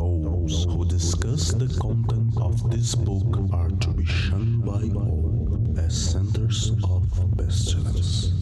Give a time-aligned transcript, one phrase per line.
[0.00, 5.94] Those who discuss the content of this book are to be shunned by all as
[5.94, 7.04] centers of
[7.36, 8.32] pestilence.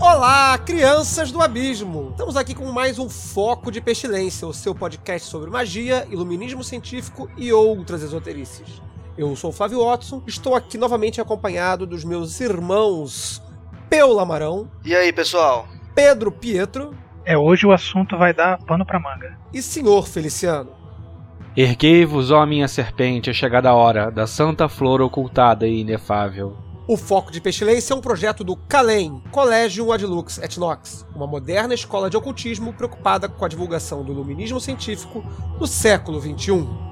[0.00, 2.10] Olá, crianças do abismo!
[2.12, 7.28] Estamos aqui com mais um Foco de Pestilência, o seu podcast sobre magia, iluminismo científico
[7.36, 8.80] e outras esoterices.
[9.18, 13.42] Eu sou o Flávio Watson, estou aqui novamente acompanhado dos meus irmãos
[13.88, 14.70] Peu Lamarão.
[14.84, 15.66] E aí, pessoal?
[15.94, 16.94] Pedro Pietro.
[17.24, 19.38] É, hoje o assunto vai dar pano pra manga.
[19.54, 20.70] E Senhor Feliciano.
[21.56, 26.54] Erguei-vos, ó minha serpente, é chegada a hora da santa flor ocultada e inefável.
[26.86, 31.74] O Foco de Pestilência é um projeto do CALEM, Collegium Adlux et Nox, uma moderna
[31.74, 35.24] escola de ocultismo preocupada com a divulgação do iluminismo científico
[35.58, 36.85] no século XXI.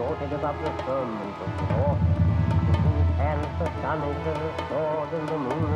[0.00, 2.00] Are exalted above the firmament of the north,
[2.68, 5.70] in whose hands the sun is as a sword and the moon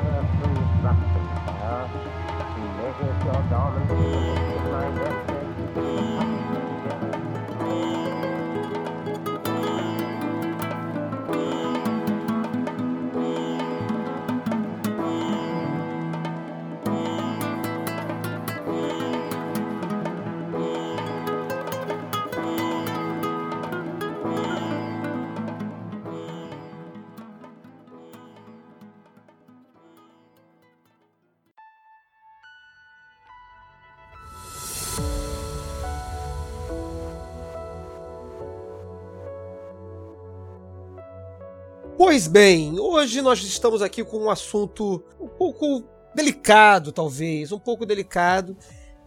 [42.06, 45.83] Pois bem, hoje nós estamos aqui com um assunto um pouco
[46.14, 48.55] delicado, talvez, um pouco delicado,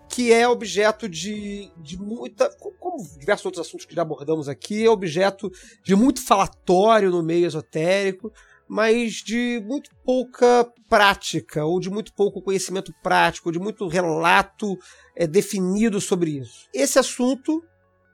[0.09, 2.49] que é objeto de, de muita.
[2.79, 5.51] Como diversos outros assuntos que já abordamos aqui, é objeto
[5.83, 8.33] de muito falatório no meio esotérico,
[8.67, 14.75] mas de muito pouca prática, ou de muito pouco conhecimento prático, de muito relato
[15.15, 16.67] é, definido sobre isso.
[16.73, 17.63] Esse assunto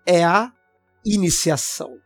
[0.05, 0.51] é a
[1.05, 2.03] iniciação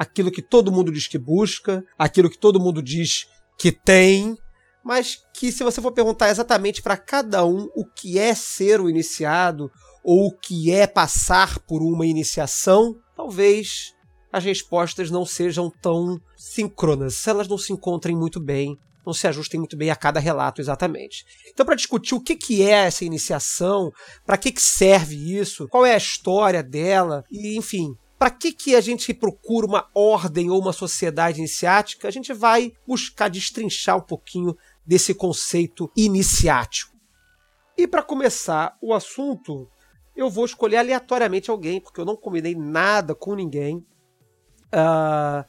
[0.00, 3.28] aquilo que todo mundo diz que busca, aquilo que todo mundo diz
[3.58, 4.34] que tem,
[4.82, 8.88] mas que se você for perguntar exatamente para cada um o que é ser o
[8.88, 9.70] iniciado
[10.02, 13.92] ou o que é passar por uma iniciação, talvez
[14.32, 19.60] as respostas não sejam tão síncronas, elas não se encontrem muito bem, não se ajustem
[19.60, 21.26] muito bem a cada relato exatamente.
[21.52, 23.92] Então, para discutir o que, é essa iniciação,
[24.24, 28.76] para que, que serve isso, qual é a história dela, e enfim, para que, que
[28.76, 32.06] a gente procura uma ordem ou uma sociedade iniciática?
[32.06, 34.54] A gente vai buscar destrinchar um pouquinho
[34.84, 36.94] desse conceito iniciático.
[37.78, 39.66] E para começar o assunto,
[40.14, 43.78] eu vou escolher aleatoriamente alguém, porque eu não combinei nada com ninguém.
[44.66, 45.42] Uh,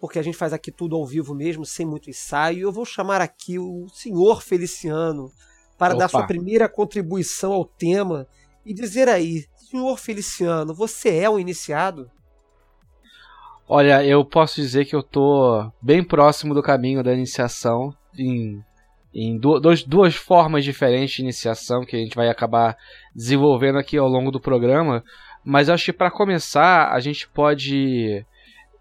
[0.00, 2.62] porque a gente faz aqui tudo ao vivo mesmo, sem muito ensaio.
[2.62, 5.30] Eu vou chamar aqui o senhor Feliciano
[5.78, 6.00] para Opa.
[6.00, 8.26] dar sua primeira contribuição ao tema
[8.66, 12.10] e dizer aí, senhor Feliciano, você é um iniciado?
[13.66, 18.62] Olha, eu posso dizer que eu tô bem próximo do caminho da iniciação em,
[19.14, 22.76] em du dois, duas formas diferentes de iniciação que a gente vai acabar
[23.14, 25.02] desenvolvendo aqui ao longo do programa.
[25.42, 28.26] Mas acho que para começar a gente pode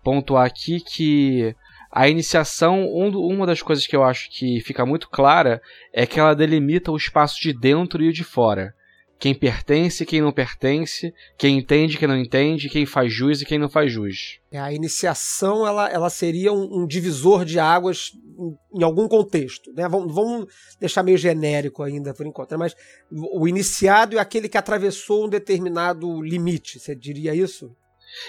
[0.03, 1.55] pontuar aqui que
[1.89, 5.61] a iniciação, um, uma das coisas que eu acho que fica muito clara
[5.93, 8.75] é que ela delimita o espaço de dentro e o de fora
[9.21, 13.59] quem pertence, quem não pertence, quem entende, quem não entende, quem faz jus e quem
[13.59, 14.39] não faz jus.
[14.51, 19.71] A iniciação ela, ela seria um, um divisor de águas em, em, algum contexto.
[19.73, 19.87] Né?
[19.87, 20.47] Vamos, vamos
[20.79, 22.57] deixar meio genérico ainda por enquanto, né?
[22.57, 22.75] mas
[23.11, 27.75] o iniciado é aquele que atravessou um determinado limite, você diria isso?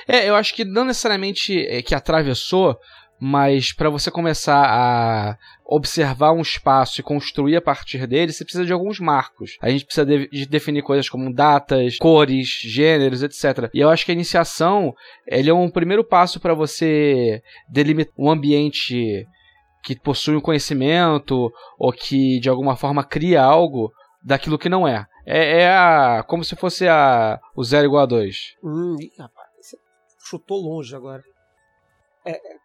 [0.07, 2.79] É, eu acho que não necessariamente é que atravessou,
[3.25, 8.65] mas para você começar a observar um espaço e construir a partir dele, você precisa
[8.65, 9.57] de alguns marcos.
[9.63, 13.71] A gente precisa de, de definir coisas como datas, cores, gêneros, etc.
[13.73, 14.93] E eu acho que a iniciação
[15.25, 19.25] ele é um primeiro passo para você delimitar um ambiente
[19.85, 21.49] que possui um conhecimento
[21.79, 25.07] ou que de alguma forma cria algo daquilo que não é.
[25.25, 28.57] É, é a, como se fosse a, o zero igual a 2.
[28.65, 29.77] Hum, rapaz, você
[30.29, 31.23] chutou longe agora.
[32.27, 32.62] É,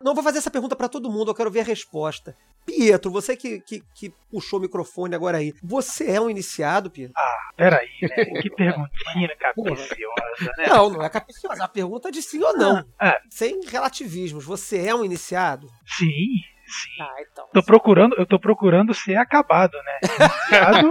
[0.00, 2.36] não vou fazer essa pergunta para todo mundo, eu quero ver a resposta.
[2.64, 7.14] Pietro, você que, que, que, puxou o microfone agora aí, você é um iniciado, Pietro?
[7.16, 8.24] Ah, peraí, né?
[8.42, 10.66] Que perguntinha capiciosa, né?
[10.68, 11.64] Não, não é capiciosa.
[11.64, 12.84] A pergunta é de sim ou não.
[12.98, 13.20] Ah, é.
[13.30, 14.44] Sem relativismos.
[14.44, 15.66] Você é um iniciado?
[15.86, 17.00] Sim, Sim.
[17.02, 17.48] Ah, então.
[17.54, 19.98] Tô procurando, eu tô procurando ser acabado, né?
[20.02, 20.90] Iniciado,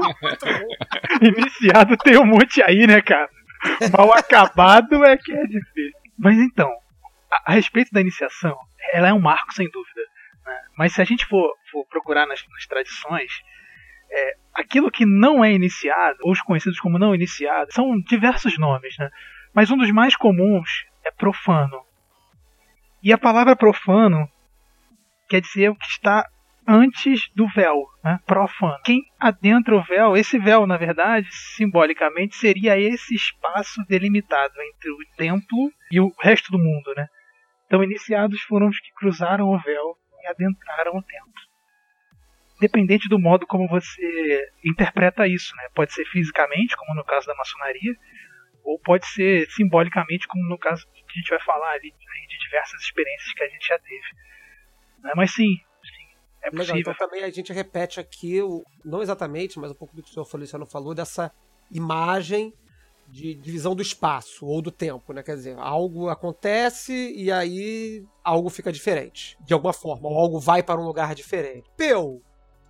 [1.38, 3.30] iniciado tem um monte aí, né, cara?
[3.95, 5.94] Mal acabado é que é difícil.
[6.18, 6.69] Mas então,
[7.31, 8.57] a, a respeito da iniciação,
[8.94, 10.01] ela é um marco sem dúvida.
[10.45, 10.60] né?
[10.78, 13.31] Mas se a gente for, for procurar nas, nas tradições,
[14.10, 18.98] é, aquilo que não é iniciado, ou os conhecidos como não iniciado, são diversos nomes,
[18.98, 19.10] né?
[19.54, 21.81] Mas um dos mais comuns é profano.
[23.01, 24.30] E a palavra profano
[25.30, 26.28] quer dizer o que está
[26.68, 28.19] antes do véu, né?
[28.25, 28.78] profano.
[28.83, 34.98] Quem adentra o véu, esse véu, na verdade, simbolicamente, seria esse espaço delimitado entre o
[35.16, 36.94] templo e o resto do mundo.
[36.95, 37.07] Né?
[37.68, 41.34] Então, iniciados foram os que cruzaram o véu e adentraram o templo.
[42.60, 45.68] Dependente do modo como você interpreta isso, né?
[45.75, 47.94] pode ser fisicamente, como no caso da maçonaria,
[48.64, 52.38] ou pode ser simbolicamente, como no caso que a gente vai falar ali, né, de
[52.40, 54.08] diversas experiências que a gente já teve.
[55.04, 55.12] Né?
[55.16, 56.08] Mas sim, sim,
[56.42, 56.80] é Legal, possível.
[56.80, 58.40] então também a gente repete aqui,
[58.84, 61.31] não exatamente, mas um pouco do que o senhor Feliciano falou, dessa
[61.72, 62.54] imagem
[63.07, 65.24] de divisão do espaço ou do tempo, né?
[65.24, 70.62] Quer dizer, algo acontece e aí algo fica diferente, de alguma forma, ou algo vai
[70.62, 71.69] para um lugar diferente.
[71.77, 72.21] Peu,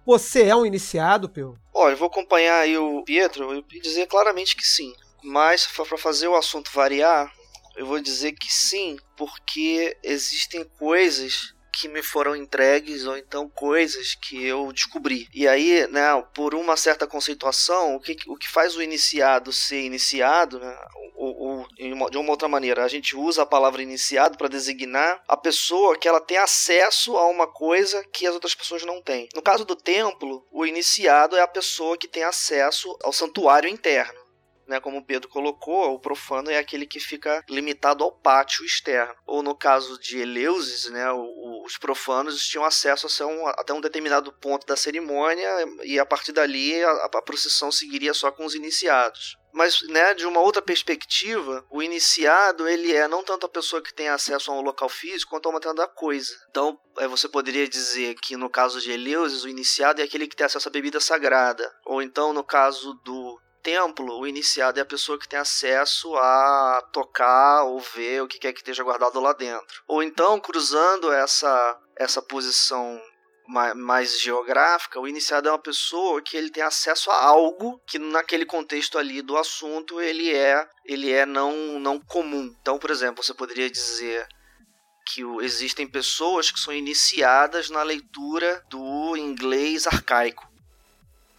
[0.06, 1.56] você é um iniciado, Peu?
[1.74, 4.94] Olha, eu vou acompanhar aí o Pietro e dizer claramente que sim.
[5.24, 7.31] Mas para fazer o assunto variar,
[7.75, 14.15] eu vou dizer que sim, porque existem coisas que me foram entregues ou então coisas
[14.15, 15.27] que eu descobri.
[15.33, 16.03] E aí, né,
[16.33, 20.77] por uma certa conceituação, o que, o que faz o iniciado ser iniciado, né,
[21.15, 21.68] ou, ou
[22.09, 26.07] de uma outra maneira, a gente usa a palavra iniciado para designar a pessoa que
[26.07, 29.29] ela tem acesso a uma coisa que as outras pessoas não têm.
[29.35, 34.26] No caso do templo, o iniciado é a pessoa que tem acesso ao santuário interno
[34.68, 39.16] né, como o Pedro colocou, o profano é aquele que fica limitado ao pátio externo.
[39.25, 41.12] Ou no caso de Eleusis, né,
[41.64, 45.50] os profanos tinham acesso a um, até um determinado ponto da cerimônia
[45.84, 49.38] e a partir dali a, a procissão seguiria só com os iniciados.
[49.54, 53.92] Mas, né, de uma outra perspectiva, o iniciado ele é não tanto a pessoa que
[53.94, 56.31] tem acesso a um local físico, quanto a uma da coisa.
[56.52, 56.80] Então,
[57.10, 60.68] você poderia dizer que no caso de Eleusis, o iniciado é aquele que tem acesso
[60.68, 61.68] à bebida sagrada.
[61.86, 66.81] Ou então, no caso do templo, o iniciado é a pessoa que tem acesso a
[66.92, 69.83] tocar ou ver o que quer que esteja guardado lá dentro.
[69.88, 73.01] Ou então, cruzando essa, essa posição
[73.75, 78.45] mais geográfica, o iniciado é uma pessoa que ele tem acesso a algo que naquele
[78.45, 82.53] contexto ali do assunto ele é ele é não não comum.
[82.62, 84.27] Então, por exemplo, você poderia dizer
[85.13, 90.45] que existem pessoas que são iniciadas na leitura do inglês arcaico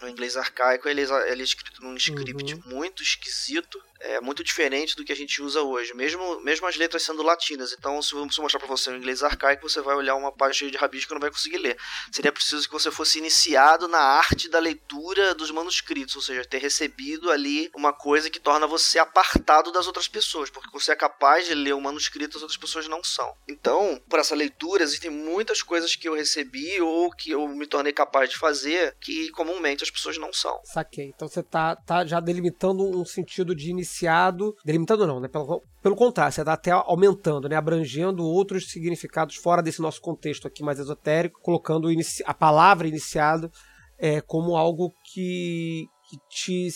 [0.01, 2.61] no inglês arcaico, ele, ele é escrito num script Uhum.
[2.65, 7.03] muito esquisito, é muito diferente do que a gente usa hoje, mesmo, mesmo as letras
[7.03, 7.73] sendo latinas.
[7.77, 10.31] Então, se eu se eu mostrar para você o inglês arcaico, você vai olhar uma
[10.31, 11.77] página cheia de rabisco e não vai conseguir ler.
[12.11, 16.59] Seria preciso que você fosse iniciado na arte da leitura dos manuscritos, ou seja, ter
[16.59, 21.45] recebido ali uma coisa que torna você apartado das outras pessoas, porque você é capaz
[21.47, 23.35] de ler o manuscrito, as outras pessoas não são.
[23.47, 27.91] Então, por essa leitura, existem muitas coisas que eu recebi ou que eu me tornei
[27.91, 30.59] capaz de fazer que comumente as pessoas não são.
[30.63, 31.11] Saquei.
[31.15, 34.55] Então você tá, tá já delimitando um sentido de iniciado.
[34.65, 35.27] Delimitando não, né?
[35.27, 37.55] Pelo, pelo contrário, você tá até aumentando, né?
[37.55, 41.89] Abrangendo outros significados fora desse nosso contexto aqui mais esotérico, colocando
[42.25, 43.51] a palavra iniciado
[43.97, 46.69] é, como algo que, que te.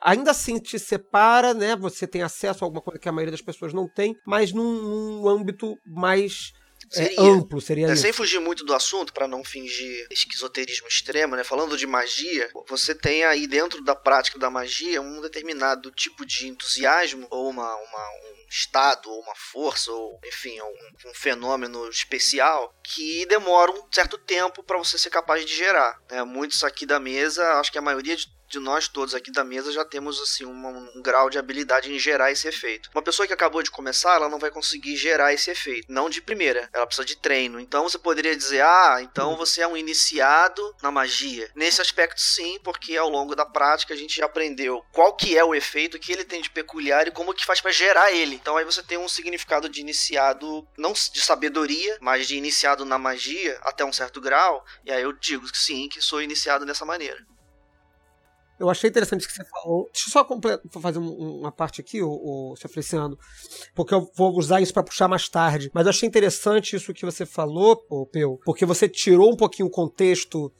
[0.00, 1.74] Ainda assim te separa, né?
[1.74, 4.82] Você tem acesso a alguma coisa que a maioria das pessoas não tem, mas num,
[4.82, 6.52] num âmbito mais
[6.94, 7.20] é, Seria.
[7.20, 11.44] amplo, seria É, sem fugir muito do assunto, para não fingir esquizoterismo extremo, né?
[11.44, 16.48] Falando de magia, você tem aí dentro da prática da magia um determinado tipo de
[16.48, 22.74] entusiasmo, ou uma, uma- um estado, ou uma força, ou enfim, um, um fenômeno especial
[22.82, 25.98] que demora um certo tempo para você ser capaz de gerar.
[26.10, 26.22] né?
[26.24, 29.70] Muitos aqui da mesa, acho que a maioria de de nós todos aqui da mesa
[29.70, 32.88] já temos assim uma- um grau de habilidade em gerar esse efeito.
[32.94, 36.22] Uma pessoa que acabou de começar, ela não vai conseguir gerar esse efeito, não de
[36.22, 36.66] primeira.
[36.72, 37.60] Ela precisa de treino.
[37.60, 41.50] Então você poderia dizer: "Ah, então você é um iniciado na magia".
[41.54, 45.44] Nesse aspecto sim, porque ao longo da prática a gente já aprendeu qual que é
[45.44, 48.37] o efeito, que ele tem de peculiar e como que faz para gerar ele.
[48.40, 52.98] Então aí você tem um significado de iniciado não de sabedoria, mas de iniciado na
[52.98, 54.64] magia até um certo grau.
[54.84, 57.18] E aí eu digo que sim, que sou iniciado dessa maneira.
[58.58, 59.88] Eu achei interessante o que você falou.
[59.92, 62.68] Deixa eu só comple- fazer um- uma parte aqui, o, o Sr.
[62.68, 63.16] Feliciano,
[63.72, 65.70] porque eu vou usar isso para puxar mais tarde.
[65.72, 67.76] Mas eu achei interessante isso que você falou,
[68.10, 70.52] Peu, porque você tirou um pouquinho o contexto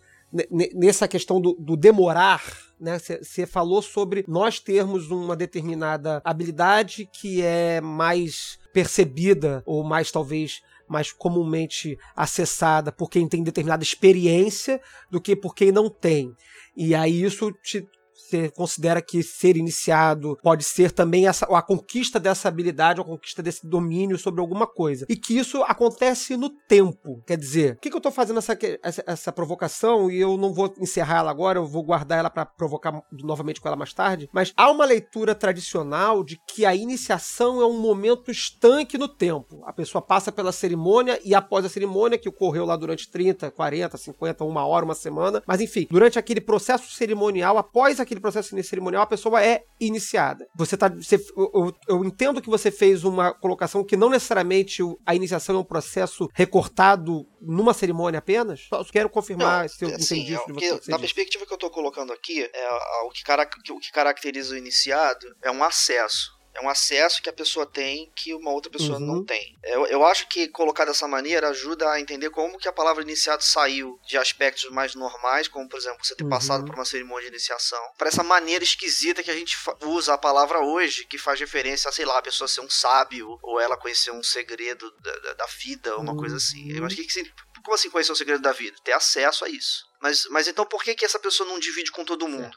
[0.74, 2.42] nessa questão do, do demorar.
[2.78, 2.98] né?
[2.98, 10.60] Você falou sobre nós termos uma determinada habilidade que é mais percebida ou mais talvez
[10.88, 14.80] mais comumente acessada por quem tem determinada experiência
[15.10, 16.34] do que por quem não tem.
[16.74, 17.86] E aí isso te
[18.28, 23.42] você considera que ser iniciado pode ser também essa, a conquista dessa habilidade, a conquista
[23.42, 25.06] desse domínio sobre alguma coisa.
[25.08, 27.22] E que isso acontece no tempo.
[27.26, 30.52] Quer dizer, o que, que eu estou fazendo essa, essa, essa, provocação e eu não
[30.52, 34.28] vou encerrar ela agora, eu vou guardar ela para provocar novamente com ela mais tarde.
[34.32, 39.62] Mas há uma leitura tradicional de que a iniciação é um momento estanque no tempo.
[39.64, 43.96] A pessoa passa pela cerimônia e após a cerimônia, que ocorreu lá durante 30, 40,
[43.96, 49.02] 50, uma hora, uma semana, mas enfim, durante aquele processo cerimonial, após aquele processo cerimonial,
[49.02, 50.46] a pessoa é iniciada.
[50.56, 50.88] Você tá.
[50.88, 55.58] Você, eu, eu, entendo que você fez uma colocação que não necessariamente a iniciação é
[55.58, 58.66] um processo recortado numa cerimônia apenas.
[58.68, 60.90] Só quero confirmar não, se eu assim, entendi é, isso de você.
[60.90, 62.70] Na perspectiva que eu estou colocando aqui, é,
[63.04, 66.37] o, que o que caracteriza o iniciado é um acesso.
[66.58, 69.06] É um acesso que a pessoa tem que uma outra pessoa uhum.
[69.06, 69.56] não tem.
[69.62, 73.44] Eu, eu acho que colocar dessa maneira ajuda a entender como que a palavra iniciado
[73.44, 76.30] saiu de aspectos mais normais, como por exemplo você ter uhum.
[76.30, 80.18] passado por uma cerimônia de iniciação, para essa maneira esquisita que a gente usa a
[80.18, 83.76] palavra hoje, que faz referência a, sei lá, a pessoa ser um sábio, ou ela
[83.76, 86.18] conhecer um segredo da, da, da vida, uma uhum.
[86.18, 86.72] coisa assim.
[86.76, 88.76] Eu acho que, que como assim conhecer o segredo da vida?
[88.82, 89.86] Ter acesso a isso.
[90.00, 92.56] Mas, mas então por que, que essa pessoa não divide com todo mundo?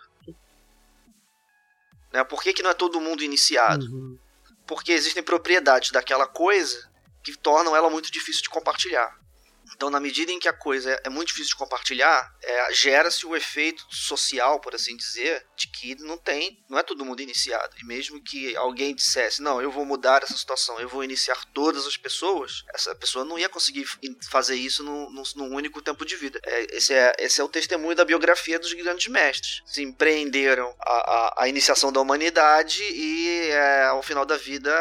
[2.11, 2.23] Né?
[2.23, 3.85] Por que, que não é todo mundo iniciado?
[3.85, 4.17] Uhum.
[4.67, 6.89] Porque existem propriedades daquela coisa
[7.23, 9.19] que tornam ela muito difícil de compartilhar.
[9.75, 13.35] Então, na medida em que a coisa é muito difícil de compartilhar, é, gera-se o
[13.35, 17.75] efeito social, por assim dizer, de que não tem, não é todo mundo iniciado.
[17.81, 21.85] E mesmo que alguém dissesse, não, eu vou mudar essa situação, eu vou iniciar todas
[21.85, 23.85] as pessoas, essa pessoa não ia conseguir
[24.29, 26.39] fazer isso num, num, único tempo de vida.
[26.43, 29.61] É, esse, é, esse é o testemunho da biografia dos grandes mestres.
[29.65, 34.71] Se empreenderam a, a, a iniciação da humanidade e é, ao final da vida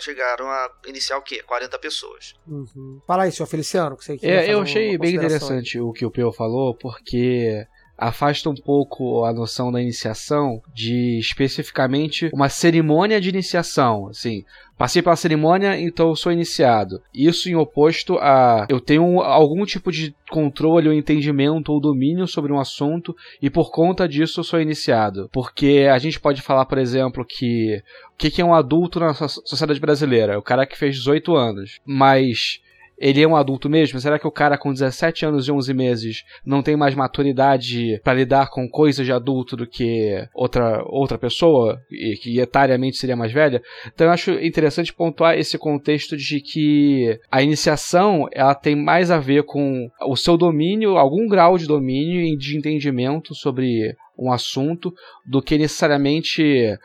[0.00, 1.42] chegaram a iniciar o quê?
[1.42, 2.34] 40 pessoas.
[2.46, 3.00] Uhum.
[3.06, 6.32] Fala aí, senhor Feliciano, que você é, eu achei bem interessante o que o Peu
[6.32, 7.66] falou, porque
[8.00, 14.44] afasta um pouco a noção da iniciação de especificamente uma cerimônia de iniciação, assim,
[14.78, 17.02] passei pela cerimônia, então eu sou iniciado.
[17.14, 22.50] Isso em oposto a eu tenho algum tipo de controle ou entendimento ou domínio sobre
[22.50, 25.28] um assunto e por conta disso eu sou iniciado.
[25.30, 27.82] Porque a gente pode falar, por exemplo, que
[28.14, 30.38] o que é um adulto na sociedade brasileira?
[30.38, 32.60] O cara que fez 18 anos, mas
[33.00, 33.98] ele é um adulto mesmo?
[33.98, 38.12] Será que o cara com 17 anos e 11 meses não tem mais maturidade para
[38.12, 43.32] lidar com coisas de adulto do que outra, outra pessoa, e que etariamente seria mais
[43.32, 43.62] velha?
[43.86, 49.18] Então eu acho interessante pontuar esse contexto de que a iniciação ela tem mais a
[49.18, 54.92] ver com o seu domínio, algum grau de domínio e de entendimento sobre um assunto,
[55.24, 56.76] do que necessariamente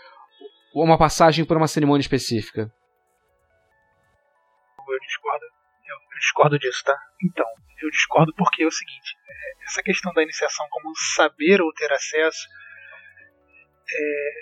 [0.73, 2.71] uma passagem por uma cerimônia específica.
[6.19, 6.97] Discordo disso, tá?
[7.23, 7.45] Então,
[7.81, 9.15] eu discordo porque é o seguinte:
[9.63, 12.47] essa questão da iniciação como saber ou ter acesso,
[13.89, 14.41] é,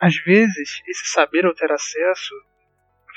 [0.00, 2.34] às vezes esse saber ou ter acesso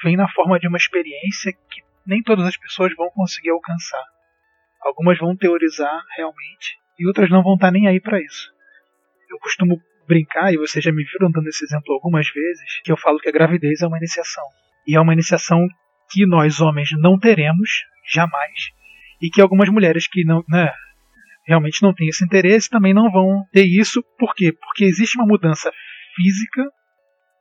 [0.04, 4.04] vem na forma de uma experiência que nem todas as pessoas vão conseguir alcançar.
[4.82, 8.52] Algumas vão teorizar realmente e outras não vão estar nem aí para isso.
[9.30, 12.98] Eu costumo brincar, e vocês já me viram dando esse exemplo algumas vezes, que eu
[12.98, 14.44] falo que a gravidez é uma iniciação.
[14.86, 15.66] E é uma iniciação
[16.10, 17.70] que nós homens não teremos
[18.12, 18.72] jamais
[19.22, 20.72] e que algumas mulheres que não, né,
[21.46, 24.04] realmente não têm esse interesse também não vão ter isso.
[24.18, 24.52] Por quê?
[24.52, 25.72] Porque existe uma mudança
[26.16, 26.64] física,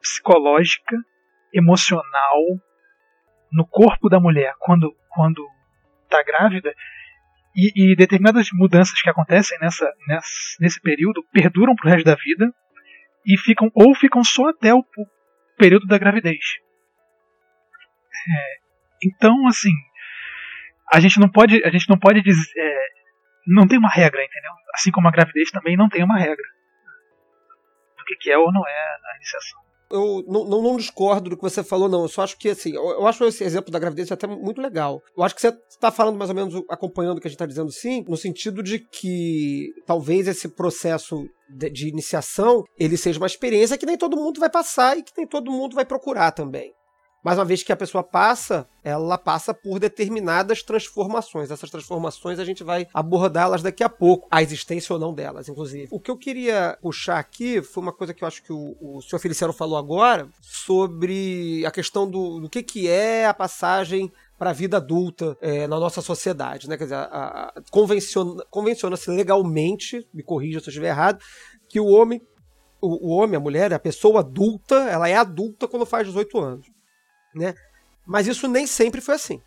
[0.00, 0.96] psicológica,
[1.52, 2.38] emocional
[3.52, 5.46] no corpo da mulher quando quando
[6.04, 6.74] está grávida
[7.54, 10.26] e, e, determinadas mudanças que acontecem nessa, nessa,
[10.58, 12.50] nesse período perduram para o resto da vida
[13.26, 14.82] e ficam ou ficam só até o
[15.58, 16.38] período da gravidez.
[18.28, 18.62] É,
[19.04, 19.72] então, assim,
[20.92, 22.86] a gente não pode, a gente não pode dizer, é,
[23.46, 24.52] não tem uma regra, entendeu?
[24.74, 26.44] Assim como a gravidez também não tem uma regra
[27.98, 29.62] do que, que é ou não é a iniciação.
[29.90, 32.02] Eu não, não, não, discordo do que você falou, não.
[32.02, 35.02] Eu só acho que, assim, eu, eu acho esse exemplo da gravidez até muito legal.
[35.14, 37.44] Eu acho que você está falando mais ou menos, acompanhando o que a gente está
[37.44, 43.26] dizendo, sim, no sentido de que talvez esse processo de, de iniciação ele seja uma
[43.26, 46.72] experiência que nem todo mundo vai passar e que nem todo mundo vai procurar também.
[47.22, 51.52] Mas uma vez que a pessoa passa, ela passa por determinadas transformações.
[51.52, 55.86] Essas transformações a gente vai abordá-las daqui a pouco, a existência ou não delas, inclusive.
[55.92, 59.00] O que eu queria puxar aqui foi uma coisa que eu acho que o, o
[59.02, 64.50] senhor Feliciano falou agora, sobre a questão do, do que, que é a passagem para
[64.50, 66.68] a vida adulta é, na nossa sociedade.
[66.68, 66.76] Né?
[66.76, 71.22] Quer dizer, a, a, convenciona, convenciona-se legalmente, me corrija se eu estiver errado,
[71.68, 72.20] que o homem,
[72.80, 76.81] o, o homem, a mulher, a pessoa adulta, ela é adulta quando faz 18 anos
[77.34, 77.54] né?
[78.06, 79.40] Mas isso nem sempre foi assim.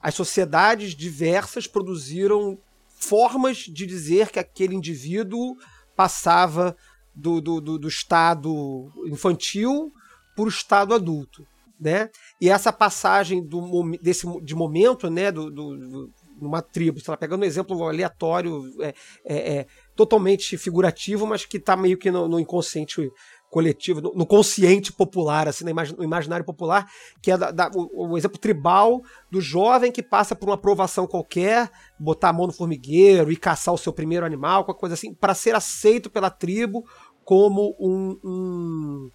[0.00, 5.56] as sociedades diversas produziram formas de dizer que aquele indivíduo
[5.96, 6.76] passava
[7.14, 9.92] do, do, do, do estado infantil
[10.34, 11.46] para o estado adulto.
[11.80, 12.10] Né?
[12.40, 17.42] E essa passagem do, desse, de momento né, do, do, numa tribo, sei lá, pegando
[17.42, 22.40] um exemplo aleatório, é, é, é totalmente figurativo, mas que está meio que no, no
[22.40, 23.10] inconsciente
[23.50, 26.86] coletivo, no, no, consciente popular, assim, no imaginário popular,
[27.22, 31.06] que é da, da, o, o, exemplo tribal do jovem que passa por uma aprovação
[31.06, 35.14] qualquer, botar a mão no formigueiro e caçar o seu primeiro animal, qualquer coisa assim,
[35.14, 36.84] para ser aceito pela tribo
[37.24, 39.10] como um, um,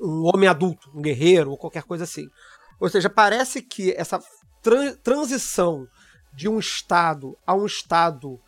[0.00, 2.28] um, homem adulto, um guerreiro ou qualquer coisa assim.
[2.78, 4.18] Ou seja, parece que essa
[5.02, 5.86] transição
[6.34, 8.40] de um estado a um estado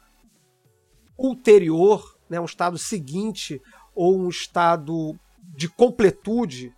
[1.19, 3.61] ulterior, né, um estado seguinte
[3.95, 6.75] ou um estado de completude,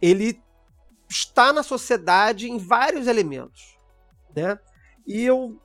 [0.00, 0.40] ele
[1.08, 3.76] está na sociedade em vários elementos,
[4.34, 4.58] né?
[5.06, 5.60] E eu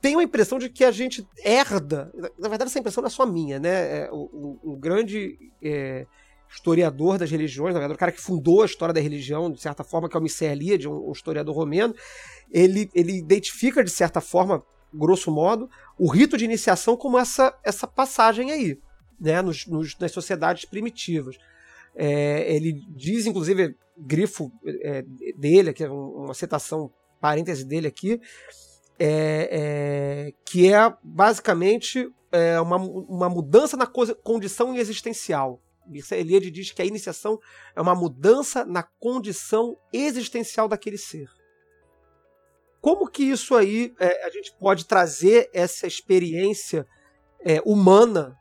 [0.00, 3.26] tenho a impressão de que a gente herda, na verdade essa impressão não é só
[3.26, 4.00] minha, né?
[4.00, 6.06] É, o, o, o, grande é,
[6.48, 9.84] historiador das religiões, na verdade, o cara que fundou a história da religião, de certa
[9.84, 11.94] forma, que é o Micer Eliade, um, um historiador romeno,
[12.50, 17.86] ele, ele identifica, de certa forma, grosso modo, o rito de iniciação como essa, essa
[17.86, 18.78] passagem aí,
[19.20, 21.36] né, nos, nos nas sociedades primitivas.
[21.94, 25.02] É, ele diz, inclusive, grifo é,
[25.36, 28.20] dele, que é uma citação, parêntese dele aqui,
[28.98, 35.60] é, é que é basicamente é, uma, uma mudança na condição existencial.
[36.12, 37.38] Eliade diz que a iniciação
[37.74, 41.28] é uma mudança na condição existencial daquele ser.
[42.80, 46.86] Como que isso aí é, a gente pode trazer essa experiência
[47.44, 48.36] é, humana?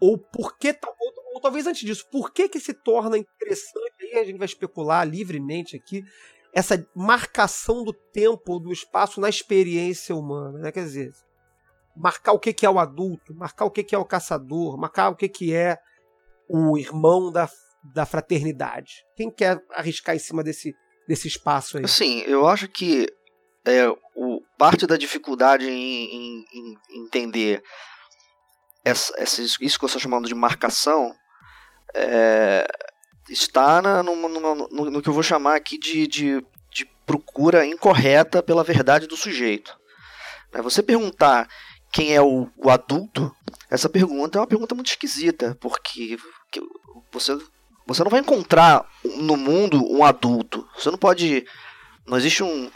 [0.00, 4.18] Ou por que, ou, ou, talvez antes disso, por que que se torna interessante, aí
[4.18, 6.02] a gente vai especular livremente aqui,
[6.52, 10.72] essa marcação do tempo do espaço na experiência humana, né?
[10.72, 11.12] Quer dizer,
[11.96, 15.10] marcar o que, que é o adulto, marcar o que, que é o caçador, marcar
[15.10, 15.78] o que, que é
[16.48, 17.48] o irmão da,
[17.94, 19.04] da fraternidade.
[19.16, 20.74] Quem quer arriscar em cima desse,
[21.06, 21.86] desse espaço aí?
[21.86, 23.06] Sim, eu acho que
[23.64, 27.62] é, o, parte da dificuldade em, em, em entender
[28.84, 31.14] essa, essa, isso que eu estou chamando de marcação
[31.94, 32.66] é,
[33.28, 37.66] está na, no, no, no, no, que eu vou chamar aqui de, de, de procura
[37.66, 39.76] incorreta pela verdade do sujeito.
[40.52, 41.48] Né, você perguntar
[41.92, 43.34] quem é o, o, adulto,
[43.68, 46.16] essa pergunta é uma pergunta muito esquisita, porque
[47.12, 47.36] você,
[47.86, 50.66] você não vai encontrar no mundo um adulto.
[50.76, 51.44] Você não pode.
[52.06, 52.70] Não existe um,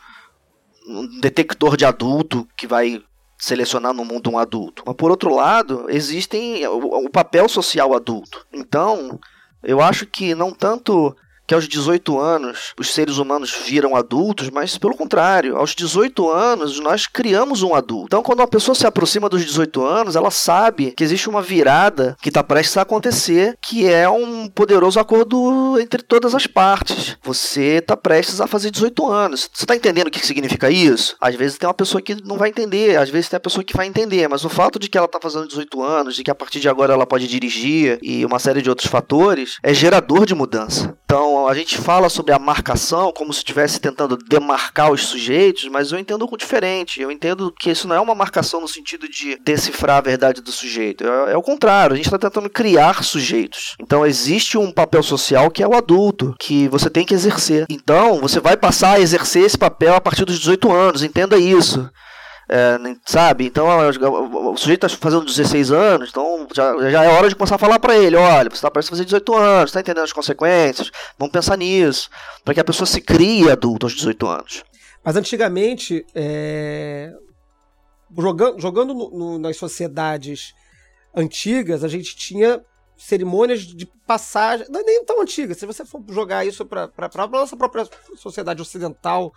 [0.86, 3.02] um detector de adulto que vai
[3.44, 4.82] selecionar no mundo um adulto.
[4.86, 8.46] Mas por outro lado, existem o, o papel social adulto.
[8.50, 9.20] Então,
[9.62, 11.14] eu acho que não tanto
[11.46, 16.80] que aos 18 anos os seres humanos viram adultos, mas pelo contrário, aos 18 anos
[16.80, 18.06] nós criamos um adulto.
[18.06, 22.16] Então, quando uma pessoa se aproxima dos 18 anos, ela sabe que existe uma virada
[22.20, 27.16] que está prestes a acontecer, que é um poderoso acordo entre todas as partes.
[27.22, 29.48] Você está prestes a fazer 18 anos.
[29.52, 31.16] Você está entendendo o que significa isso?
[31.20, 33.76] Às vezes tem uma pessoa que não vai entender, às vezes tem uma pessoa que
[33.76, 36.34] vai entender, mas o fato de que ela está fazendo 18 anos, de que a
[36.34, 40.34] partir de agora ela pode dirigir e uma série de outros fatores, é gerador de
[40.34, 40.96] mudança.
[41.04, 45.92] Então, a gente fala sobre a marcação como se estivesse tentando demarcar os sujeitos, mas
[45.92, 47.00] eu entendo algo diferente.
[47.00, 50.52] Eu entendo que isso não é uma marcação no sentido de decifrar a verdade do
[50.52, 51.04] sujeito.
[51.04, 53.74] É, é o contrário, a gente está tentando criar sujeitos.
[53.80, 57.66] Então, existe um papel social que é o adulto, que você tem que exercer.
[57.68, 61.88] Então, você vai passar a exercer esse papel a partir dos 18 anos, entenda isso.
[62.48, 62.76] É,
[63.06, 63.46] sabe?
[63.46, 67.58] Então o sujeito está fazendo 16 anos, então já, já é hora de começar a
[67.58, 70.90] falar para ele: olha, você está para fazer 18 anos, está entendendo as consequências?
[71.18, 72.10] Vamos pensar nisso,
[72.44, 74.62] para que a pessoa se crie adulto aos 18 anos.
[75.02, 77.12] Mas antigamente, é...
[78.16, 80.52] jogando, jogando no, no, nas sociedades
[81.14, 82.62] antigas, a gente tinha
[82.96, 87.26] cerimônias de passagem, não é nem tão antigas, se você for jogar isso para a
[87.26, 89.32] nossa própria sociedade ocidental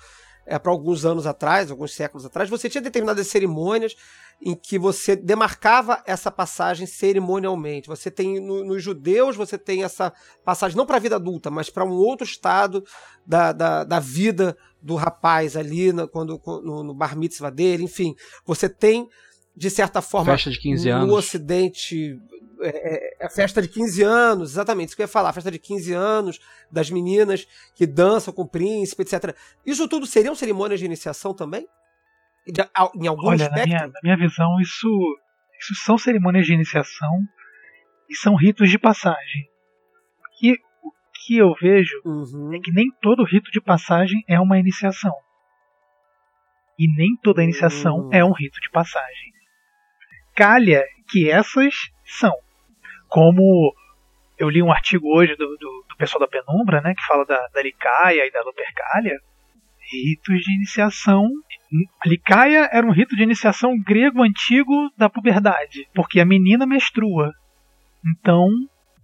[0.47, 3.95] é, para alguns anos atrás, alguns séculos atrás, você tinha determinadas cerimônias
[4.41, 7.87] em que você demarcava essa passagem cerimonialmente.
[7.89, 10.13] Você tem no, nos judeus, você tem essa
[10.45, 12.83] passagem não para a vida adulta, mas para um outro estado
[13.25, 18.15] da, da, da, vida do rapaz ali, na, quando, no, no bar mitzvah dele, enfim.
[18.45, 19.09] Você tem,
[19.55, 21.15] de certa forma, Festa de 15 no anos.
[21.15, 22.17] Ocidente
[22.61, 25.51] é, é, a festa de 15 anos, exatamente, isso que eu ia falar, a festa
[25.51, 26.39] de 15 anos
[26.71, 29.35] das meninas que dançam com o príncipe, etc.
[29.65, 31.67] Isso tudo seriam cerimônias de iniciação também?
[32.95, 33.57] Em algum Olha, aspecto?
[33.57, 34.87] Na minha, na minha visão, isso,
[35.59, 37.11] isso são cerimônias de iniciação
[38.09, 39.49] e são ritos de passagem.
[40.41, 42.53] E o que eu vejo uhum.
[42.53, 45.13] é que nem todo rito de passagem é uma iniciação.
[46.79, 49.33] E nem toda iniciação é um rito de passagem.
[50.35, 51.73] Calha que essas
[52.05, 52.33] são.
[53.07, 53.73] Como
[54.37, 57.47] eu li um artigo hoje do, do, do pessoal da Penumbra, né, que fala da,
[57.53, 59.19] da Licaia e da Lupercalia,
[59.91, 61.27] ritos de iniciação.
[62.05, 67.33] Licaia era um rito de iniciação grego antigo da puberdade, porque a menina menstrua.
[68.05, 68.47] Então,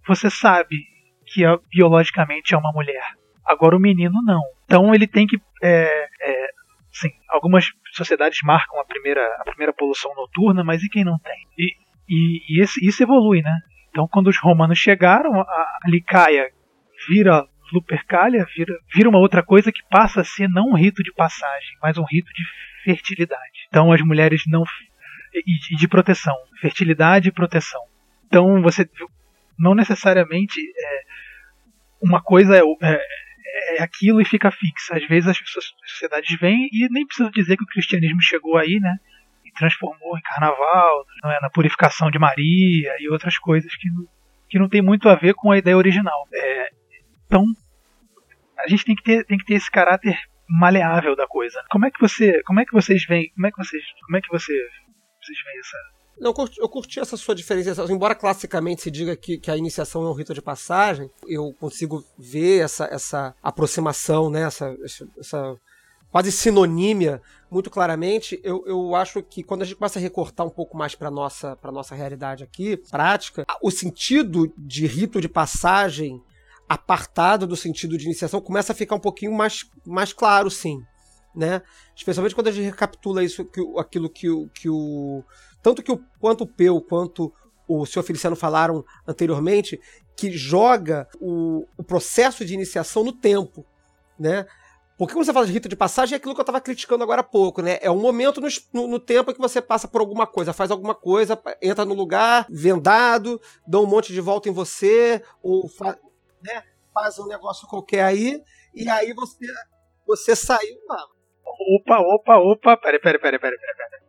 [0.06, 0.86] você sabe
[1.26, 3.02] que biologicamente é uma mulher.
[3.44, 4.42] Agora o menino não.
[4.64, 5.36] Então ele tem que.
[5.62, 6.46] É, é,
[6.92, 11.46] sim, algumas sociedades marcam a primeira, a primeira poluição noturna, mas e quem não tem?
[11.58, 11.74] E,
[12.08, 13.58] e, e esse, isso evolui, né?
[13.94, 16.50] Então quando os romanos chegaram, a, Licaia
[17.08, 21.12] vira Lupercalia, vira, vira uma outra coisa que passa a ser não um rito de
[21.12, 22.42] passagem, mas um rito de
[22.82, 23.66] fertilidade.
[23.68, 24.64] Então as mulheres não.
[25.32, 26.34] e de proteção.
[26.60, 27.80] Fertilidade e proteção.
[28.26, 28.84] Então você
[29.56, 31.00] não necessariamente é,
[32.02, 34.96] uma coisa é, é, é, aquilo e fica fixa.
[34.96, 35.38] Às vezes as
[35.86, 38.96] sociedades vêm e nem preciso dizer que o cristianismo chegou aí, né?
[39.56, 43.88] Transformou em carnaval, é, na purificação de Maria e outras coisas que
[44.48, 46.28] que não tem muito a ver com a ideia original.
[46.32, 46.68] É,
[47.26, 47.44] então
[48.58, 50.16] a gente tem que ter, tem que ter esse caráter
[50.48, 51.60] maleável da coisa.
[51.70, 54.20] Como é que você, como é que vocês veem, como é que vocês, como é
[54.20, 54.52] que você,
[55.20, 55.76] vocês veem essa
[56.16, 57.90] não, eu curti, eu curti essa sua diferenciação.
[57.90, 62.04] Embora classicamente se diga que, que a iniciação é um rito de passagem, eu consigo
[62.16, 64.42] ver essa, essa aproximação, né?
[64.42, 64.76] essa,
[65.18, 65.56] essa
[66.14, 68.40] quase sinonímia muito claramente.
[68.44, 71.56] Eu, eu acho que quando a gente começa a recortar um pouco mais para nossa
[71.56, 76.22] para nossa realidade aqui, prática, o sentido de rito de passagem
[76.68, 80.84] apartado do sentido de iniciação começa a ficar um pouquinho mais, mais claro, sim.
[81.34, 81.60] Né?
[81.96, 85.24] Especialmente quando a gente recapitula isso, que, aquilo que, que o
[85.60, 87.32] tanto que o, quanto o Peu quanto
[87.66, 89.80] o senhor Feliciano falaram anteriormente,
[90.16, 93.66] que joga o, o processo de iniciação no tempo,
[94.16, 94.46] né?
[94.96, 97.20] Porque quando você fala de rito de passagem, é aquilo que eu estava criticando agora
[97.20, 97.78] há pouco, né?
[97.80, 100.94] É um momento no, no, no, tempo que você passa por alguma coisa, faz alguma
[100.94, 105.98] coisa, entra no lugar, vendado, dá um monte de volta em você, ou fa
[106.42, 106.62] né?
[106.92, 108.40] faz um negócio qualquer aí,
[108.72, 109.46] e aí você,
[110.06, 111.04] você saiu lá.
[111.76, 114.02] Opa, opa, opa, peraí, peraí, peraí, peraí, peraí.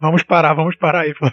[0.00, 1.26] Vamos parar, vamos parar aí, pô.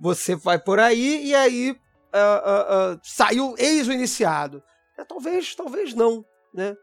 [0.00, 4.62] Você vai por aí e aí uh, uh, uh, saiu ex o iniciado.
[5.02, 6.74] É, talvez, talvez não, né?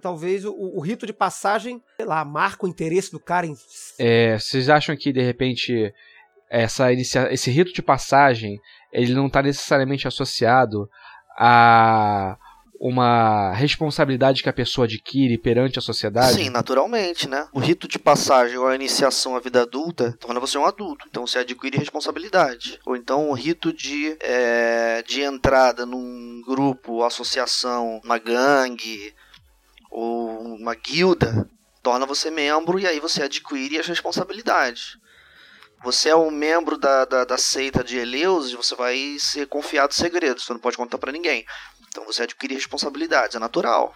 [0.00, 3.54] Talvez o, o, rito de passagem, sei lá, marca o interesse do cara em.
[3.98, 5.92] É, vocês acham que de repente
[6.50, 8.58] essa esse rito de passagem
[8.90, 10.88] ele não está necessariamente associado
[11.38, 12.38] a
[12.84, 16.34] uma responsabilidade que a pessoa adquire perante a sociedade?
[16.34, 17.46] Sim, naturalmente, né?
[17.52, 21.24] O rito de passagem ou a iniciação à vida adulta torna você um adulto, então
[21.24, 22.80] você adquire responsabilidade.
[22.84, 29.14] Ou então o rito de, é, de entrada num grupo, associação, uma gangue
[29.88, 31.48] ou uma guilda
[31.84, 34.96] torna você membro e aí você adquire as responsabilidades.
[35.84, 39.94] Você é um membro da, da, da seita de Eleus e você vai ser confiado
[39.94, 41.44] segredos, você não pode contar para ninguém.
[41.92, 43.94] Então você adquire responsabilidades, é natural.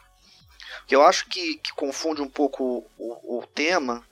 [0.85, 4.04] O que eu acho que, que confunde um pouco o, o tema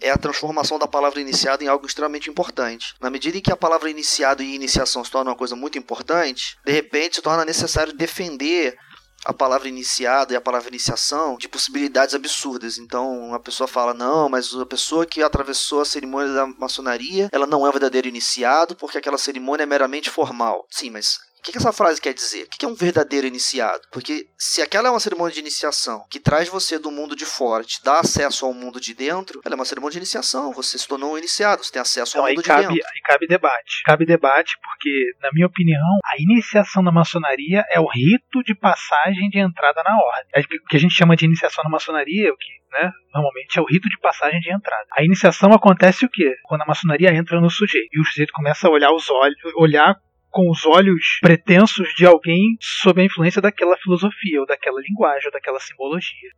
[0.00, 2.94] é a transformação da palavra iniciado em algo extremamente importante.
[3.00, 6.58] Na medida em que a palavra iniciado e iniciação se torna uma coisa muito importante,
[6.64, 8.76] de repente se torna necessário defender
[9.24, 12.76] a palavra iniciado e a palavra iniciação de possibilidades absurdas.
[12.76, 17.46] Então a pessoa fala: não, mas a pessoa que atravessou a cerimônia da maçonaria, ela
[17.46, 20.66] não é o verdadeiro iniciado porque aquela cerimônia é meramente formal.
[20.70, 22.44] Sim, mas que, que essa frase quer dizer?
[22.44, 23.82] O que é um verdadeiro iniciado?
[23.92, 27.62] Porque se aquela é uma cerimônia de iniciação que traz você do mundo de fora,
[27.62, 30.52] te dá acesso ao mundo de dentro, ela é uma cerimônia de iniciação.
[30.54, 32.74] Você se tornou um iniciado, você tem acesso ao mundo de cabe, dentro.
[32.74, 33.82] Aí cabe debate.
[33.84, 39.28] Cabe debate porque, na minha opinião, a iniciação na maçonaria é o rito de passagem
[39.28, 40.58] de entrada na ordem.
[40.64, 43.66] O que a gente chama de iniciação na maçonaria, o que né, normalmente é o
[43.66, 44.86] rito de passagem de entrada.
[44.96, 46.34] A iniciação acontece o quê?
[46.44, 49.94] Quando a maçonaria entra no sujeito e o sujeito começa a olhar os olhos, olhar
[50.34, 55.32] com os olhos pretensos de alguém sob a influência daquela filosofia, ou daquela linguagem, ou
[55.32, 56.32] daquela simbologia.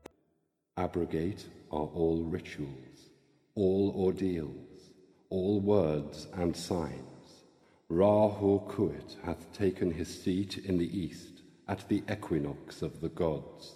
[0.77, 3.11] Abrogate are all rituals,
[3.55, 4.93] all ordeals,
[5.31, 7.47] all words and signs.
[7.89, 13.75] Rahu Kuit hath taken his seat in the east at the equinox of the gods.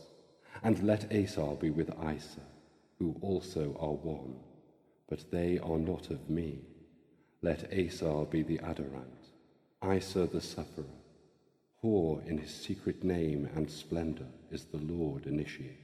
[0.63, 2.43] And let Asar be with Isa,
[2.99, 4.35] who also are one,
[5.09, 6.59] but they are not of me.
[7.41, 9.20] Let Asar be the adorant.
[9.83, 10.87] Isa the sufferer,
[11.81, 15.79] for in his secret name and splendor is the Lord initiating.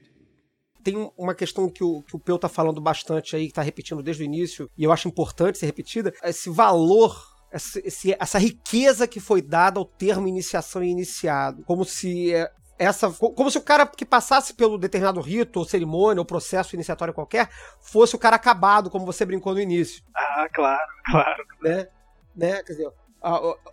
[0.85, 4.03] Tem uma questão que o, que o Peu tá falando bastante aí, que tá repetindo
[4.03, 7.17] desde o início, e eu acho importante ser repetida, esse valor
[7.51, 7.81] essa,
[8.21, 11.65] essa riqueza que foi dada ao termo iniciação e iniciado.
[11.65, 16.21] Como se é, essa como se o cara que passasse pelo determinado rito ou cerimônia
[16.21, 17.49] ou processo iniciatório qualquer
[17.81, 21.45] fosse o cara acabado, como você brincou no início, Ah, claro, claro.
[21.63, 21.89] né?
[22.35, 22.63] né?
[22.63, 22.93] Quer dizer,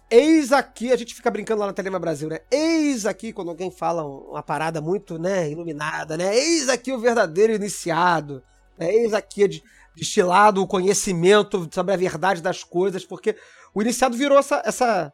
[0.09, 2.39] eis aqui, a gente fica brincando lá na Telema Brasil, né?
[2.51, 6.35] Eis aqui, quando alguém fala um- uma parada muito, né, iluminada, né?
[6.35, 8.43] Eis aqui o verdadeiro iniciado.
[8.77, 8.91] né?
[8.91, 9.63] Eis aqui de-
[9.95, 13.35] destilado o conhecimento sobre a verdade das coisas, porque
[13.71, 15.13] o iniciado virou essa, essa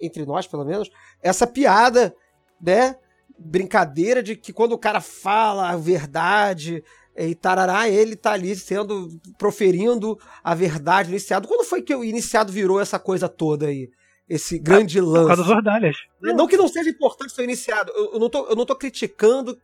[0.00, 0.88] entre nós, pelo menos,
[1.20, 2.14] essa piada,
[2.60, 2.96] né?
[3.38, 6.82] Brincadeira de que quando o cara fala a verdade
[7.16, 11.48] e tarará, ele tá ali sendo, proferindo a verdade do iniciado.
[11.48, 13.90] Quando foi que o iniciado virou essa coisa toda aí?
[14.28, 15.42] Esse grande Por causa lance.
[15.42, 15.96] das ordalhas.
[16.20, 17.92] Não que não seja importante ser iniciado.
[17.94, 19.58] Eu, eu não, tô, eu não tô criticando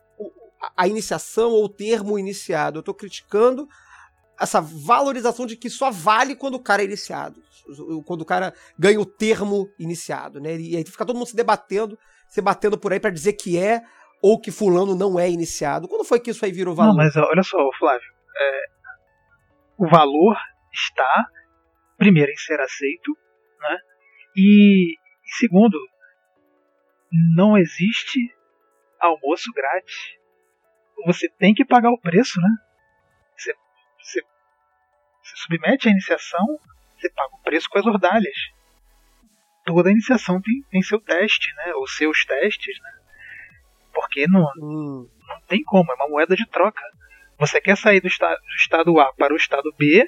[0.75, 2.79] a iniciação ou o termo iniciado.
[2.79, 3.67] Eu tô criticando
[4.39, 7.41] essa valorização de que só vale quando o cara é iniciado.
[8.05, 10.57] Quando o cara ganha o termo iniciado, né?
[10.57, 11.97] E aí fica todo mundo se debatendo,
[12.29, 13.81] se batendo por aí pra dizer que é
[14.21, 15.87] ou que fulano não é iniciado.
[15.87, 16.91] Quando foi que isso aí virou valor?
[16.91, 18.07] Não, mas olha só, Flávio.
[18.39, 18.61] é,
[19.77, 20.37] o valor
[20.73, 21.25] está,
[21.97, 23.11] primeiro, em ser aceito,
[23.59, 23.77] né?
[24.35, 24.95] E,
[25.39, 25.77] segundo,
[27.35, 28.19] não existe
[28.99, 29.95] almoço grátis.
[31.05, 32.49] Você tem que pagar o preço, né?
[33.37, 33.53] Você,
[34.01, 34.21] você,
[35.23, 36.45] você submete à iniciação,
[36.97, 38.37] você paga o preço com as ordalhas.
[39.73, 41.73] Toda iniciação tem, tem seu teste, né?
[41.75, 42.89] Ou seus testes, né?
[43.93, 46.81] Porque não, Hum, não tem como, é uma moeda de troca.
[47.37, 50.07] Você quer sair do, esta- do estado A para o estado B,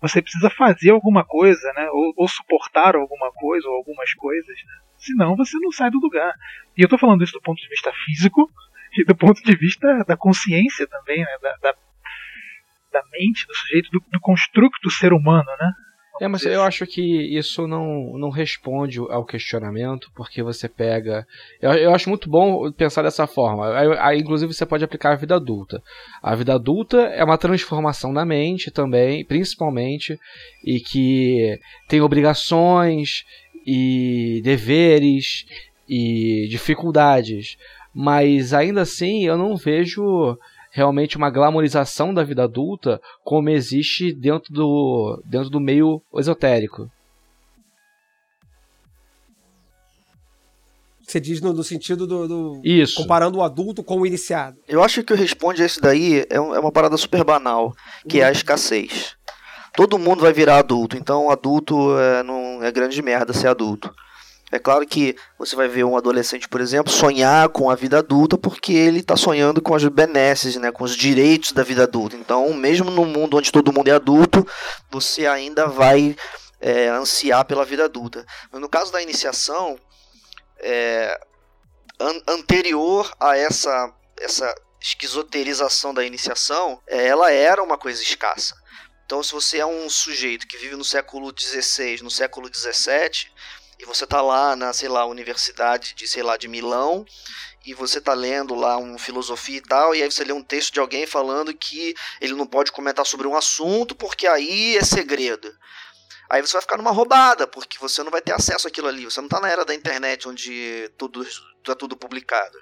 [0.00, 1.88] você precisa fazer alguma coisa, né?
[1.90, 4.74] Ou, ou suportar alguma coisa, ou algumas coisas, né?
[4.98, 6.32] Senão você não sai do lugar.
[6.76, 8.50] E eu estou falando isso do ponto de vista físico
[8.98, 11.36] e do ponto de vista da consciência também, né?
[11.40, 11.74] Da, da,
[12.92, 15.72] da mente do sujeito, do, do construto ser humano, né?
[16.20, 17.02] É, mas eu acho que
[17.36, 21.26] isso não, não responde ao questionamento, porque você pega.
[21.60, 23.72] Eu, eu acho muito bom pensar dessa forma.
[24.00, 25.82] Aí, inclusive, você pode aplicar a vida adulta.
[26.22, 30.18] A vida adulta é uma transformação da mente também, principalmente,
[30.62, 33.24] e que tem obrigações
[33.66, 35.46] e deveres
[35.88, 37.56] e dificuldades.
[37.94, 40.38] Mas ainda assim, eu não vejo
[40.72, 46.90] realmente uma glamorização da vida adulta como existe dentro do, dentro do meio esotérico.
[51.04, 52.96] você diz no, no sentido do, do- Isso.
[52.96, 54.56] comparando o adulto com o iniciado.
[54.66, 57.74] Eu acho que o responde a isso daí é, um- é uma parada super banal,
[58.08, 59.14] que é a escassez.
[59.74, 63.92] Todo mundo vai virar adulto, então adulto é, não é grande merda ser adulto.
[64.52, 68.36] É claro que você vai ver um adolescente, por exemplo, sonhar com a vida adulta
[68.36, 72.16] porque ele está sonhando com as benesses, né, com os direitos da vida adulta.
[72.16, 74.46] Então, mesmo no mundo onde todo mundo é adulto,
[74.90, 76.14] você ainda vai
[76.60, 78.26] é, ansiar pela vida adulta.
[78.52, 79.78] Mas no caso da iniciação,
[80.60, 81.18] é,
[81.98, 88.54] an- anterior a essa, essa esquizoterização da iniciação, é, ela era uma coisa escassa.
[89.06, 93.30] Então, se você é um sujeito que vive no século XVI, no século XVII,
[93.82, 97.04] e você tá lá na, sei lá, universidade de, sei lá, de Milão,
[97.66, 100.72] e você tá lendo lá um filosofia e tal, e aí você lê um texto
[100.72, 105.52] de alguém falando que ele não pode comentar sobre um assunto porque aí é segredo.
[106.30, 109.04] Aí você vai ficar numa roubada, porque você não vai ter acesso àquilo ali.
[109.04, 111.26] Você não tá na era da internet onde tudo
[111.62, 112.58] tá tudo publicado.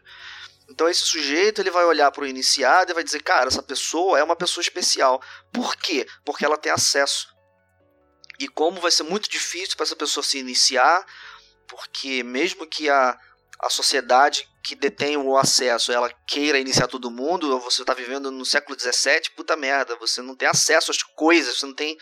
[0.69, 4.19] Então esse sujeito ele vai olhar para o iniciado e vai dizer, cara, essa pessoa
[4.19, 5.21] é uma pessoa especial.
[5.53, 6.07] Por quê?
[6.25, 7.29] Porque ela tem acesso.
[8.41, 11.05] E como vai ser muito difícil para essa pessoa se iniciar,
[11.69, 13.15] porque mesmo que a,
[13.61, 18.47] a sociedade que detém o acesso ela queira iniciar todo mundo, você está vivendo no
[18.47, 21.99] século XVII, puta merda, você não tem acesso às coisas, você não tem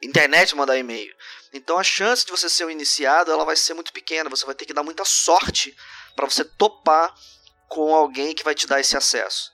[0.00, 1.12] internet mandar e-mail.
[1.52, 4.54] Então a chance de você ser um iniciado ela vai ser muito pequena, você vai
[4.54, 5.76] ter que dar muita sorte
[6.14, 7.12] para você topar
[7.68, 9.50] com alguém que vai te dar esse acesso.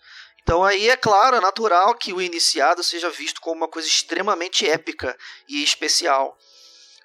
[0.47, 4.65] Então aí é claro, é natural que o iniciado seja visto como uma coisa extremamente
[4.65, 6.39] épica e especial.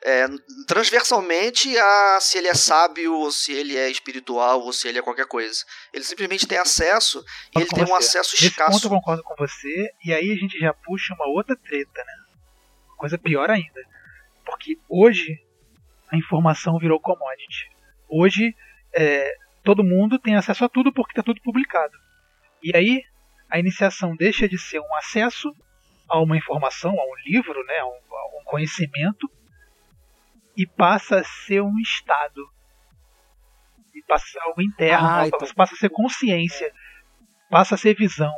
[0.03, 0.27] É,
[0.67, 5.01] transversalmente a se ele é sábio, ou se ele é espiritual, ou se ele é
[5.01, 5.65] qualquer coisa.
[5.91, 7.25] Ele simplesmente tem acesso
[7.55, 8.19] e ele tem um você.
[8.19, 8.89] acesso Nesse ponto eu escasso.
[8.89, 12.13] concordo com você, e aí a gente já puxa uma outra treta, né?
[12.95, 13.81] Coisa pior ainda.
[14.45, 15.39] Porque hoje
[16.11, 17.71] a informação virou commodity.
[18.07, 18.55] Hoje
[18.93, 21.97] é, todo mundo tem acesso a tudo porque está tudo publicado.
[22.61, 23.03] E aí
[23.51, 25.53] a iniciação deixa de ser um acesso
[26.09, 29.29] a uma informação, a um livro, né, a um, a um conhecimento,
[30.57, 32.49] e passa a ser um estado.
[33.93, 35.39] E passa a ser algo interno, Ah, então.
[35.55, 36.71] passa a ser consciência,
[37.49, 38.33] passa a ser visão,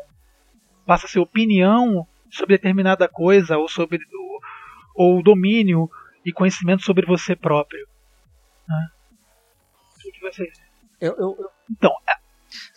[0.85, 3.99] passa a ser opinião sobre determinada coisa ou sobre
[4.95, 5.89] ou domínio
[6.25, 7.87] e conhecimento sobre você próprio.
[8.67, 8.87] Né?
[9.95, 10.51] O que que você-
[11.01, 11.91] Eu, eu- eu- Então,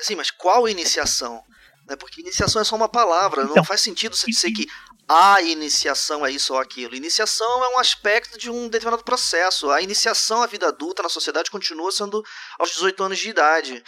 [0.00, 1.42] Assim, mas qual iniciação?
[1.88, 1.96] Né?
[1.96, 4.66] Porque iniciação é só uma palavra, não Então, faz sentido você dizer que
[5.08, 6.94] a iniciação é isso ou aquilo.
[6.96, 9.70] Iniciação é um aspecto de um determinado processo.
[9.70, 12.22] A iniciação à vida adulta na sociedade continua sendo
[12.58, 13.84] aos 18 anos de idade.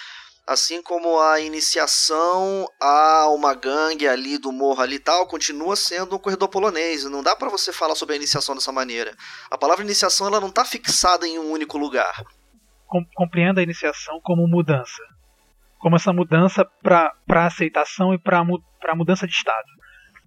[0.46, 6.16] Assim como a iniciação a uma gangue ali do morro ali e tal, continua sendo
[6.16, 7.04] um corredor polonês.
[7.04, 9.14] Não dá pra você falar sobre a iniciação dessa maneira.
[9.50, 12.24] A palavra iniciação ela não tá fixada em um único lugar.
[12.86, 15.02] Com- compreenda a iniciação como mudança.
[15.78, 17.12] Como essa mudança para
[17.46, 18.62] aceitação e para mu
[18.96, 19.66] mudança de estado.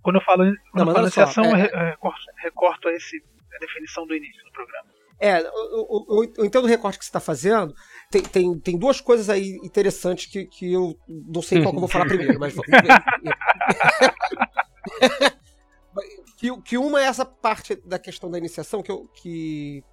[0.02, 2.94] Quando eu falo, quando Não, eu falo iniciação, é- eu re- eu recorto, recorto a,
[2.94, 3.24] esse,
[3.56, 4.86] a definição do início do programa.
[5.20, 6.06] É, eu,
[6.38, 7.76] eu- entendo o recorte que você está fazendo.
[8.10, 11.82] Tem, tem, tem duas coisas aí interessantes que, que eu não sei qual que eu
[11.82, 12.56] vou falar primeiro, mas.
[16.38, 19.84] que, que uma é essa parte da questão da iniciação que, eu, que,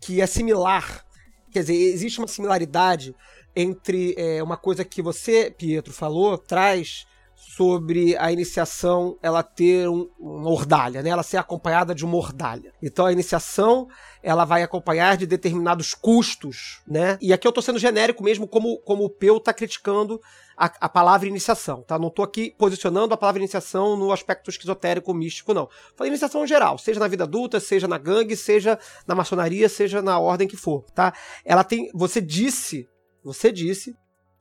[0.00, 1.04] que é similar.
[1.52, 3.14] Quer dizer, existe uma similaridade
[3.56, 10.08] entre é, uma coisa que você, Pietro, falou, traz sobre a iniciação ela ter um-
[10.18, 11.10] uma ordalha, né?
[11.10, 12.72] Ela ser acompanhada de uma ordalha.
[12.82, 13.86] Então a iniciação
[14.22, 17.18] ela vai acompanhar de determinados custos, né?
[17.20, 20.20] E aqui eu tô sendo genérico mesmo, como, como o Peu tá criticando
[20.56, 21.98] a, a palavra iniciação, tá?
[21.98, 25.68] Não tô aqui posicionando a palavra iniciação no aspecto esquizotérico místico, não.
[25.96, 30.18] Falei iniciação geral, seja na vida adulta, seja na gangue, seja na maçonaria, seja na
[30.18, 31.12] ordem que for, tá?
[31.44, 31.90] Ela tem.
[31.92, 32.88] Você disse,
[33.24, 33.96] você disse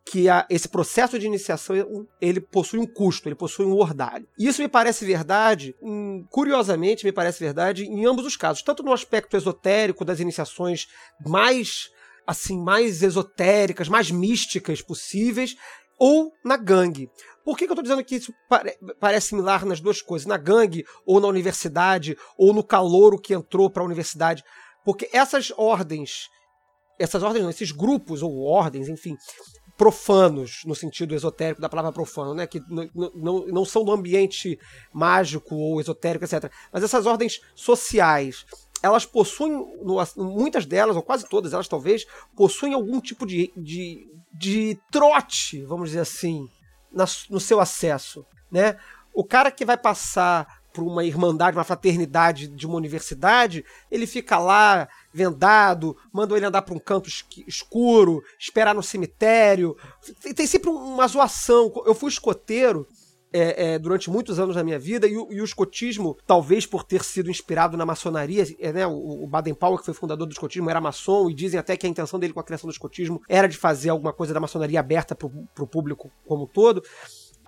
[0.06, 1.76] que a- esse processo de iniciação
[2.20, 4.28] ele possui um custo, ele possui um ordalho.
[4.38, 5.74] Isso me parece verdade,
[6.30, 10.88] curiosamente me parece verdade em ambos os casos, tanto no aspecto esotérico das iniciações
[11.26, 11.90] mais
[12.26, 15.56] assim mais esotéricas, mais místicas possíveis,
[16.00, 17.10] ou na gangue.
[17.44, 20.26] Por que, que eu estou dizendo que isso pare- parece similar nas duas coisas?
[20.26, 24.42] Na gangue, ou na universidade, ou no calouro que entrou para a universidade?
[24.86, 26.30] Porque essas ordens,
[27.00, 29.16] essas ordens, não, esses grupos ou ordens, enfim,
[29.78, 32.46] profanos, no sentido esotérico da palavra profano, né?
[32.46, 32.62] Que
[33.16, 34.60] não, não são do ambiente
[34.94, 36.52] mágico ou esotérico, etc.
[36.72, 38.46] Mas essas ordens sociais,
[38.82, 39.66] elas possuem,
[40.16, 45.90] muitas delas, ou quase todas elas talvez, possuem algum tipo de, de, de trote, vamos
[45.90, 46.48] dizer assim,
[46.92, 48.78] na- no seu acesso, né?
[49.14, 54.40] O cara que vai passar por uma irmandade, uma fraternidade de uma universidade, ele fica
[54.40, 57.10] lá vendado, mandam ele andar para um canto
[57.48, 59.78] escuro, esperar no cemitério.
[60.36, 61.72] Tem, sempre uma zoação.
[61.86, 62.88] Eu fui escoteiro
[63.32, 66.84] é, é, durante muitos anos da minha vida e o, e o escotismo, talvez por
[66.84, 70.70] ter sido inspirado na maçonaria, é, né, o, o Baden-Powell, que foi fundador do escotismo,
[70.70, 73.48] era maçom e dizem até que a intenção dele com a criação do escotismo era
[73.48, 75.28] de fazer alguma coisa da maçonaria aberta para
[75.64, 76.84] o público como um todo.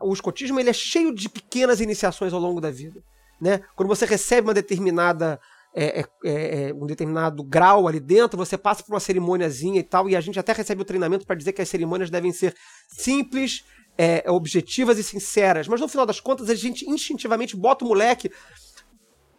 [0.02, 3.02] O escotismo ele é cheio de pequenas iniciações ao longo da vida.
[3.40, 3.62] Né?
[3.76, 5.40] Quando você recebe uma determinada
[5.76, 10.10] é, é, é, um determinado grau ali dentro, você passa por uma cerimôniazinha e tal,
[10.10, 12.56] e a gente até recebe o treinamento para dizer que as cerimônias devem ser
[12.88, 13.66] simples,
[13.98, 15.68] é, objetivas e sinceras.
[15.68, 18.32] Mas no final das contas, a gente instintivamente bota o moleque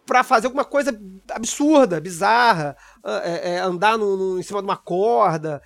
[0.04, 0.96] pra fazer alguma coisa
[1.32, 2.76] absurda, bizarra,
[3.24, 5.60] é, é, andar no- no- em cima de uma corda.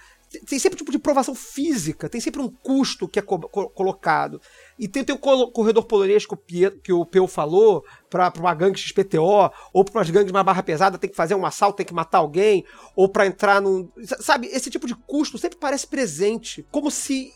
[0.47, 3.69] Tem- sempre um tipo de provação física, tem sempre um custo que é co- co-
[3.71, 4.41] colocado.
[4.79, 8.79] E tem, tem o corredor polonês que o, que o Peu falou, pra uma gangue
[8.79, 11.93] XPTO, ou pra umas gangues mais barra pesada, tem que fazer um assalto, tem que
[11.93, 12.65] matar alguém,
[12.95, 13.89] ou pra entrar num.
[14.21, 16.65] Sabe, esse tipo de custo sempre parece presente.
[16.71, 17.33] Como se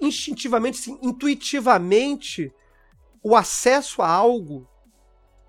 [0.00, 2.52] instintivamente, assim, intuitivamente,
[3.22, 4.68] o acesso a algo,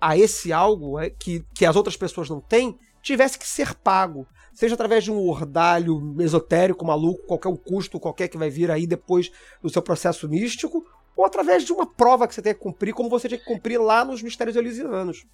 [0.00, 4.26] a esse algo é, que, que as outras pessoas não têm, tivesse que ser pago.
[4.56, 8.86] Seja através de um ordalho esotérico, maluco, qualquer um custo qualquer que vai vir aí
[8.86, 10.82] depois do seu processo místico,
[11.14, 13.78] ou através de uma prova que você tem que cumprir, como você tinha que cumprir
[13.78, 15.26] lá nos Mistérios Elisianos.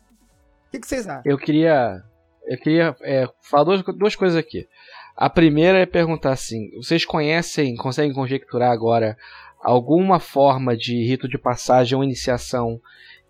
[0.66, 1.22] O que, que vocês acham?
[1.24, 2.02] Eu queria.
[2.48, 4.68] Eu queria é, falar duas, duas coisas aqui.
[5.16, 9.16] A primeira é perguntar assim: vocês conhecem, conseguem conjecturar agora
[9.62, 12.80] alguma forma de rito de passagem ou iniciação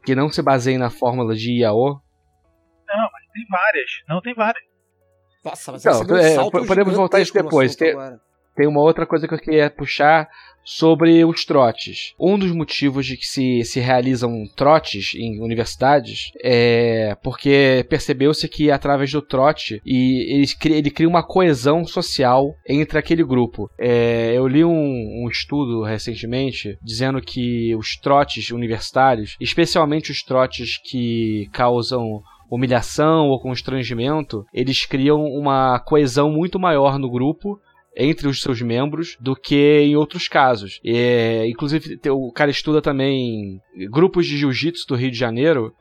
[0.03, 2.01] que não se baseie na fórmula de Iao?
[2.87, 4.72] Tem várias, não tem várias.
[5.45, 7.75] Nossa, mas um é, salto podemos voltar a isso depois.
[7.77, 7.95] Tem-.
[8.55, 10.29] Tem uma outra coisa que eu queria puxar
[10.63, 12.13] sobre os trotes.
[12.21, 18.71] Um dos motivos de que se, se realizam trotes em universidades é porque percebeu-se que
[18.71, 23.71] através do trote e ele, cria- ele cria uma coesão social entre aquele grupo.
[23.79, 30.77] É, eu li um, um estudo recentemente dizendo que os trotes universitários, especialmente os trotes
[30.79, 32.21] que causam
[32.55, 37.59] humilhação ou constrangimento, eles criam uma coesão muito maior no grupo
[37.97, 40.79] entre os seus membros do que em outros casos.
[40.85, 43.59] É, inclusive, o cara estuda também
[43.91, 45.73] grupos de jiu-jitsu do Rio de Janeiro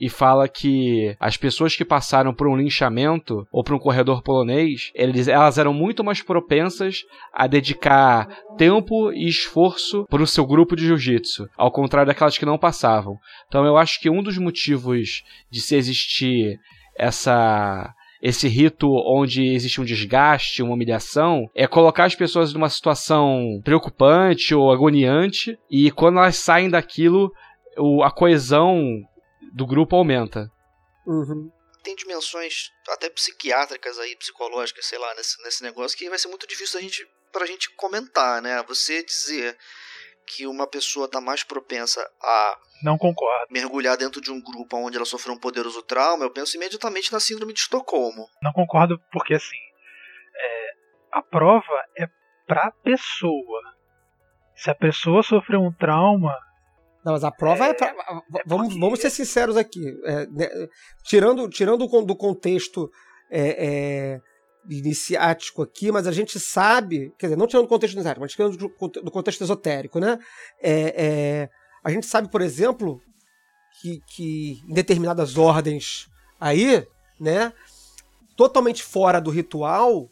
[0.00, 4.90] e fala que as pessoas que passaram por um linchamento ou por um corredor polonês,
[4.94, 7.02] eles, elas eram muito mais propensas
[7.34, 8.26] a dedicar
[8.56, 13.18] tempo e esforço para o seu grupo de jiu-jitsu, ao contrário daquelas que não passavam.
[13.46, 16.58] Então eu acho que um dos motivos de se existir
[16.96, 23.60] essa esse rito onde existe um desgaste, uma humilhação, é colocar as pessoas numa situação
[23.64, 27.32] preocupante ou agoniante e quando elas saem daquilo,
[28.04, 29.00] a coesão
[29.52, 30.50] do grupo aumenta.
[31.06, 31.50] Uhum.
[31.82, 36.46] Tem dimensões até psiquiátricas aí, psicológicas, sei lá, nesse, nesse negócio que vai ser muito
[36.46, 38.62] difícil da gente, pra gente comentar, né?
[38.64, 39.56] Você dizer
[40.26, 43.46] que uma pessoa está mais propensa a Não concordo.
[43.50, 47.18] mergulhar dentro de um grupo onde ela sofreu um poderoso trauma, eu penso imediatamente na
[47.18, 48.28] síndrome de Estocolmo.
[48.42, 49.56] Não concordo porque assim,
[50.36, 50.70] é,
[51.12, 52.06] a prova é
[52.46, 53.60] pra pessoa.
[54.54, 56.36] Se a pessoa sofreu um trauma,
[57.04, 57.74] Não, mas a prova é.
[57.74, 57.94] pra-
[58.46, 59.82] vamos, vamos ser sinceros aqui.
[60.04, 60.48] É, né,
[61.02, 62.90] tirando tirando do contexto
[63.30, 64.20] é, é,
[64.68, 67.12] iniciático aqui, mas a gente sabe.
[67.18, 70.18] Quer dizer, não tirando do contexto iniciático, mas tirando do, conte- do contexto esotérico, né?
[70.62, 71.48] É, é,
[71.82, 73.00] a gente sabe, por exemplo,
[73.80, 76.06] que, que em determinadas ordens
[76.38, 76.86] aí,
[77.18, 77.52] né?
[78.36, 80.08] Totalmente fora do ritual,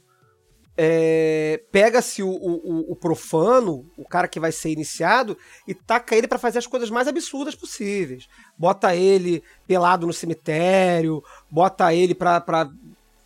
[0.81, 6.29] é, pega-se o, o- o profano, o cara que vai ser iniciado, e taca ele
[6.29, 8.29] pra fazer as coisas mais absurdas possíveis.
[8.57, 11.21] Bota ele pelado no cemitério,
[11.51, 12.71] bota ele pra, pra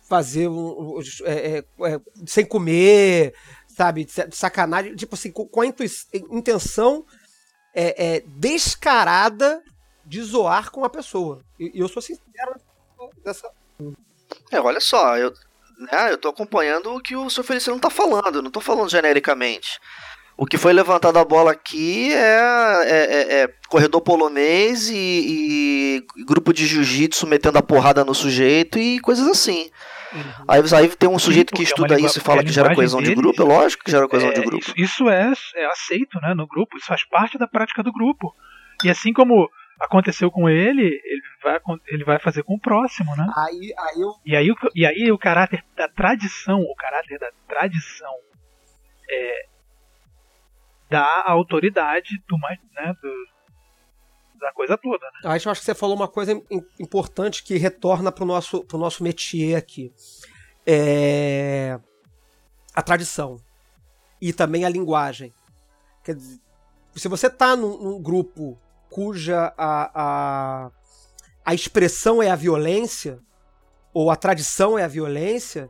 [0.09, 3.35] fazer um, é, é, é, sem comer,
[3.67, 4.05] sabe?
[4.05, 7.05] De sacanagem, tipo assim, com, a intenção
[7.75, 9.61] é, é, descarada
[10.03, 11.43] de zoar com a pessoa.
[11.59, 12.55] E, e eu sou sincero
[13.23, 13.47] dessa.
[14.51, 15.31] É, olha só, eu,
[15.77, 17.43] né, eu tô acompanhando o que o Sr.
[17.43, 19.79] Feliciano tá falando, não tô falando genericamente.
[20.35, 24.95] O que foi levantado a bola aqui é, é- é- é corredor polonês e,
[26.17, 29.69] e grupo de jiu-jitsu metendo a porrada no sujeito e coisas assim.
[30.47, 32.73] Aí, aí tem um sujeito que porque é estuda isso e fala a que gera
[32.73, 34.63] coesão de deles grupo, é lógico que gera coesão é, de grupo.
[34.63, 38.33] isso, isso é, é aceito né, no grupo, isso faz parte da prática do grupo.
[38.83, 39.49] E assim como
[39.79, 43.27] aconteceu com ele, ele vai, ele vai fazer com o próximo, né?
[43.35, 44.13] Aí, aí eu.
[44.25, 48.13] E aí, o- e aí o caráter da tradição, o caráter da tradição
[49.09, 49.45] é,
[50.89, 55.05] dá a autoridade do, mais- né, do- da coisa toda.
[55.05, 55.19] Né?
[55.25, 58.77] Aí eu acho que você falou uma coisa im- importante que retorna pro nosso, pro
[58.77, 59.93] nosso métier aqui.
[60.65, 61.79] É
[62.75, 63.39] a tradição.
[64.21, 65.33] E também a linguagem.
[66.03, 66.39] Quer dizer,
[66.95, 68.57] se você tá num, num grupo
[68.89, 69.91] cuja a,
[70.65, 70.71] a,
[71.45, 73.19] a expressão é a violência,
[73.93, 75.69] ou a tradição é a violência,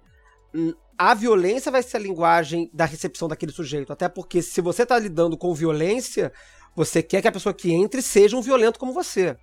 [0.54, 3.92] hum, a violência vai ser a linguagem da recepção daquele sujeito.
[3.92, 6.32] Até porque se você tá lidando com violência,
[6.76, 9.36] você quer que a pessoa que entre seja um violento como você.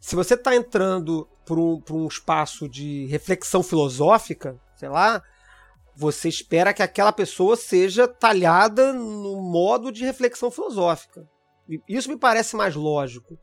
[0.00, 5.22] Se você está entrando para um, um espaço de reflexão filosófica, sei lá,
[5.96, 11.28] você espera que aquela pessoa seja talhada no modo de reflexão filosófica.
[11.88, 13.38] Isso me parece mais lógico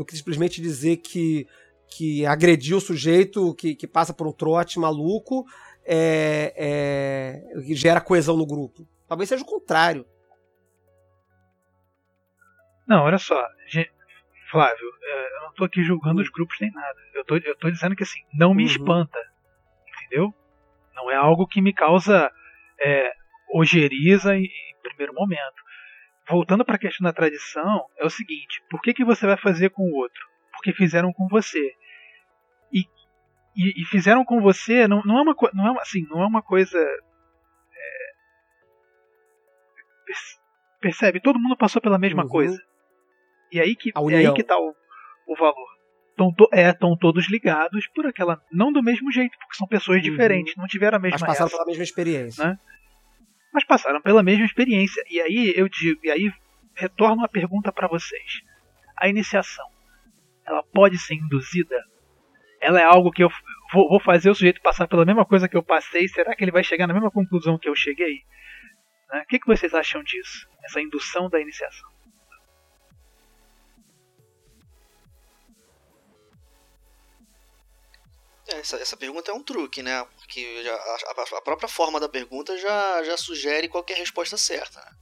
[0.00, 1.46] do que simplesmente dizer que,
[1.94, 5.44] que agredir o sujeito que, que passa por um trote maluco
[5.84, 8.88] é, é, que gera coesão no grupo.
[9.06, 10.06] Talvez seja o contrário.
[12.88, 13.38] Não, olha só,
[14.50, 16.98] Flávio, é, eu não tô aqui julgando os grupos nem nada.
[17.14, 18.70] Eu tô, eu tô dizendo que assim, não me Uhum.
[18.70, 19.18] espanta.
[20.06, 20.32] Entendeu?
[20.94, 22.32] Não é algo que me causa
[22.80, 23.12] é,
[23.52, 25.62] ojeriza em, em primeiro momento.
[26.30, 29.70] Voltando para a questão da tradição, é o seguinte: por que, que você vai fazer
[29.70, 30.20] com o outro?
[30.52, 31.72] Porque fizeram com você.
[32.72, 32.80] E,
[33.56, 36.26] e, e fizeram com você não, não é uma não é uma- assim, não é
[36.26, 36.78] uma coisa.
[36.78, 38.12] é,
[40.06, 40.38] perce-
[40.80, 41.20] percebe?
[41.20, 42.28] Todo mundo passou pela mesma Uhum.
[42.28, 42.58] coisa.
[43.52, 44.74] E aí que, é aí que tá o,
[45.26, 45.80] o valor.
[46.16, 48.38] Tão to, é, estão todos ligados por aquela.
[48.52, 50.10] Não do mesmo jeito, porque são pessoas Uhum.
[50.10, 52.44] diferentes, não tiveram a mesma Mas passaram essa, pela mesma experiência.
[52.44, 52.56] Né?
[53.52, 55.02] Mas passaram pela mesma experiência.
[55.10, 56.32] E aí eu digo, e aí
[56.74, 58.42] retorno uma pergunta para vocês.
[58.96, 59.66] A iniciação,
[60.46, 61.76] ela pode ser induzida?
[62.60, 63.30] Ela é algo que eu
[63.72, 66.06] vou, vou fazer o sujeito passar pela mesma coisa que eu passei?
[66.08, 68.22] Será que ele vai chegar na mesma conclusão que eu cheguei?
[69.10, 69.22] Né?
[69.22, 70.48] O que, que vocês acham disso?
[70.64, 71.88] Essa indução da iniciação?
[78.52, 80.04] Essa, essa pergunta é um truque, né?
[80.16, 84.80] Porque já- a, a- própria forma da pergunta já, já sugere qualquer resposta certa.
[84.80, 84.92] né?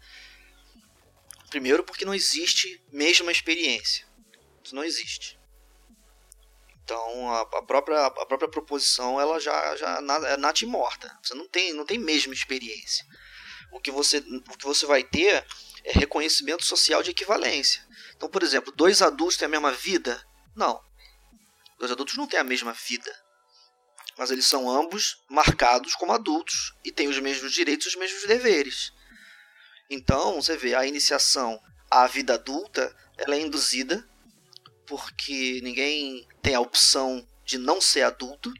[1.50, 4.06] Primeiro, porque não existe mesma experiência.
[4.62, 5.38] Isso não existe.
[6.84, 11.18] Então, a, a própria, a própria proposição ela já, já é nata e morta.
[11.22, 13.06] Você não tem, não tem mesma experiência.
[13.72, 15.46] O que, você, o que você vai ter
[15.84, 17.86] é reconhecimento social de equivalência.
[18.16, 20.22] Então, por exemplo, dois adultos têm a mesma vida?
[20.56, 20.82] Não.
[21.78, 23.27] Dois adultos não têm a mesma vida.
[24.18, 28.26] Mas eles são ambos marcados como adultos e têm os mesmos direitos e os mesmos
[28.26, 28.92] deveres.
[29.88, 31.58] Então, você vê, a iniciação
[31.90, 34.06] à vida adulta, ela é induzida
[34.86, 38.52] porque ninguém tem a opção de não ser adulto,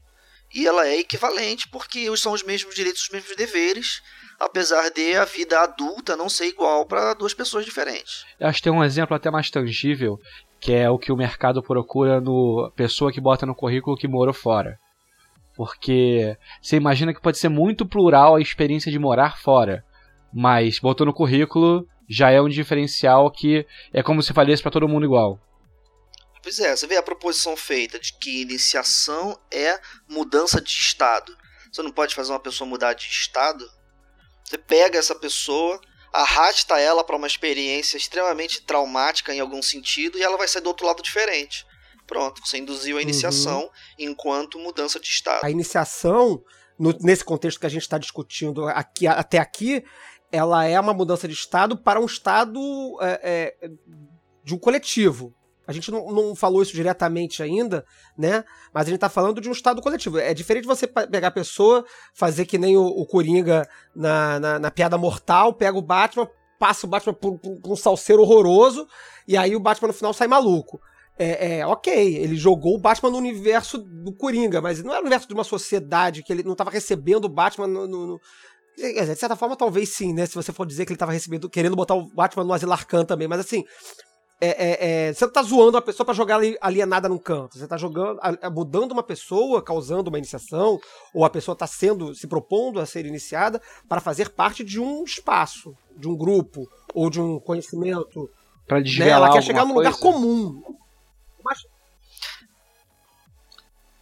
[0.54, 4.02] e ela é equivalente porque são os mesmos direitos, os mesmos deveres,
[4.38, 8.24] apesar de a vida adulta não ser igual para duas pessoas diferentes.
[8.40, 10.18] Eu acho que tem um exemplo até mais tangível,
[10.60, 14.34] que é o que o mercado procura no pessoa que bota no currículo que morou
[14.34, 14.78] fora.
[15.58, 19.84] Porque você imagina que pode ser muito plural a experiência de morar fora,
[20.32, 24.86] mas botou no currículo já é um diferencial que é como se falesse para todo
[24.86, 25.36] mundo igual.
[26.40, 31.36] Pois é, você vê a proposição feita de que iniciação é mudança de estado.
[31.72, 33.68] Você não pode fazer uma pessoa mudar de estado.
[34.44, 35.80] Você pega essa pessoa,
[36.12, 40.68] arrasta ela para uma experiência extremamente traumática em algum sentido e ela vai sair do
[40.68, 41.66] outro lado diferente.
[42.08, 43.70] Pronto, você induziu a iniciação uhum.
[43.98, 45.44] enquanto mudança de estado.
[45.44, 46.42] A iniciação,
[46.78, 49.84] no, nesse contexto que a gente está discutindo aqui, até aqui,
[50.32, 52.58] ela é uma mudança de estado para um estado
[53.02, 53.70] é, é,
[54.42, 55.34] de um coletivo.
[55.66, 57.84] A gente não, não, falou isso diretamente ainda,
[58.16, 58.42] né?
[58.72, 60.18] Mas a gente tá falando de um estado coletivo.
[60.18, 61.84] É diferente você pegar a pessoa,
[62.14, 66.26] fazer que nem o, o Coringa na, na, na, piada mortal, pega o Batman,
[66.58, 68.88] passa o Batman por, por, por, um salseiro horroroso,
[69.26, 70.80] e aí o Batman no final sai maluco.
[71.18, 75.02] É, é, ok, ele jogou o Batman no universo do Coringa, mas não era o
[75.02, 78.20] universo de uma sociedade que ele não estava recebendo o Batman no, no, no
[78.76, 80.24] de certa forma, talvez sim, né?
[80.24, 83.04] Se você for dizer que ele estava recebendo, querendo botar o Batman no Asilo Arkham
[83.04, 83.64] também, mas assim,
[84.40, 87.58] é, é, é, você não tá zoando uma pessoa para jogar alienada num canto.
[87.58, 88.20] Você tá jogando,
[88.52, 90.78] mudando uma pessoa, causando uma iniciação,
[91.12, 95.02] ou a pessoa tá sendo, se propondo a ser iniciada para fazer parte de um
[95.02, 98.30] espaço, de um grupo, ou de um conhecimento.
[98.66, 99.26] Pra desvelar né?
[99.26, 100.62] Ela quer chegar num lugar comum.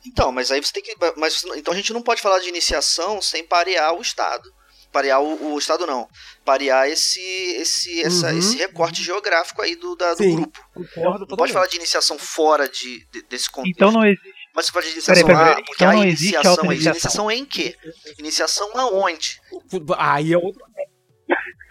[0.06, 0.94] Então, mas aí você tem que.
[1.16, 4.54] Mas, então a gente não pode falar de iniciação sem parear o Estado
[4.96, 6.08] parear o, o, Estado não,
[6.42, 8.38] parear esse esse, essa, uhum.
[8.38, 10.58] esse recorte geográfico aí do, da, do Sim, grupo.
[10.72, 13.76] Concordo não pode falar de iniciação fora de, de, desse contexto.
[13.76, 14.34] Então não existe.
[14.54, 17.44] Mas você pode de iniciação peraí, peraí, lá, porque então a existe iniciação, iniciação em
[17.44, 17.76] quê?
[18.18, 19.38] Iniciação aonde?
[19.98, 20.62] Aí é outro.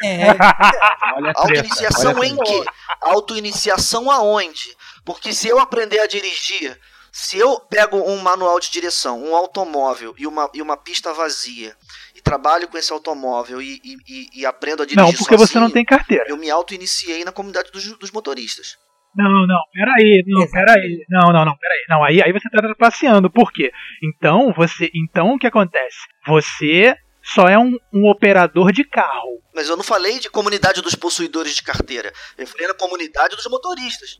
[0.04, 0.28] É.
[1.36, 2.64] Auto-iniciação em quê?
[3.02, 4.78] Auto-iniciação aonde?
[5.04, 6.80] Porque se eu aprender a dirigir,
[7.18, 11.74] se eu pego um manual de direção, um automóvel e uma, e uma pista vazia,
[12.22, 15.72] trabalho com esse automóvel e, e, e aprendo a dirigir Não, porque sozinho, você não
[15.72, 16.26] tem carteira.
[16.28, 18.76] Eu me auto-iniciei na comunidade dos, dos motoristas.
[19.16, 21.06] Não, não, peraí, não, peraí.
[21.08, 21.86] Não, não, não, peraí.
[21.88, 23.30] Não, aí, aí você tá trapaceando.
[23.30, 23.72] Por quê?
[24.04, 24.92] Então, você.
[24.94, 26.00] Então o que acontece?
[26.28, 29.42] Você só é um, um, operador de carro.
[29.54, 32.12] Mas eu não falei de comunidade dos possuidores de carteira.
[32.38, 34.20] Eu falei na comunidade dos motoristas.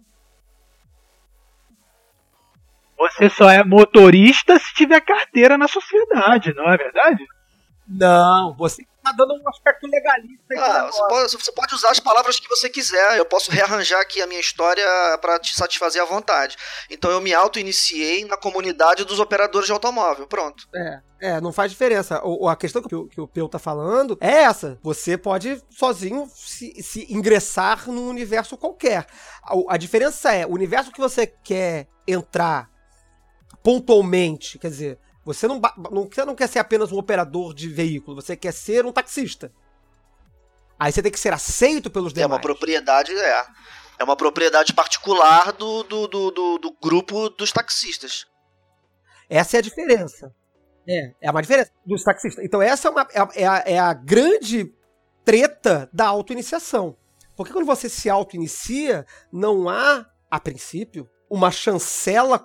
[2.98, 7.26] Você só é motorista se tiver carteira na sociedade, não é verdade?
[7.88, 10.56] Não, você tá dando um aspecto legalista.
[10.58, 13.18] Ah, você pode, você pode, usar as palavras que você quiser.
[13.18, 14.84] Eu posso rearranjar aqui a minha história
[15.22, 16.58] para te satisfazer à vontade.
[16.90, 20.26] Então eu me auto-iniciei na comunidade dos operadores de automóvel.
[20.26, 20.68] Pronto.
[20.74, 22.20] É, é, não faz diferença.
[22.24, 24.80] O, a questão que o, que o Peu tá falando é essa.
[24.82, 29.06] Você pode sozinho se, se ingressar num universo qualquer.
[29.44, 32.74] A, a diferença é, o universo que você quer entrar
[33.66, 35.60] pontualmente, quer dizer, você não,
[35.92, 39.52] não, você não quer ser apenas um operador de veículo, você quer ser um taxista.
[40.78, 42.30] Aí você tem que ser aceito pelos demais.
[42.30, 43.46] É uma propriedade, é.
[43.98, 48.28] É uma propriedade particular do, do, do, do, do grupo dos taxistas.
[49.28, 50.32] Essa é a diferença.
[50.88, 52.46] É, é uma diferença dos taxistas.
[52.46, 54.72] Então essa é, uma, é, é, a, é a grande
[55.24, 56.96] treta da auto-iniciação.
[57.36, 62.42] Porque quando você se auto-inicia, não há, a princípio, uma chancela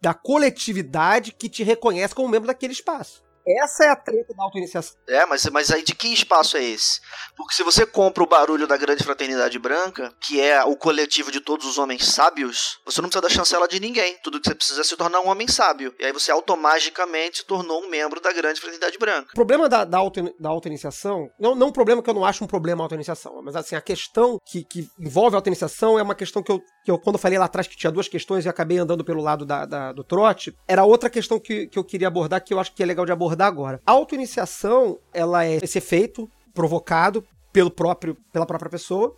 [0.00, 3.22] da coletividade que te reconhece como membro daquele espaço.
[3.46, 4.96] Essa é a treta da autoiniciação.
[5.08, 7.00] É, mas, mas aí de que espaço é esse?
[7.36, 11.40] Porque se você compra o barulho da grande fraternidade branca, que é o coletivo de
[11.40, 14.16] todos os homens sábios, você não precisa da chancela de ninguém.
[14.22, 15.94] Tudo que você precisa é se tornar um homem sábio.
[15.98, 19.30] E aí você automaticamente se tornou um membro da grande fraternidade branca.
[19.32, 22.44] O problema da, da, auto, da auto-iniciação, não, não um problema que eu não acho
[22.44, 26.14] um problema a auto-iniciação, mas assim, a questão que, que envolve a auto-iniciação é uma
[26.14, 28.48] questão que eu, que eu, quando eu falei lá atrás que tinha duas questões e
[28.48, 32.08] acabei andando pelo lado da, da, do trote, era outra questão que, que eu queria
[32.08, 33.80] abordar, que eu acho que é legal de abordar agora.
[33.86, 39.14] A autoiniciação, ela é esse efeito provocado pelo próprio, pela própria pessoa,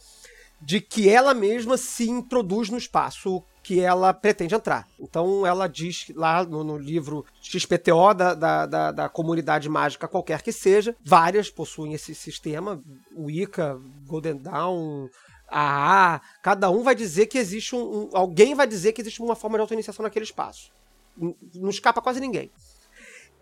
[0.60, 4.86] de que ela mesma se introduz no espaço que ela pretende entrar.
[4.98, 10.42] Então ela diz lá no, no livro XPTO da, da, da, da, comunidade mágica qualquer
[10.42, 12.82] que seja, várias possuem esse sistema,
[13.14, 15.08] o Ica, Golden Dawn,
[15.52, 19.20] a A, cada um vai dizer que existe um, um, alguém vai dizer que existe
[19.20, 20.72] uma forma de auto-iniciação naquele espaço.
[21.16, 22.50] Não escapa quase ninguém.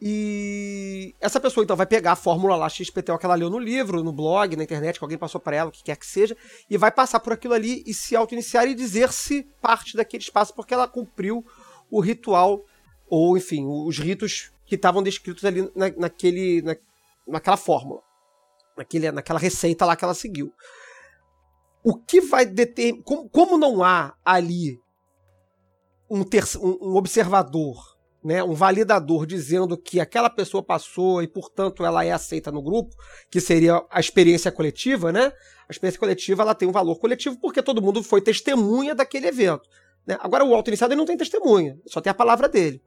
[0.02, 4.02] E essa pessoa então vai pegar a fórmula lá XPTO que ela leu no livro,
[4.02, 6.36] no blog, na internet, que alguém passou para ela, o que quer que seja,
[6.68, 10.74] e vai passar por aquilo ali e se auto-iniciar e dizer-se parte daquele espaço porque
[10.74, 11.44] ela cumpriu
[11.90, 12.64] o ritual,
[13.08, 16.76] ou enfim, os ritos que estavam descritos ali na, naquele, na,
[17.28, 18.00] naquela fórmula,
[18.76, 20.52] naquele, naquela receita lá que ela seguiu.
[21.82, 23.02] O que vai determinar.
[23.04, 24.78] Como, como não há ali
[26.10, 32.04] um, um- um observador, né, um validador dizendo que aquela pessoa passou e, portanto, ela
[32.04, 32.94] é aceita no grupo,
[33.30, 35.32] que seria a experiência coletiva, né?
[35.68, 39.68] A experiência coletiva ela tem um valor coletivo porque todo mundo foi testemunha daquele evento.
[40.06, 40.18] né?
[40.20, 42.82] Agora, o auto-iniciado não tem testemunha, só tem a palavra dele.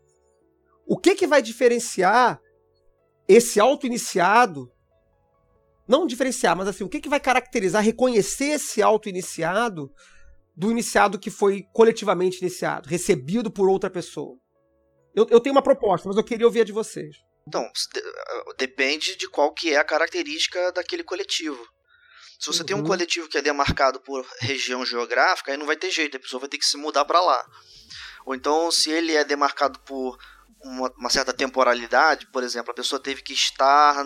[0.86, 2.40] O que, que vai diferenciar
[3.28, 4.70] esse auto-iniciado?
[5.88, 9.92] Não diferenciar, mas assim, o que, que vai caracterizar, reconhecer esse auto-iniciado
[10.56, 14.38] do iniciado que foi coletivamente iniciado, recebido por outra pessoa?
[15.16, 17.16] Eu, eu tenho uma proposta, mas eu queria ouvir a de vocês.
[17.48, 18.02] Então, eh,
[18.58, 21.62] depende de qual que é a característica daquele coletivo.
[22.40, 22.86] Se você tem um Uhum.
[22.86, 26.50] coletivo que é demarcado por região geográfica, aí não vai ter jeito, a pessoa vai
[26.50, 27.46] ter que se mudar para lá.
[28.26, 30.18] Ou então, se ele é demarcado por
[30.64, 34.04] uma, uma certa temporalidade, por exemplo, a pessoa teve que estar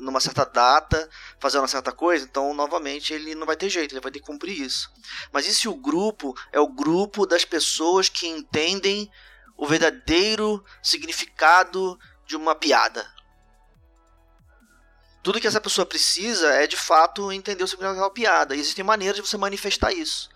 [0.00, 4.00] numa certa data fazendo uma certa coisa, então novamente ele não vai ter jeito, ele
[4.00, 4.90] vai ter que cumprir isso.
[5.32, 9.10] Mas e se o grupo é o grupo das pessoas que entendem
[9.56, 13.06] o verdadeiro significado de uma piada?
[15.22, 18.56] Tudo que essa pessoa precisa é de fato entender o significado daquela piada.
[18.56, 20.30] E existem maneiras de você manifestar isso.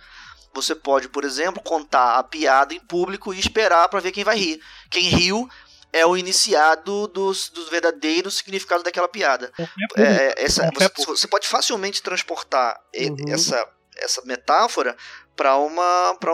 [0.52, 4.36] Você pode, por exemplo, contar a piada em público e esperar para ver quem vai
[4.36, 4.62] rir.
[4.88, 5.48] Quem riu
[5.94, 9.52] é o iniciado dos, do verdadeiro significado daquela piada.
[9.96, 13.32] É, é, essa, Qualquer você, você pode facilmente transportar Uhum.
[13.32, 14.96] essa, essa metáfora
[15.36, 15.56] para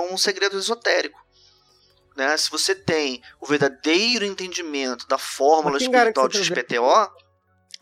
[0.00, 1.20] um segredo esotérico.
[2.16, 2.36] Né?
[2.36, 7.10] Se você tem o verdadeiro entendimento da fórmula espiritual de XPTO,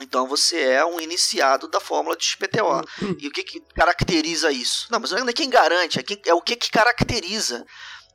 [0.00, 2.84] então você é um iniciado da fórmula de XPTO.
[3.18, 4.86] E o que, que caracteriza isso?
[4.90, 7.64] Não, mas não é quem garante, é, quem- é o que, que caracteriza.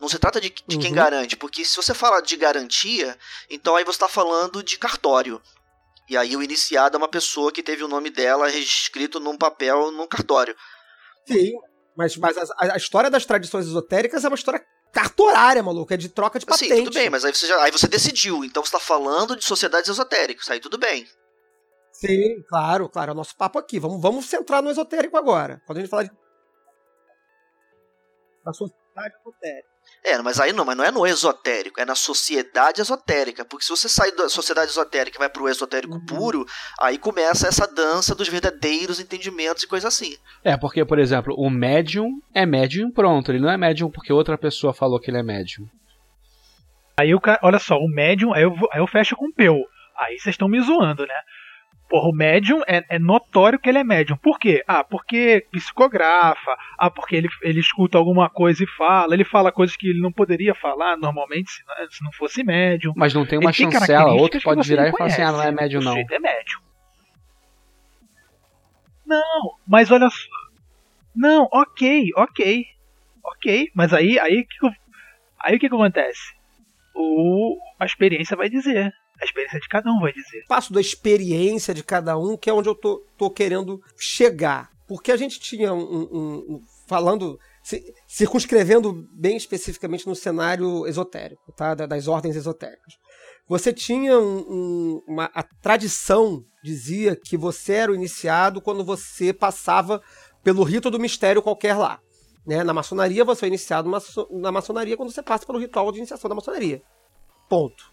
[0.04, 0.96] Não se trata de, de quem Uhum.
[0.96, 3.18] garante, porque se você fala de garantia,
[3.50, 5.42] então aí você está falando de cartório.
[6.10, 9.92] E aí o iniciado é uma pessoa que teve o nome dela escrito num papel
[9.94, 10.54] num cartório.
[11.26, 11.54] Sim,
[11.96, 15.94] mas, mas a, a história das tradições esotéricas é uma história cartorária, maluco.
[15.94, 16.84] É de troca de Assim, patente.
[16.84, 18.44] tudo bem, mas aí você, já, aí você decidiu.
[18.44, 20.50] Então você está falando de sociedades esotéricas.
[20.52, 21.08] Aí tudo bem.
[21.94, 23.12] Sim, claro, claro.
[23.12, 23.80] É o nosso papo aqui.
[23.80, 25.62] Vamos, vamos centrar no esotérico agora.
[25.66, 26.12] Quando a gente falar de.
[28.44, 29.73] Da sociedade esotérica.
[30.04, 33.46] É, mas aí não, mas não é no esotérico, é na sociedade esotérica.
[33.46, 36.06] Porque se você sai da sociedade esotérica e vai pro esotérico Uhum.
[36.06, 36.46] puro,
[36.80, 40.18] aí começa essa dança dos verdadeiros entendimentos e coisa assim.
[40.44, 43.32] É, porque, por exemplo, o médium é médium pronto.
[43.32, 45.66] Ele não é médium porque outra pessoa falou que ele é médium.
[46.98, 49.56] Aí o cara, olha só, o médium, aí eu, aí eu fecho com o peu.
[49.98, 51.16] Aí vocês estão me zoando, né?
[51.94, 54.18] Porra, o médium é, é notório que ele é médium.
[54.18, 54.64] Por quê?
[54.68, 56.58] Ah, porque psicografa.
[56.76, 59.14] Ah, porque ele, ele escuta alguma coisa e fala.
[59.14, 62.94] Ele fala coisas que ele não poderia falar normalmente se não, se não fosse médium.
[62.96, 64.06] Mas não tem uma Ele tem chancela.
[64.06, 65.96] características Outro pode virar e falar assim: ah, não é médium não.
[65.96, 66.62] é médium.
[69.06, 70.30] Não, mas olha só.
[71.16, 72.66] Não, ok, ok.
[73.24, 74.68] Ok, mas aí, aí, que
[75.40, 76.34] aí o que, que acontece?
[76.96, 78.92] O, a experiência vai dizer.
[79.24, 80.44] A experiência de cada um vai dizer.
[80.48, 84.70] passo da experiência de cada um, que é onde eu tô, tô querendo chegar.
[84.88, 85.80] Porque a gente tinha um.
[85.82, 87.40] um- um- falando.
[87.64, 91.74] ci- circunscrevendo bem especificamente no cenário esotérico, tá?
[91.74, 92.94] Da- Das ordens esotéricas.
[93.48, 95.32] Você tinha um- um- uma.
[95.34, 100.02] A tradição dizia que você era o iniciado quando você passava
[100.44, 102.00] pelo rito do mistério qualquer lá.
[102.46, 102.62] Né?
[102.66, 103.90] Na maçonaria, você é iniciado
[104.32, 106.82] na maçonaria quando você passa pelo ritual de iniciação da maçonaria.
[107.50, 107.93] Ponto.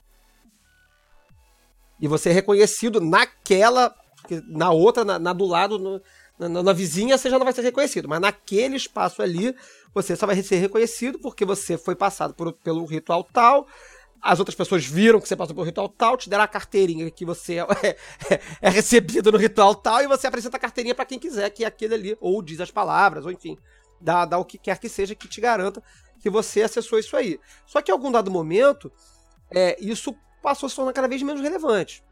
[2.01, 3.95] E você é reconhecido naquela.
[4.49, 6.01] Na outra, na, na do lado, no-
[6.39, 8.09] na, na vizinha, você já não vai ser reconhecido.
[8.09, 9.55] Mas naquele espaço ali,
[9.95, 13.67] você só vai ser reconhecido porque você foi passado por- pelo ritual tal.
[14.23, 17.25] As outras pessoas viram que você passou pelo ritual tal, te deram a carteirinha que
[17.25, 17.67] você é,
[18.31, 21.65] é- é recebido no ritual tal, e você apresenta a carteirinha para quem quiser, que
[21.65, 23.57] é aquele ali, ou diz as palavras, ou enfim,
[24.01, 25.83] dá, dá o que quer que seja que te garanta
[26.21, 27.41] que você acessou isso aí.
[27.67, 28.93] Só que em algum dado momento,
[29.51, 32.03] é, isso passou a se tornar cada vez menos relevante.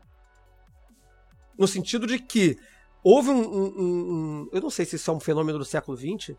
[1.58, 2.58] No sentido de que
[3.02, 6.36] houve um, um- um- Eu não sei se isso é um fenômeno do século XX,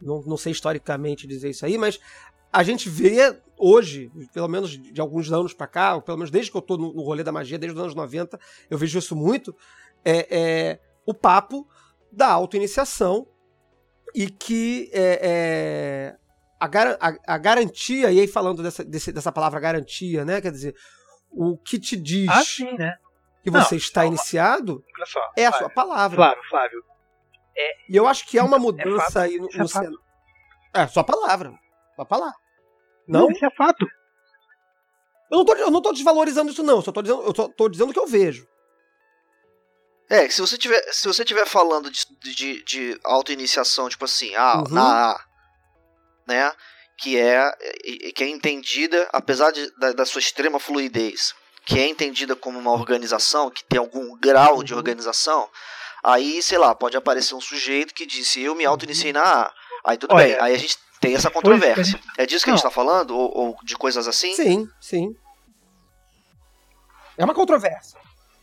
[0.00, 1.98] não, não sei historicamente dizer isso aí, mas
[2.52, 6.50] a gente vê hoje, pelo menos de alguns anos pra cá, ou pelo menos desde
[6.50, 8.38] que eu tô no, no rolê da magia, desde os anos 90,
[8.68, 9.54] eu vejo isso muito,
[10.04, 11.68] é, é o papo
[12.10, 13.26] da autoiniciação
[14.14, 16.16] e que é, é,
[16.58, 20.40] a, a, a, garantia, e aí falando dessa, desse, dessa palavra garantia, né?
[20.40, 20.74] Quer dizer,
[21.30, 22.96] o que te diz ah, sim, né?
[23.42, 26.16] que você Não, está iniciado só, é a sua palavra.
[26.16, 26.84] Flávio, Flávio.
[27.56, 29.98] É, e eu acho que há uma é mudança é aí no, no
[30.74, 31.52] é, é sua palavra.
[31.96, 32.36] Sua palavra.
[33.06, 33.22] Não?
[33.22, 33.86] Não, isso é fato.
[35.30, 36.76] Eu não, tô, eu não tô desvalorizando isso, não.
[36.76, 38.46] Eu só tô dizendo, eu só tô dizendo o que eu vejo.
[40.08, 44.58] É, se você tiver, se você tiver falando de, de, de auto-iniciação, tipo assim, ah,
[44.58, 44.74] uhum.
[44.74, 45.24] na A,
[46.26, 46.52] né?
[47.02, 47.50] Que é,
[48.14, 51.34] que é entendida, apesar de, da, da, sua extrema fluidez,
[51.64, 54.64] que é entendida como uma organização, que tem algum grau uhum.
[54.64, 55.48] de organização,
[56.04, 59.52] aí, sei lá, pode aparecer um sujeito que disse, eu me auto-iniciei na A.
[59.84, 61.98] Aí tudo Olha, bem, aí a gente tem essa controvérsia.
[62.18, 62.54] É disso que Não.
[62.54, 63.16] a gente tá falando?
[63.16, 64.34] Ou, ou, de coisas assim?
[64.34, 65.16] Sim, sim.
[67.16, 67.98] É uma controvérsia.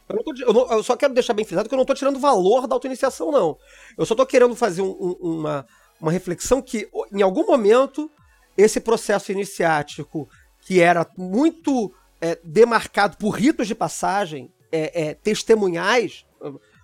[0.10, 2.20] Eu, tô, eu, não, eu, só quero deixar bem frisado que eu não estou tirando
[2.20, 3.58] valor da autoiniciação, não.
[3.98, 5.66] Eu só estou querendo fazer um, um, uma,
[6.00, 8.10] uma reflexão que, em algum momento,
[8.58, 10.28] esse processo iniciático,
[10.62, 16.26] que era muito é, demarcado por ritos de passagem é, é, testemunhais,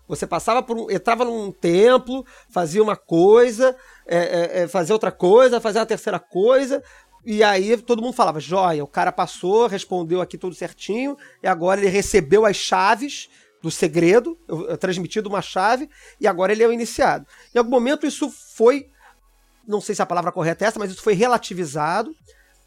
[0.08, 5.12] você passava por um, entrava num templo, fazia uma coisa, é, é, é, fazia outra
[5.12, 6.84] coisa, fazia uma terceira coisa,
[7.26, 11.80] e aí todo mundo falava: joia, o cara passou, respondeu aqui tudo certinho, e agora
[11.80, 13.30] ele recebeu as chaves
[13.62, 14.38] do segredo,
[14.78, 17.26] transmitido uma chave, e agora ele é o iniciado.
[17.56, 18.90] Em algum momento isso foi,
[19.68, 22.14] não sei se a palavra correta é essa, mas isso foi relativizado,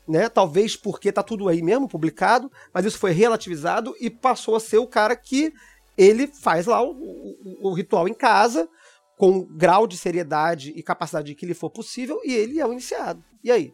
[0.08, 0.28] né?
[0.28, 4.78] Talvez porque tá tudo aí mesmo publicado, mas isso foi relativizado e passou a ser
[4.78, 5.52] o cara que
[5.96, 8.68] ele faz lá o, o, o ritual em casa,
[9.16, 13.24] com grau de seriedade e capacidade que lhe for possível, e ele é o iniciado.
[13.42, 13.72] E aí?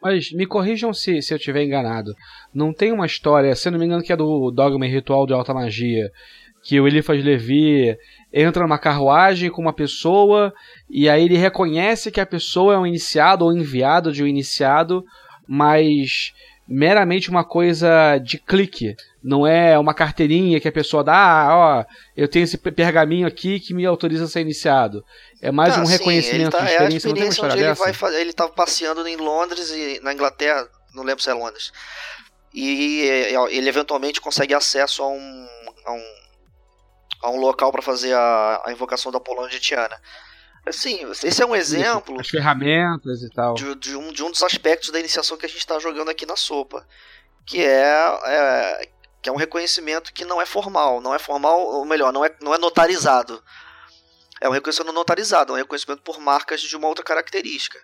[0.00, 2.14] Mas me corrijam se, se eu estiver enganado.
[2.52, 5.32] Não tem uma história, se não me engano, que é do Dogma e Ritual de
[5.32, 6.10] Alta Magia,
[6.62, 7.96] que o Eliphas Levi
[8.34, 10.52] entra numa carruagem com uma pessoa
[10.90, 15.04] e aí ele reconhece que a pessoa é um iniciado ou enviado de um iniciado,
[15.46, 16.32] mas
[16.66, 18.96] meramente uma coisa de clique.
[19.22, 21.84] Não é uma carteirinha que a pessoa dá, ah, ó,
[22.16, 25.04] eu tenho esse pergaminho aqui que me autoriza a ser iniciado.
[25.40, 26.82] É mais tá, um reconhecimento tá, de experiência.
[26.82, 30.12] É a experiência não tem onde ele, vai, ele tava passeando em Londres e na
[30.12, 31.72] Inglaterra, não lembro se é Londres.
[32.52, 33.02] E
[33.50, 35.46] ele eventualmente consegue acesso a um,
[35.86, 36.23] a um,
[37.24, 39.98] a um local para fazer a, a invocação da Polônia de Tiana.
[40.66, 42.20] Assim, esse é um exemplo.
[42.20, 43.54] As ferramentas e tal.
[43.54, 46.26] De, de, um, de um dos aspectos da iniciação que a gente está jogando aqui
[46.26, 46.86] na sopa.
[47.46, 48.88] Que é, é,
[49.22, 51.00] que é um reconhecimento que não é formal.
[51.00, 53.42] Não é formal, ou melhor, não é, não é notarizado.
[54.40, 57.78] É um reconhecimento notarizado, é um reconhecimento por marcas de uma outra característica.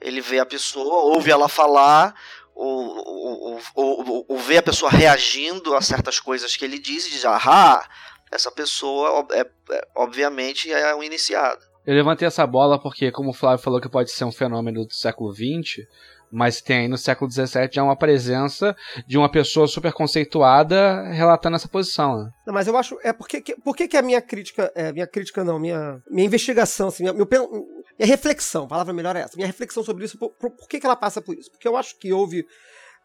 [0.00, 2.14] Ele vê a pessoa, ouve ela falar,
[2.54, 7.10] ou, ou, ou, ou, vê a pessoa reagindo a certas coisas que ele diz e
[7.10, 7.86] diz, ah,
[8.30, 11.60] essa pessoa é, é, obviamente é um iniciado.
[11.86, 14.92] Eu levantei essa bola porque, como o Flávio falou que pode ser um fenômeno do
[14.92, 15.86] século XX,
[16.30, 21.56] mas tem aí no século XVII já uma presença de uma pessoa super conceituada relatando
[21.56, 22.24] essa posição.
[22.24, 22.30] Né?
[22.46, 22.98] Não, mas eu acho.
[23.02, 24.72] É porque, por que, que a minha crítica.
[24.74, 29.14] É, minha crítica não, minha, minha investigação, assim, minha, meu, minha reflexão, a palavra melhor
[29.14, 31.50] é essa, minha reflexão sobre isso, por, por, por que, que ela passa por isso?
[31.50, 32.44] Porque eu acho que houve.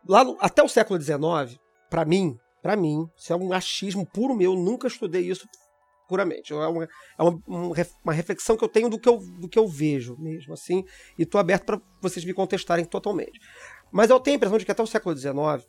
[0.08, 1.60] Lá no, até o século XIX,
[1.90, 5.48] para mim, para mim, isso é um achismo puro meu, nunca estudei isso
[6.08, 6.52] puramente.
[6.52, 6.84] É uma,
[7.18, 7.42] é uma,
[8.04, 10.84] uma, reflexão que eu tenho do que eu, do que eu vejo mesmo, assim,
[11.18, 13.40] e estou aberto para vocês me contestarem totalmente.
[13.92, 15.66] Mas eu tenho a impressão de que até o século XIX,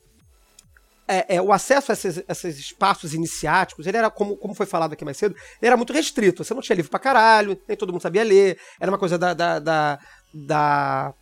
[1.07, 4.93] é, é, o acesso a esses, esses, espaços iniciáticos, ele era, como, como foi falado
[4.93, 6.45] aqui mais cedo, ele era muito restrito.
[6.45, 9.33] Você não tinha livro pra caralho, nem todo mundo sabia ler, era uma coisa da,
[9.35, 9.99] da, da,
[10.35, 11.15] da,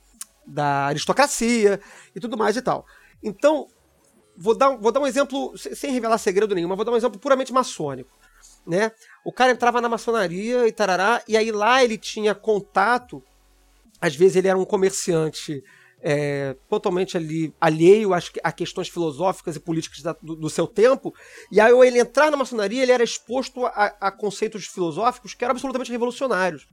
[0.46, 1.80] da aristocracia
[2.14, 2.86] e tudo mais e tal.
[3.22, 3.66] Então,
[4.37, 7.18] vou dar, vou dar um exemplo, sem revelar segredo nenhum, mas vou dar um exemplo
[7.18, 8.11] puramente maçônico
[8.66, 8.93] né?
[9.24, 13.22] O cara entrava na maçonaria e tarará, e aí lá ele tinha contato.
[14.01, 15.62] Às vezes ele era um comerciante
[16.01, 21.14] é, totalmente ali alheio às, a questões filosóficas e políticas da, do, do, seu tempo.
[21.53, 25.53] E aí, ele entrar na maçonaria, ele era exposto a, a, conceitos filosóficos que eram
[25.53, 26.66] absolutamente revolucionários.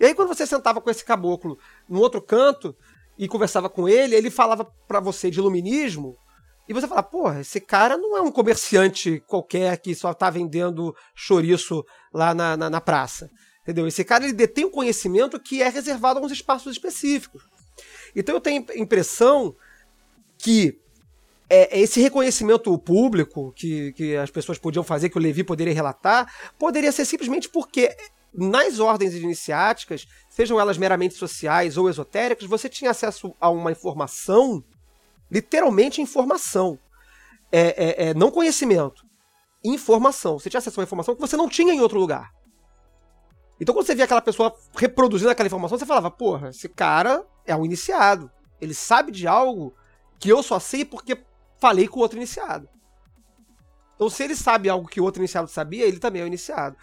[0.00, 1.58] E aí, quando você sentava com esse caboclo
[1.88, 2.74] no outro canto
[3.16, 6.16] e conversava com ele, ele falava para você de iluminismo
[6.72, 10.96] e você fala, porra, esse cara não é um comerciante qualquer que só tá vendendo
[11.14, 13.30] chouriço lá na, na, na praça.
[13.62, 13.86] Entendeu?
[13.86, 17.44] Esse cara ele detém um conhecimento que é reservado a uns espaços específicos.
[18.16, 19.54] Então eu tenho a impressão
[20.38, 20.80] que
[21.48, 25.74] é, é, esse reconhecimento público que, que as pessoas podiam fazer, que o Levi poderia
[25.74, 27.94] relatar, poderia ser simplesmente porque
[28.32, 34.64] nas ordens iniciáticas, sejam elas meramente sociais ou esotéricas, você tinha acesso a uma informação
[35.32, 36.78] literalmente informação.
[37.50, 39.02] É, é, é, não conhecimento.
[39.64, 40.38] Informação.
[40.38, 42.30] Você tinha acesso a uma informação que você não tinha em outro lugar.
[43.58, 47.56] Então quando você via aquela pessoa reproduzindo aquela informação, você falava, porra, esse cara é
[47.56, 48.30] um iniciado.
[48.60, 49.74] Ele sabe de algo
[50.18, 51.18] que eu só sei porque
[51.58, 52.68] falei com outro iniciado.
[53.94, 56.76] Então se ele sabe algo que o outro iniciado sabia, ele também é o iniciado.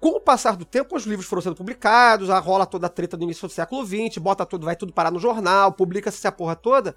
[0.00, 3.16] Com o passar do tempo, os livros foram sendo publicados, a rola toda a treta
[3.16, 6.56] do início do século XX, bota tudo, vai tudo parar no jornal, publica-se essa porra
[6.56, 6.94] toda.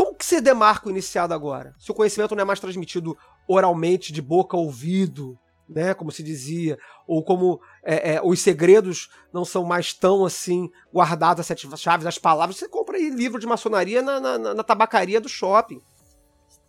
[0.00, 1.74] Como que se demarca o iniciado agora?
[1.78, 3.14] Se o conhecimento não é mais transmitido
[3.46, 5.38] oralmente, de boca a ouvido,
[5.68, 10.70] né, como se dizia, ou como é, é, os segredos não são mais tão assim
[10.90, 14.64] guardados as sete chaves, as palavras, você compra aí livro de maçonaria na, na, na
[14.64, 15.82] tabacaria do shopping.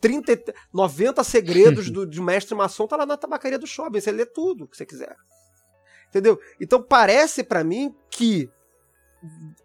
[0.01, 4.25] 30, 90 segredos do, de mestre maçom tá lá na tabacaria do shopping, você lê
[4.25, 5.15] tudo que você quiser.
[6.09, 6.37] Entendeu?
[6.59, 8.49] Então parece para mim que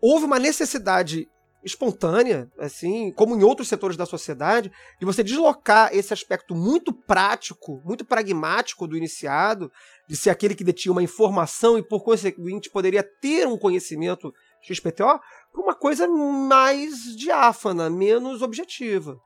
[0.01, 1.29] houve uma necessidade
[1.67, 7.83] espontânea, assim, como em outros setores da sociedade, de você deslocar esse aspecto muito prático,
[7.85, 9.71] muito pragmático do iniciado,
[10.09, 15.21] de ser aquele que detinha uma informação e, por conseguinte, poderia ter um conhecimento XPTO,
[15.53, 19.19] para uma coisa mais diáfana, menos objetiva.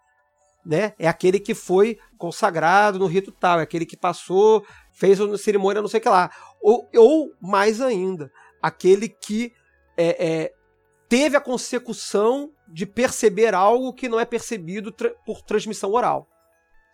[0.64, 0.94] Né?
[0.98, 5.82] É aquele que foi consagrado no rito tal, é aquele que passou, fez uma cerimônia
[5.82, 6.30] não sei o que lá.
[6.60, 8.30] Ou, ou mais ainda,
[8.62, 9.52] aquele que
[9.96, 10.52] é, é,
[11.10, 16.26] teve a consecução de perceber algo que não é percebido tra por transmissão oral.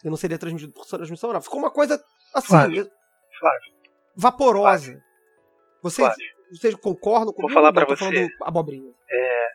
[0.04, 1.42] E não seria transmitido por transmissão oral.
[1.42, 2.02] Ficou uma coisa
[2.34, 2.90] assim, Flávio,
[3.38, 3.72] Flávio,
[4.16, 4.84] vaporosa.
[4.92, 5.02] Flávio,
[5.82, 6.14] Vocês,
[6.50, 7.52] vocês concordam comigo?
[7.54, 8.04] falar pra Eu tô você.
[8.04, 8.90] falando abobrinha.
[9.10, 9.46] é,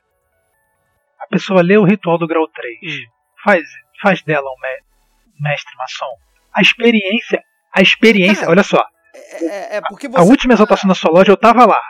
[1.19, 3.05] a pessoa lê o ritual do grau 3, Hum.
[3.43, 3.63] faz,
[4.01, 6.13] faz dela um me- mestre maçom.
[6.53, 7.43] A experiência,
[7.73, 8.83] a experiência, Cara, olha só,
[9.13, 10.29] É, é- é porque a você.
[10.29, 11.81] última exaltação da sua loja eu tava lá.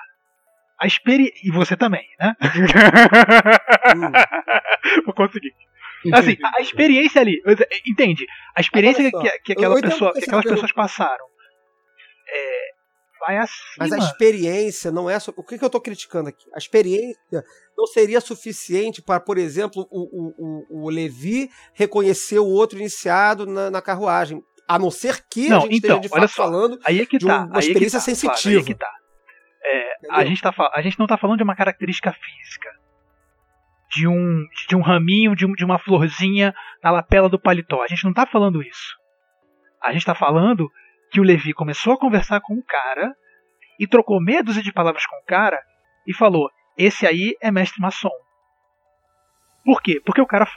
[0.81, 1.31] A experi...
[1.43, 2.35] E você também, né?
[3.95, 4.11] Hum.
[5.05, 5.53] Vou conseguir.
[6.13, 7.39] Assim, a experiência ali,
[7.85, 8.25] entende?
[8.55, 11.25] A experiência que, que aquela pessoa, que aquelas pessoas passaram.
[12.27, 12.71] É,
[13.19, 13.75] vai acima.
[13.77, 15.31] Mas a experiência não é só.
[15.35, 16.43] O que, que eu estou criticando aqui?
[16.55, 17.43] A experiência
[17.77, 23.45] não seria suficiente para, por exemplo, o, o, o, o Levi reconhecer o outro iniciado
[23.45, 24.41] na, na carruagem.
[24.67, 26.43] A não ser que Não, a gente então, esteja de olha fato só.
[26.43, 27.39] falando Aí é que de tá.
[27.39, 28.55] uma aí é que experiência tá, sensitiva.
[28.55, 28.91] Aí é que tá.
[29.63, 32.69] É, a, gente tá, a gente não tá falando de uma característica física.
[33.89, 36.53] De um, de um raminho, de, um- de uma florzinha
[36.83, 37.83] na lapela do paletó.
[37.83, 38.95] A gente não tá falando isso.
[39.83, 40.71] A gente tá falando
[41.11, 43.13] que o Levi começou a conversar com o cara
[43.79, 45.59] e trocou meia dúzia de palavras com o cara
[46.07, 48.11] e falou: Esse aí é mestre maçom.
[49.65, 50.01] Por quê?
[50.05, 50.47] Porque o cara,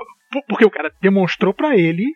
[0.49, 2.07] porque o cara demonstrou pra ele,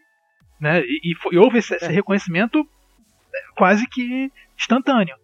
[0.60, 0.80] né?
[0.82, 1.88] E, e foi- e houve esse, esse É.
[1.88, 5.16] reconhecimento é, quase que instantâneo.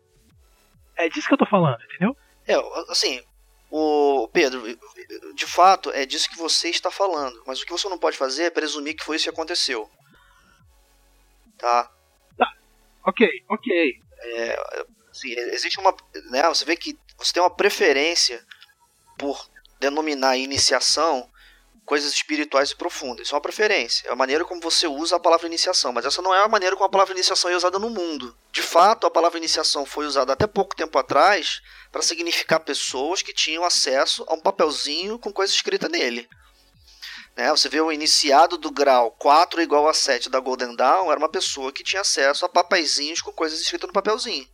[0.97, 2.17] É disso que eu tô falando, entendeu?
[2.47, 2.55] É,
[2.91, 3.23] assim,
[3.71, 4.63] o Pedro,
[5.35, 8.45] de fato é disso que você está falando, mas o que você não pode fazer
[8.45, 9.91] é presumir que foi isso que aconteceu.
[11.59, 11.91] Tá?
[13.05, 14.01] Ok, ok.
[15.11, 15.95] Assim, existe uma,
[16.31, 18.45] né, você vê que você tem uma preferência
[19.19, 21.31] por denominar iniciação
[21.85, 23.27] coisas espirituais e profundas.
[23.27, 24.09] Isso é uma preferência.
[24.09, 26.75] É a maneira como você usa a palavra iniciação, mas essa não é a maneira
[26.77, 28.37] como a palavra iniciação é usada no mundo.
[28.51, 31.61] De fato, a palavra iniciação foi usada até pouco tempo atrás
[31.93, 36.29] para significar pessoas que tinham acesso a um papelzinho com coisa escrita nele.
[37.37, 37.51] Né?
[37.51, 41.29] Você vê o iniciado do grau 4 igual a 7 da Golden Dawn, era uma
[41.29, 44.49] pessoa que tinha acesso a papeizinhos com coisas escritas no papelzinho.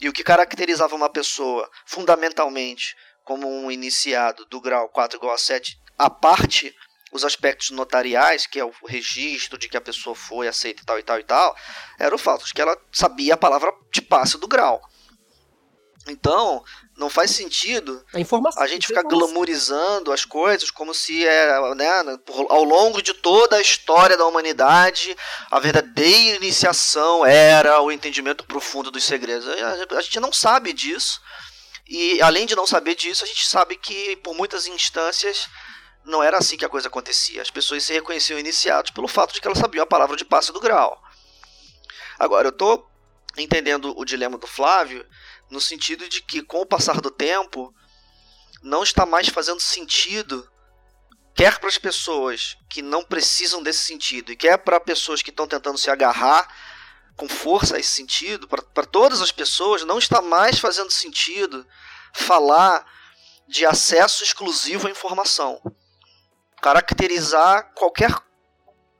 [0.00, 5.38] E o que caracterizava uma pessoa fundamentalmente como um iniciado do grau 4 igual a
[5.38, 6.74] 7, a parte
[7.12, 10.98] os aspectos notariais, que é o registro de que a pessoa foi aceita e tal
[10.98, 11.56] e tal e tal,
[11.98, 14.82] era o fato de que ela sabia a palavra de passe do grau.
[16.08, 16.62] Então,
[16.96, 18.62] não faz sentido A informação.
[18.62, 19.26] a gente ficar informação.
[19.26, 21.88] glamourizando as coisas como se é, né,
[22.48, 25.16] ao longo de toda a história da humanidade
[25.50, 29.48] a verdadeira iniciação era o entendimento profundo dos segredos.
[29.48, 31.20] A gente não sabe disso.
[31.88, 35.48] E além de não saber disso, a gente sabe que por muitas instâncias
[36.06, 37.42] não era assim que a coisa acontecia.
[37.42, 40.52] As pessoas se reconheciam iniciados pelo fato de que elas sabiam a palavra de passe
[40.52, 41.02] do grau.
[42.18, 42.88] Agora, eu estou
[43.36, 45.04] entendendo o dilema do Flávio
[45.50, 47.74] no sentido de que, com o passar do tempo,
[48.62, 50.48] não está mais fazendo sentido,
[51.34, 55.46] quer para as pessoas que não precisam desse sentido, e quer para pessoas que estão
[55.46, 56.48] tentando se agarrar
[57.16, 61.66] com força a esse sentido, para todas as pessoas, não está mais fazendo sentido
[62.12, 62.84] falar
[63.48, 65.60] de acesso exclusivo à informação.
[66.60, 68.10] Caracterizar qualquer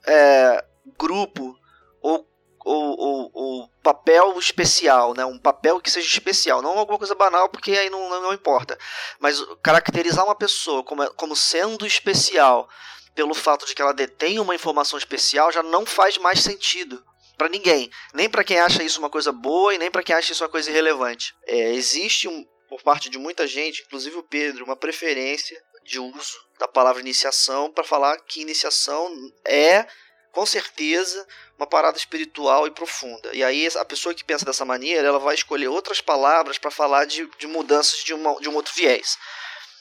[0.06, 0.64] é,
[0.98, 1.58] grupo
[2.00, 2.26] ou
[2.66, 5.24] ou, ou, ou papel especial, né?
[5.24, 8.76] um papel que seja especial, não alguma coisa banal, porque aí não, não, não importa.
[9.20, 12.68] Mas caracterizar uma pessoa como, como sendo especial
[13.14, 17.04] pelo fato de que ela detém uma informação especial já não faz mais sentido.
[17.38, 20.32] Para ninguém, nem para quem acha isso uma coisa boa e nem para quem acha
[20.32, 21.34] isso uma coisa irrelevante.
[21.46, 25.56] É, existe um, por parte de muita gente, inclusive o Pedro, uma preferência
[25.86, 29.10] de uso da palavra iniciação para falar que iniciação
[29.44, 29.86] é
[30.32, 31.26] com certeza
[31.56, 33.30] uma parada espiritual e profunda.
[33.32, 37.06] E aí a pessoa que pensa dessa maneira, ela vai escolher outras palavras para falar
[37.06, 39.16] de, de mudanças de, uma, de um outro viés.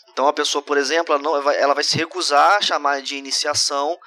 [0.10, 4.00] Então a pessoa, por exemplo, ela, não, ela vai se recusar a chamar de iniciação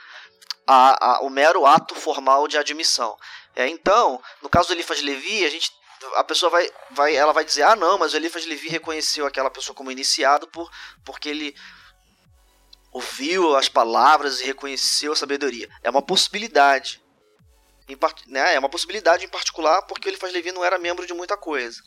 [0.66, 3.14] a, a, o mero ato formal de admissão.
[3.54, 5.70] É, então, no caso do Elifas Levi, a gente
[6.14, 9.50] a pessoa vai, vai ela vai dizer ah não mas o Elifas Levi reconheceu aquela
[9.50, 10.70] pessoa como iniciado por
[11.04, 11.56] porque ele
[12.92, 15.68] ouviu as palavras e reconheceu a sabedoria.
[15.82, 17.02] É uma possibilidade.
[18.26, 18.54] Né?
[18.54, 21.80] É uma possibilidade em particular porque ele faz Levi não era membro de muita coisa.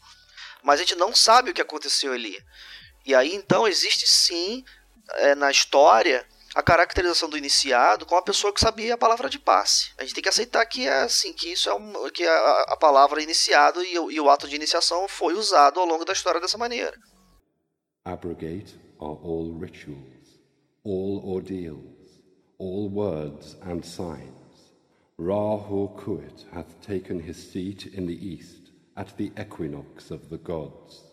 [0.64, 2.38] Mas a gente não sabe o que aconteceu ali.
[3.06, 4.64] E aí então existe sim
[5.16, 9.40] é, na história a caracterização do iniciado com a pessoa que sabia a palavra de
[9.40, 9.92] passe.
[9.98, 12.78] A gente tem que aceitar que é assim, que isso é um, que a, a
[12.78, 16.58] palavra iniciado e, e o ato de iniciação foi usado ao longo da história dessa
[16.58, 16.98] maneira.
[18.04, 20.11] Abrogate all rituals.
[20.84, 22.20] All ordeals,
[22.58, 24.32] all words and signs.
[25.18, 31.04] Rahu Kuit hath taken his seat in the east at the equinox of the gods.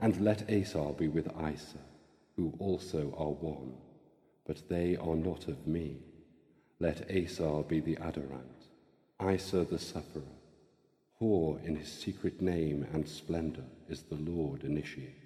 [0.00, 1.78] And let Asar be with Isa,
[2.36, 3.74] who also are one,
[4.46, 5.98] but they are not of me.
[6.80, 8.66] Let Asar be the adorant,
[9.22, 10.22] Isa the sufferer.
[11.14, 15.23] Hor in his secret name and splendor is the Lord initiated.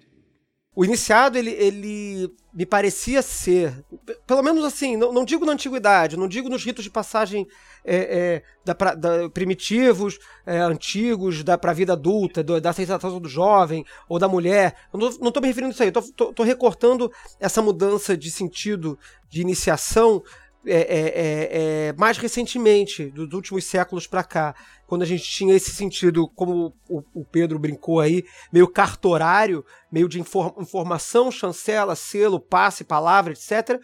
[0.79, 3.83] O iniciado, ele, ele me parecia ser,
[4.25, 7.45] pelo menos assim, não, não digo na antiguidade, não digo nos ritos de passagem
[7.83, 13.27] é, é, da, da, primitivos, é, antigos, da, pra vida adulta, do, da aceitação do
[13.27, 14.73] jovem ou da mulher.
[14.93, 17.11] Eu não, tô me referindo a isso aí, tô recortando
[17.41, 18.97] essa mudança de sentido
[19.29, 20.23] de iniciação
[20.65, 21.49] é, é, é,
[21.87, 24.53] é, mais recentemente, dos últimos séculos para cá,
[24.85, 30.09] quando a gente tinha esse sentido, como o, o Pedro brincou aí, meio cartorário, meio
[30.09, 33.79] de infor informação, chancela, selo, passe, palavra, etc.,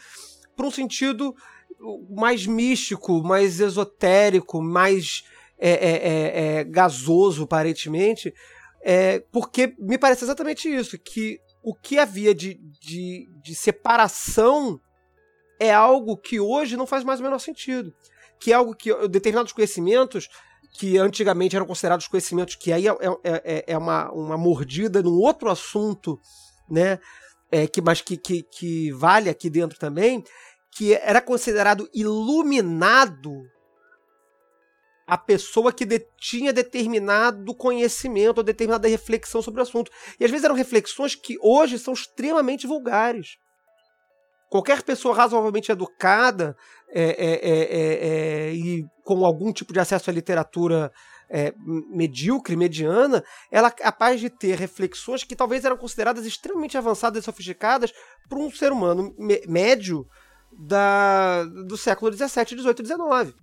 [0.56, 1.34] para um sentido
[2.10, 5.24] mais místico, mais esotérico, mais
[5.58, 8.34] é, é, gasoso, aparentemente,
[9.32, 14.80] porque me parece exatamente isso, que o que havia de, de, de separação
[15.60, 17.94] é algo que hoje não faz mais o menor sentido.
[18.40, 20.30] Que é algo que determinados conhecimentos
[20.78, 25.18] que antigamente eram considerados conhecimentos que aí é, é, é, é uma, uma mordida num
[25.18, 26.20] outro assunto,
[26.70, 27.00] né?
[27.52, 30.24] É, que, mas que, que, que vale aqui dentro também,
[30.72, 33.44] que era considerado iluminado
[35.08, 39.92] a pessoa que de, tinha determinado conhecimento ou determinada reflexão sobre o assunto.
[40.20, 43.38] E às vezes eram reflexões que hoje são extremamente vulgares.
[44.56, 46.56] Qualquer pessoa razoavelmente educada
[46.90, 50.94] é, é, é, e com algum tipo de acesso à literatura
[51.94, 57.26] medíocre, mediana, ela é capaz de ter reflexões que talvez eram consideradas extremamente avançadas e
[57.26, 57.92] sofisticadas
[58.30, 59.14] por um ser humano
[59.46, 60.08] médio
[60.58, 63.36] da, do século XVII, XVIII e XIX.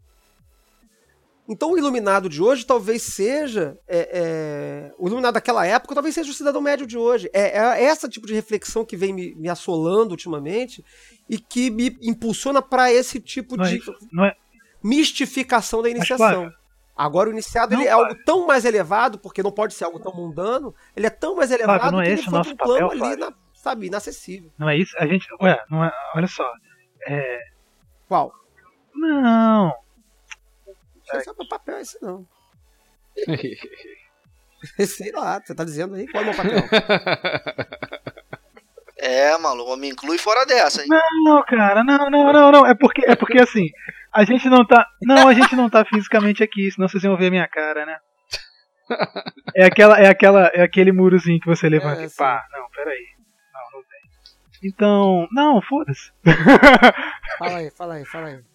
[1.48, 3.76] Então o iluminado de hoje talvez seja.
[3.88, 7.28] É, é, o iluminado daquela época talvez seja o cidadão médio de hoje.
[7.32, 10.84] É, é esse tipo de reflexão que vem me, me, assolando ultimamente
[11.28, 13.76] e que me impulsiona para esse tipo não de
[14.22, 14.36] é, é
[14.82, 16.50] mistificação da iniciação.
[16.96, 19.98] Agora o iniciado não, ele é algo tão mais elevado, porque não pode ser algo
[19.98, 22.56] tão mundano, ele é tão mais elevado Flávio, não é que esse ele foi um
[22.56, 24.52] plano papel, ali, na, sabe, inacessível.
[24.58, 24.94] Não é isso?
[24.98, 25.26] A gente.
[25.40, 26.48] Ué, não é, olha só.
[27.06, 27.38] É...
[28.06, 28.32] Qual?
[28.94, 29.72] Não.
[31.12, 32.26] Não sei se é papel esse, não.
[34.86, 36.62] sei lá, você tá dizendo aí qual é o meu papel?
[39.02, 40.88] É, maluco, me inclui fora dessa, hein?
[41.24, 42.64] Não, cara, não, não, não, não.
[42.64, 43.68] É porque, é porque assim,
[44.12, 44.86] a gente não tá.
[45.02, 47.98] Não, a gente não tá fisicamente aqui, senão vocês iam ver minha cara, né?
[49.56, 52.46] É aquela, é aquela, é aquele murozinho que você levanta é, e pá.
[52.52, 53.06] Não, peraí.
[53.52, 54.68] Não, não tem.
[54.70, 55.28] Então.
[55.32, 56.12] Não, foda-se.
[57.38, 58.51] Fala aí, fala aí, fala aí.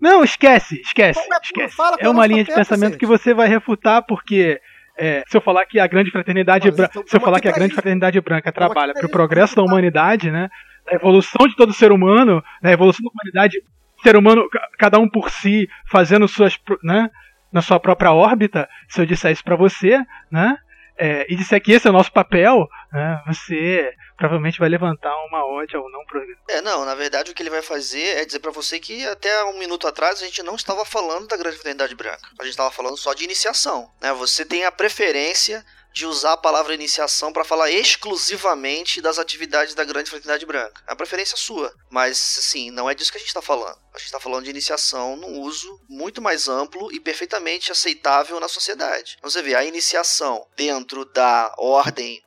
[0.00, 1.76] Não, esquece, esquece, é, esquece.
[1.76, 4.60] Fala, é uma linha de pensamento que você vai refutar porque
[4.96, 7.74] é, se eu falar que a grande fraternidade branca, se eu falar que a grande
[7.74, 10.50] fraternidade branca trabalha para o progresso da humanidade, né,
[10.86, 13.62] da evolução de todo ser humano, da evolução da humanidade,
[14.02, 14.48] ser humano
[14.78, 17.10] cada um por si, fazendo suas, né,
[17.52, 19.98] na sua própria órbita, se eu disser isso para você,
[20.30, 20.56] né,
[21.00, 25.46] é, e disser que esse é o nosso papel, né, você provavelmente vai levantar uma
[25.46, 26.38] ode ao não progresso.
[26.46, 29.44] É, não, na verdade o que ele vai fazer é dizer para você que até
[29.44, 32.28] um minuto atrás a gente não estava falando da grande fraternidade branca.
[32.38, 34.12] A gente estava falando só de iniciação, né?
[34.12, 39.84] Você tem a preferência de usar a palavra iniciação para falar exclusivamente das atividades da
[39.84, 40.82] grande fraternidade branca.
[40.86, 43.76] É a preferência sua, mas assim, não é disso que a gente está falando.
[43.92, 48.48] A gente está falando de iniciação num uso muito mais amplo e perfeitamente aceitável na
[48.48, 49.16] sociedade.
[49.18, 52.22] Então, você vê a iniciação dentro da ordem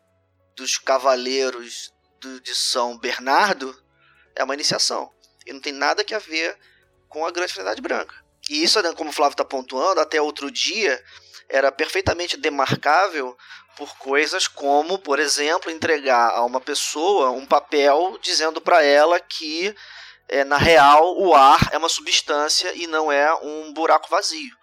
[0.55, 3.75] dos cavaleiros do, de São Bernardo
[4.35, 5.11] é uma iniciação
[5.45, 6.57] e não tem nada que a ver
[7.07, 8.23] com a grande fraternidade branca.
[8.49, 11.01] E isso, né, como o Flávio está pontuando, até outro dia
[11.49, 13.37] era perfeitamente demarcável
[13.75, 19.75] por coisas como, por exemplo, entregar a uma pessoa um papel dizendo para ela que,
[20.27, 24.55] é, na real, o ar é uma substância e não é um buraco vazio.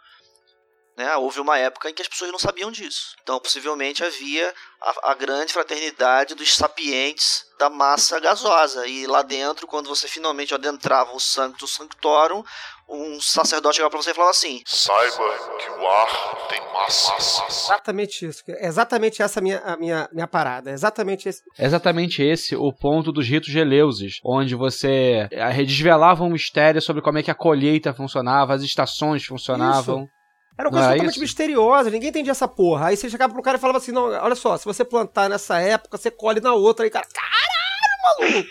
[1.01, 1.17] Né?
[1.17, 3.17] Houve uma época em que as pessoas não sabiam disso.
[3.23, 8.87] Então, possivelmente, havia a, a, grande fraternidade dos sapientes da massa gasosa.
[8.87, 12.45] E lá dentro, quando você finalmente adentrava o Sancto Sanctorum,
[12.87, 17.47] um sacerdote chegava para você e falava assim: Saiba que o ar tem massa.
[17.49, 18.43] Exatamente isso.
[18.47, 20.71] É exatamente essa a minha, a minha, minha parada.
[20.71, 21.41] É exatamente esse.
[21.59, 27.01] É exatamente esse o ponto dos ritos geleuses, onde você eh, desvelava um mistério sobre
[27.01, 30.03] como é que a colheita funcionava, as estações funcionavam.
[30.03, 30.20] Isso.
[30.61, 31.21] Era uma coisa é totalmente isso?
[31.21, 32.89] misteriosa, ninguém entendia essa porra.
[32.89, 35.59] Aí você chegava pro cara e falava assim: não, olha só, se você plantar nessa
[35.59, 36.85] época, você colhe na outra.
[36.85, 38.49] Aí, cara, caralho, maluco!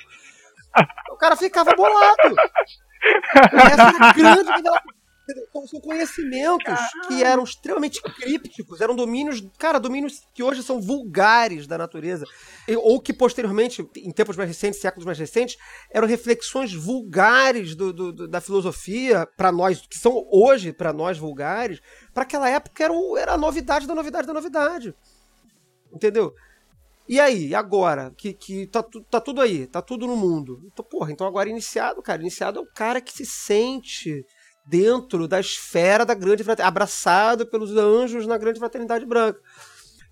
[1.13, 2.35] o cara ficava bolado.
[3.53, 4.98] Essa era grande revelação.
[5.51, 11.67] São- São conhecimentos que eram extremamente crípticos, eram domínios, cara, domínios que hoje são vulgares
[11.67, 12.25] da natureza,
[12.83, 15.57] ou que posteriormente, em tempos mais recentes, séculos mais recentes,
[15.91, 21.17] eram reflexões vulgares do- do- do- da filosofia para nós, que são hoje para nós
[21.17, 21.79] vulgares,
[22.13, 24.93] para aquela época era, o- era a novidade da novidade da novidade.
[25.93, 26.33] Entendeu?
[27.07, 28.13] E aí, agora?
[28.15, 30.61] Que, que tá, tá tudo aí, tá tudo no mundo.
[30.71, 34.23] Então, porra, então agora iniciado, cara, iniciado é o cara que se sente
[34.65, 39.39] dentro da esfera da grande fraternidade, abraçado pelos anjos na grande fraternidade branca.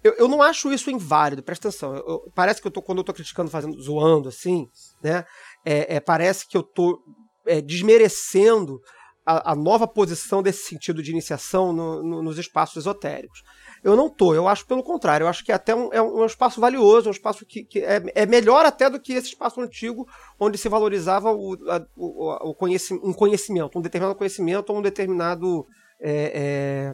[0.03, 1.95] Eu, eu não acho isso inválido, presta atenção.
[1.95, 4.67] Eu- eu- parece que eu tô, quando eu tô criticando, fazendo, zoando assim,
[5.03, 5.25] né?
[5.65, 6.99] É, é, parece que eu tô
[7.45, 8.79] é, desmerecendo
[9.25, 13.41] a, a nova posição desse sentido de iniciação no- no- nos espaços esotéricos.
[13.83, 16.59] Eu não tô, eu acho pelo contrário, eu acho que até um, é um espaço
[16.59, 20.07] valioso, é um espaço que, que é, é melhor até do que esse espaço antigo,
[20.39, 22.55] onde se valorizava o, a- o, o
[23.03, 25.65] um conhecimento, um determinado conhecimento ou um determinado
[26.01, 26.93] é,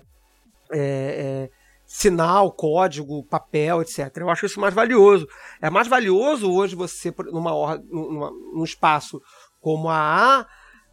[0.72, 1.50] é, é, é,
[1.86, 4.10] sinal, código, papel, etc.
[4.18, 5.28] Eu acho isso mais valioso.
[5.62, 9.22] É mais valioso hoje você, numa, numa, num espaço
[9.60, 10.48] como a A,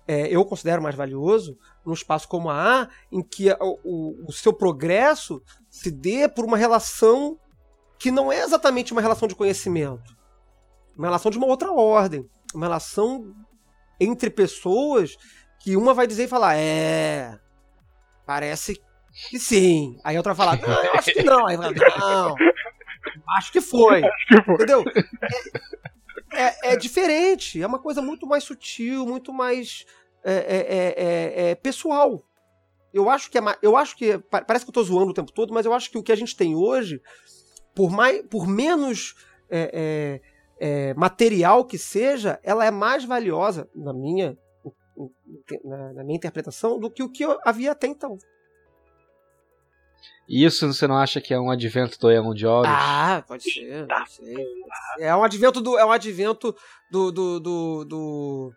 [0.07, 4.32] é, eu considero mais valioso, num espaço como a A, em que a- o, o
[4.32, 7.38] seu progresso se dê por uma relação
[7.98, 10.16] que não é exatamente uma relação de conhecimento,
[10.96, 13.34] uma relação de uma outra ordem, uma relação
[13.98, 15.16] entre pessoas
[15.62, 17.38] que uma vai dizer e falar, é,
[18.26, 18.80] parece
[19.30, 19.98] que sim.
[20.02, 21.46] Aí a outra vai falar, não, eu acho que não.
[21.46, 22.34] Aí vai não,
[23.36, 24.02] acho que foi.
[24.28, 24.82] Tipo, Entendeu?
[26.32, 29.84] É, é- é diferente, é uma coisa muito mais sutil, muito mais
[30.24, 30.94] é, é,
[31.46, 32.22] é, é pessoal.
[32.93, 35.32] Eu acho que é, eu acho que pa- parece que eu tô zoando o tempo
[35.32, 37.01] todo, mas eu acho que o que a gente tem hoje,
[37.74, 39.14] por mais, por menos
[39.49, 40.20] é,
[40.61, 44.36] é, é, material que seja, ela é mais valiosa na minha
[45.64, 48.18] na, na minha interpretação do que o que eu havia até então.
[50.28, 52.68] Isso você não acha que é um advento do Eon de Horus?
[52.70, 54.47] Ah, pode ser, não sei.
[54.99, 56.55] É um advento do, é um advento
[56.91, 58.53] do, do, do, do, do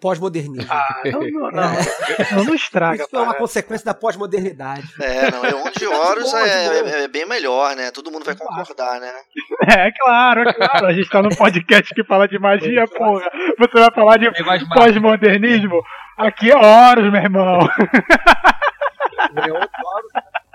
[0.00, 0.70] pós-modernismo.
[0.70, 1.72] ah, não, não, não,
[2.36, 4.86] não, não estraga, Isso é uma consequência da pós-modernidade.
[5.00, 6.66] É, não, Eon de Horus boa, de é,
[7.00, 7.90] é- é bem melhor, né?
[7.90, 9.12] Todo mundo vai concordar, né?
[9.68, 10.86] É claro, é claro.
[10.86, 13.30] A gente tá num podcast que fala de magia, porra.
[13.58, 14.30] Você vai falar de
[14.74, 15.82] pós-modernismo?
[16.18, 17.60] Aqui é Horus, meu irmão.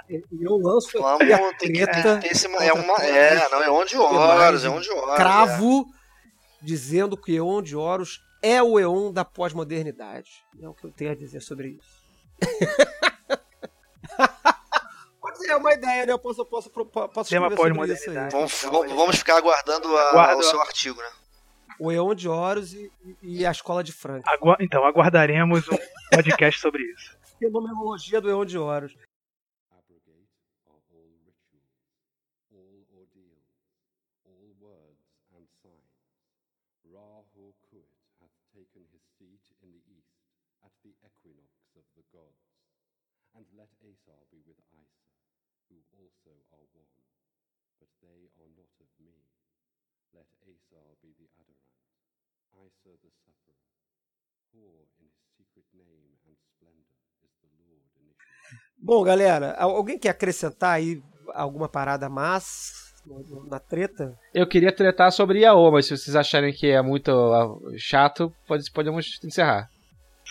[0.08, 2.46] Eu, eu lanço Vamos, aqui a tem que, tem que esse.
[2.46, 5.14] É, uma, é, não, Eon de Horus, Eon de Horus.
[5.14, 5.16] é.
[5.16, 5.86] cravo
[6.62, 10.30] dizendo que o Eon de Horus é o Eon da pós-modernidade.
[10.62, 12.06] É o que eu tenho a dizer sobre isso.
[15.20, 16.12] Pode ser uma ideia, né?
[16.12, 18.16] Eu posso, posso, eu posso Tema escrever sobre isso aí.
[18.16, 18.32] pós-modernidade.
[18.36, 20.40] Vamos, vamos, vamos ficar aguardando a- Aguardo.
[20.40, 21.12] o seu artigo, né?
[21.80, 22.92] O Eon de Horus e,
[23.22, 24.24] e a escola de Frank.
[24.30, 25.78] Agua- Então, aguardaremos um
[26.14, 27.18] podcast sobre isso.
[27.40, 28.94] Fenomenologia do Eon de Horus.
[29.72, 30.30] abrogate
[30.72, 31.76] are all rituals,
[32.54, 33.44] all ordeals,
[34.24, 35.04] all words
[35.36, 35.92] and signs.
[36.88, 37.92] Rahu Kuit
[38.22, 40.16] hath taken his seat in the east
[40.64, 42.40] at the equinox of the gods.
[43.36, 45.04] And let Asar be with Isa,
[45.68, 46.88] who also are one,
[47.84, 49.12] but they are not of me.
[50.16, 52.00] Let Asar be the Adorant, Isa the sufferer.
[52.56, 53.54] For in his secret name and splendor is the initiated.
[58.78, 61.02] Bom, galera, al- alguém quer acrescentar aí
[61.34, 62.74] alguma parada mas
[63.50, 64.18] na treta?
[64.34, 68.70] Eu queria tretar sobre Yaô, mas se vocês acharem que é muito uh, chato, pode,
[68.72, 69.70] podemos encerrar.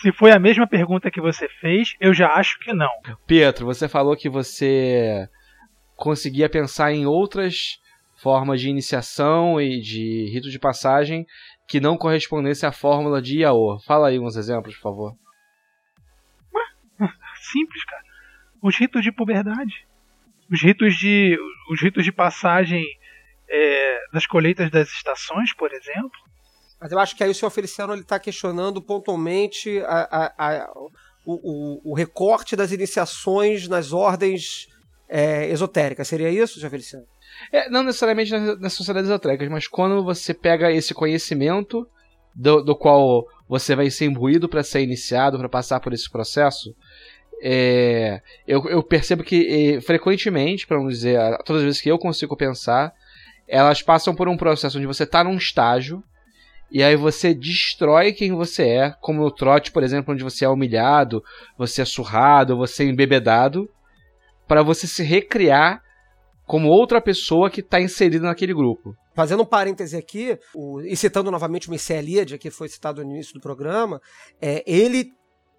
[0.01, 2.89] Se foi a mesma pergunta que você fez, eu já acho que não.
[3.25, 5.27] Pietro, você falou que você
[5.95, 7.79] conseguia pensar em outras
[8.17, 11.25] formas de iniciação e de rito de passagem
[11.67, 13.79] que não correspondesse à fórmula de Yaô.
[13.85, 15.15] Fala aí uns exemplos, por favor.
[17.51, 18.03] Simples, cara.
[18.61, 19.87] Os ritos de puberdade.
[20.51, 21.37] Os ritos de,
[21.71, 22.83] os ritos de passagem
[23.49, 26.19] é, das colheitas das estações, por exemplo.
[26.79, 30.71] Mas eu acho que aí o senhor Feliciano está questionando pontualmente a, a, a,
[31.25, 34.67] o, o, o, recorte das iniciações nas ordens
[35.09, 36.07] é, esotéricas.
[36.07, 37.07] Seria isso, senhor Feliciano?
[37.51, 41.87] É, não necessariamente nas, nas sociedades esotéricas, mas quando você pega esse conhecimento
[42.33, 46.75] do, do qual você vai ser imbuído para ser iniciado, para passar por esse processo,
[47.41, 51.99] é, eu, eu, percebo que é, frequentemente, para não dizer todas as vezes que eu
[51.99, 52.93] consigo pensar,
[53.47, 56.03] elas passam por um processo onde você está num estágio
[56.71, 60.49] e aí você destrói quem você é, como no trote, por exemplo, onde você é
[60.49, 61.23] humilhado,
[61.57, 63.69] você é surrado, você é embebedado,
[64.47, 65.84] para você se recriar
[66.45, 68.93] como outra pessoa que está inserida naquele grupo.
[69.15, 73.11] Fazendo um parêntese aqui, o, e citando novamente o Messias Eliade, que foi citado no
[73.11, 73.99] início do programa,
[74.41, 75.11] é, ele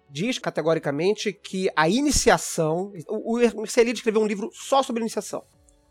[0.09, 2.91] diz categoricamente que a iniciação.
[3.07, 5.43] O, o Eliade escreveu um livro só sobre iniciação,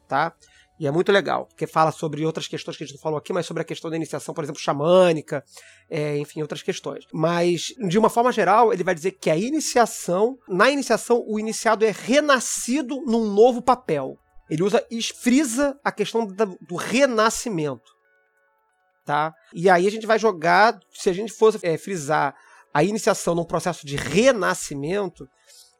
[0.08, 0.34] tá?
[0.78, 3.32] E é muito legal, porque fala sobre outras questões que a gente não falou aqui,
[3.32, 5.42] mas sobre a questão da iniciação, por exemplo, xamânica,
[5.88, 7.06] é, enfim, outras questões.
[7.12, 11.82] Mas, de uma forma geral, ele vai dizer que a iniciação, na iniciação, o iniciado
[11.84, 14.18] é renascido num novo papel.
[14.48, 17.94] Ele usa e frisa a questão do renascimento.
[19.04, 19.32] Tá?
[19.54, 22.34] E aí a gente vai jogar, se a gente fosse é, frisar
[22.74, 25.28] a iniciação num processo de renascimento,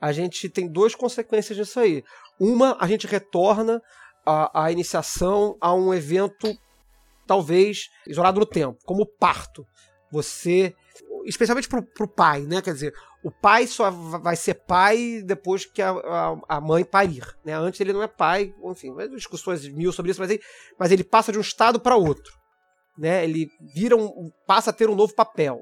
[0.00, 2.04] a gente tem duas consequências disso aí.
[2.38, 3.82] Uma, a gente retorna
[4.24, 6.56] a, a iniciação a um evento
[7.26, 9.66] talvez isolado no tempo, como o parto.
[10.10, 10.74] Você,
[11.24, 12.62] especialmente pro, pro pai, né?
[12.62, 12.94] Quer dizer,
[13.26, 17.54] o pai só vai ser pai depois que a, a, a, mãe parir, né?
[17.54, 20.40] Antes ele não é pai, enfim, discussões mil sobre isso, mas ele,
[20.78, 22.32] mas ele passa de um estado para outro,
[22.96, 23.24] né?
[23.24, 25.60] Ele vira um, passa a ter um novo papel,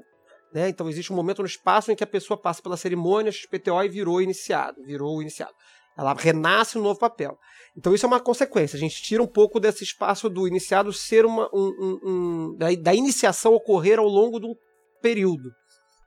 [0.53, 0.69] né?
[0.69, 3.89] Então existe um momento no espaço em que a pessoa passa pela cerimônia XPTO e
[3.89, 5.55] virou iniciado, virou iniciado.
[5.97, 7.35] Ela renasce um novo papel.
[7.75, 8.77] Então isso é uma consequência.
[8.77, 11.49] A gente tira um pouco desse espaço do iniciado ser uma.
[11.51, 14.53] Um, um, da, da, iniciação ocorrer ao longo de um
[15.01, 15.49] período.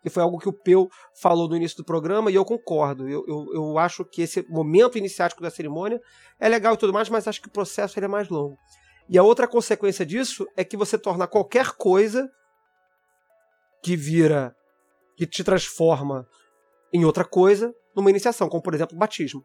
[0.03, 0.89] Que foi algo que o Peu
[1.21, 3.09] falou no início do programa e eu concordo.
[3.09, 6.01] Eu, eu, eu acho que esse momento iniciático da cerimônia
[6.39, 8.57] é legal e tudo mais, mas acho que o processo é mais longo.
[9.09, 12.31] E a outra consequência disso é que você torna qualquer coisa
[13.83, 14.55] que vira.
[15.17, 16.27] que te transforma
[16.93, 19.45] em outra coisa numa iniciação, como por exemplo o batismo.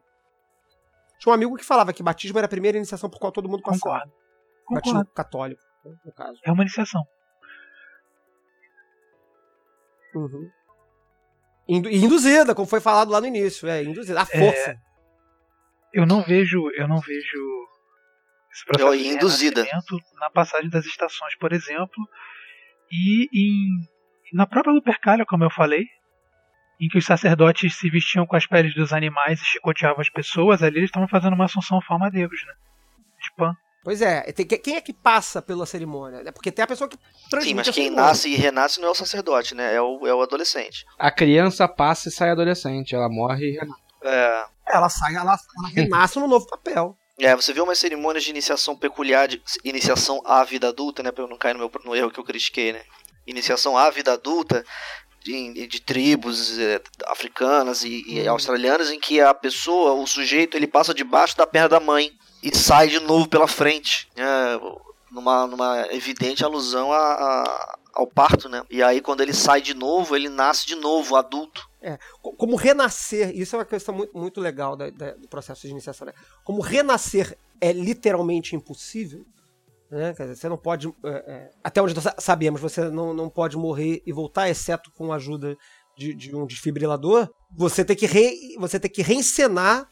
[1.18, 3.62] Tinha um amigo que falava que batismo era a primeira iniciação por qual todo mundo
[3.62, 3.80] passava.
[3.82, 4.12] Concordo.
[4.70, 5.14] Batismo Concordo.
[5.14, 6.38] católico, né, no caso.
[6.44, 7.02] É uma iniciação.
[10.14, 10.50] Uhum.
[11.68, 14.70] Indu induzida, como foi falado lá no início, é induzida, a força.
[14.70, 14.78] É,
[15.92, 17.68] eu não vejo, eu não vejo
[18.52, 19.66] esse processo oh, induzida
[20.20, 22.08] na passagem das estações, por exemplo,
[22.90, 23.68] e em,
[24.32, 25.86] na própria Lupercalia, como eu falei,
[26.80, 30.62] em que os sacerdotes se vestiam com as peles dos animais e chicoteavam as pessoas,
[30.62, 32.54] ali eles estavam fazendo uma assunção forma deus, né?
[33.20, 33.56] De Pan.
[33.84, 36.22] Pois é, tem, quem é que passa pela cerimônia?
[36.24, 36.98] É porque tem a pessoa que
[37.28, 39.74] transmite Sim, mas quem nasce e renasce não é o sacerdote, né?
[39.74, 40.86] É o, é o adolescente.
[40.98, 43.82] A criança passa e sai adolescente, ela morre e renasce.
[44.02, 44.44] É.
[44.66, 46.96] Ela sai, ela, ela renasce no novo papel.
[47.18, 51.12] É, você vê umas cerimônias de iniciação peculiar, de iniciação à vida adulta, né?
[51.12, 52.80] Pra eu não cair no, meu, no erro que eu critiquei, né?
[53.26, 54.64] Iniciação à vida adulta,
[55.22, 60.66] de, de tribos é, africanas e, e, australianas em que a pessoa, o sujeito, ele
[60.66, 62.10] passa debaixo da perna da mãe
[62.44, 64.60] e sai de novo pela frente, é,
[65.10, 68.62] numa, numa evidente alusão a, a, ao parto, né?
[68.70, 71.66] E aí quando ele sai de novo, ele nasce de novo, adulto.
[71.80, 75.68] É, como renascer, isso é uma questão muito, muito legal da, da, do processo de
[75.68, 76.06] iniciação.
[76.06, 76.12] Né?
[76.44, 79.24] Como renascer é literalmente impossível,
[79.90, 80.12] né?
[80.12, 80.88] Dizer, você não pode.
[81.02, 85.12] É, é, até onde nós sabemos, você não, não pode morrer e voltar, exceto com
[85.12, 85.56] a ajuda
[85.96, 87.30] de, de um desfibrilador.
[87.56, 89.88] Você tem que, re, você tem que reencenar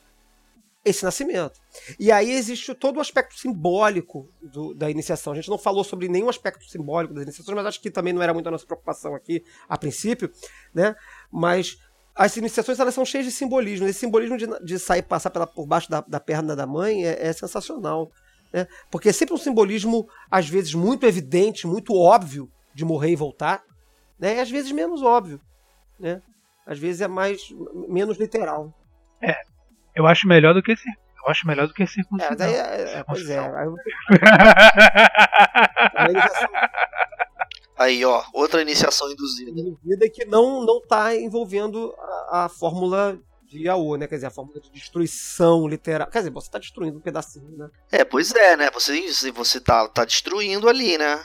[0.84, 1.60] esse nascimento.
[1.98, 5.32] E aí existe todo o aspecto simbólico do, da iniciação.
[5.32, 8.22] A gente não falou sobre nenhum aspecto simbólico das iniciações, mas acho que também não
[8.22, 10.30] era muito a nossa preocupação aqui a princípio,
[10.74, 10.94] né?
[11.30, 11.78] Mas
[12.14, 13.86] as iniciações elas são cheias de simbolismo.
[13.86, 17.28] Esse simbolismo de, de sair passar pela, por baixo da, da perna da mãe é,
[17.28, 18.10] é sensacional.
[18.52, 18.66] Né?
[18.90, 23.62] Porque é sempre um simbolismo, às vezes, muito evidente, muito óbvio de morrer e voltar,
[24.18, 24.36] né?
[24.36, 25.40] e às vezes menos óbvio.
[25.98, 26.20] Né?
[26.66, 27.40] Às vezes é mais
[27.88, 28.74] menos literal.
[29.20, 29.34] É,
[29.94, 30.88] eu acho melhor do que esse.
[31.24, 32.36] Eu acho melhor do que É, circuncisão.
[32.36, 33.38] daí, é, é, pois é.
[37.78, 39.50] Aí ó, outra iniciação induzida.
[39.50, 41.94] induzida que não, não tá envolvendo
[42.28, 44.06] a, a fórmula de Yaô, né?
[44.06, 46.08] Quer dizer, a fórmula de destruição literal.
[46.08, 47.68] Quer dizer, você tá destruindo um pedacinho, né?
[47.90, 48.70] É, pois é, né?
[48.72, 51.22] Você, você tá, tá destruindo ali, né?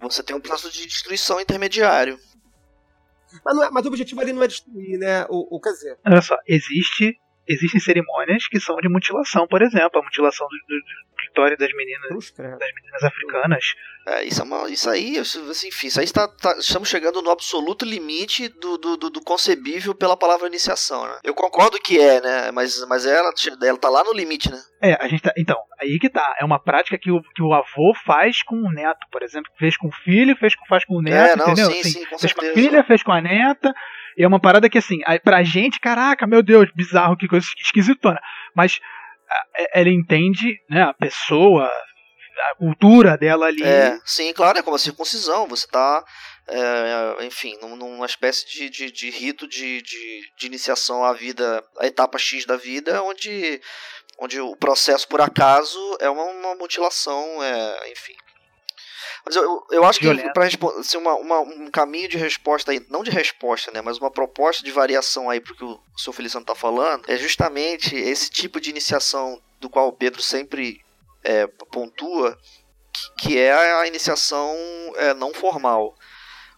[0.00, 2.18] Você tem um processo de destruição intermediário.
[3.44, 5.24] Mas, não é- mas o objetivo ali não é destruir, né?
[5.28, 10.00] O, o- quer dizer, Olha só, existe, existem cerimônias que são de mutilação, por exemplo,
[10.00, 13.64] a mutilação do, do, do clitóris das meninas, das meninas africanas.
[14.04, 17.22] É, isso, é uma, isso aí, isso- assim, enfim, isso aí está, tá- estamos chegando
[17.22, 21.18] no absoluto limite do, do, do- do concebível pela palavra iniciação, né?
[21.22, 22.50] Eu concordo que é, né?
[22.50, 23.32] Mas, mas ela,
[23.62, 24.60] ela tá lá no limite, né?
[24.82, 25.32] É, a gente tá.
[25.38, 26.34] Então, aí que tá.
[26.40, 29.52] É uma prática que o, que o avô faz com o neto, por exemplo.
[29.56, 31.70] Fez com o filho, fez com, faz com o neto, é, não, entendeu?
[31.70, 32.54] sim, Assim, sim, com fez com a certeza.
[32.68, 33.72] filha, fez com a neta.
[34.16, 38.20] E é uma parada que, assim, pra gente, caraca, meu Deus, bizarro, que coisa esquisitona.
[38.54, 38.78] Mas
[39.56, 41.64] é- ela entende, né, a pessoa,
[42.50, 43.62] a cultura dela ali.
[43.62, 45.46] É, sim, claro, é como a circuncisão.
[45.48, 46.04] Você tá,
[46.48, 51.62] é, enfim, num- numa espécie de, de, de rito de, de, de iniciação à vida,
[51.78, 53.60] à etapa X da vida, onde,
[54.18, 58.14] onde o processo, por acaso, é uma, uma mutilação, é, enfim.
[59.24, 60.32] Mas eu, eu- eu acho que Violento.
[60.32, 64.10] para assim, uma, uma- um caminho de resposta aí, não de resposta, né, mas uma
[64.10, 68.60] proposta de variação aí pro que o seu Feliciano tá falando, é justamente esse tipo
[68.60, 70.80] de iniciação do qual o Pedro sempre
[71.24, 72.36] é, pontua,
[72.92, 74.52] que, que é a iniciação
[74.96, 75.94] é, não formal.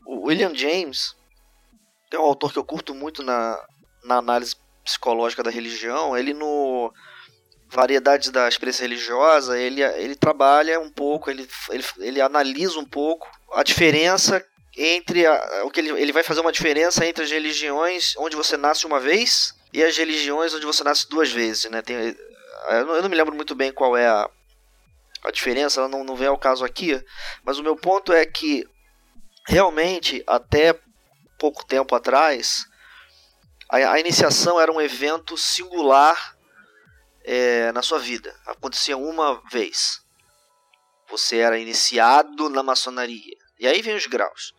[0.07, 1.15] O William James
[2.11, 3.59] é um autor que eu curto muito na,
[4.05, 6.16] na análise psicológica da religião.
[6.16, 6.93] Ele no
[7.74, 13.28] Variedades da Experiência Religiosa, ele, ele trabalha um pouco, ele, ele, ele analisa um pouco
[13.52, 14.44] a diferença
[14.76, 15.24] entre
[15.64, 19.01] o que ele, ele vai fazer uma diferença entre as religiões onde você nasce uma
[19.01, 21.82] vez e as religiões onde você nasce duas vezes, né?
[21.82, 24.30] Tem, eu, não, eu não me lembro muito bem qual é a,
[25.24, 27.02] a diferença, ela não, não vem ao caso aqui,
[27.44, 28.64] mas o meu ponto é que
[29.48, 30.78] realmente até
[31.38, 32.66] pouco tempo atrás
[33.68, 36.34] a, a iniciação era um evento singular
[37.24, 40.02] é, na sua vida, acontecia uma vez.
[41.09, 43.36] Você era iniciado na maçonaria.
[43.59, 44.52] E aí vem os graus.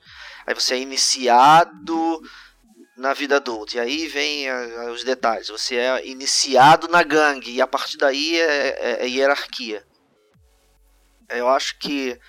[0.48, 2.22] Aí você é iniciado
[2.98, 3.76] na vida adulta.
[3.78, 5.50] E aí vem a- os detalhes.
[5.50, 7.52] Você é iniciado na gangue.
[7.52, 9.86] E a partir daí é, é- é hierarquia.
[11.30, 12.20] Eu acho que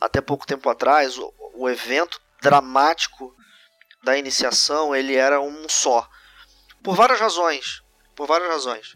[0.00, 3.34] até pouco tempo atrás o, o evento dramático
[4.04, 6.08] da iniciação ele era um só.
[6.82, 7.82] Por várias razões.
[8.14, 8.94] Por várias razões.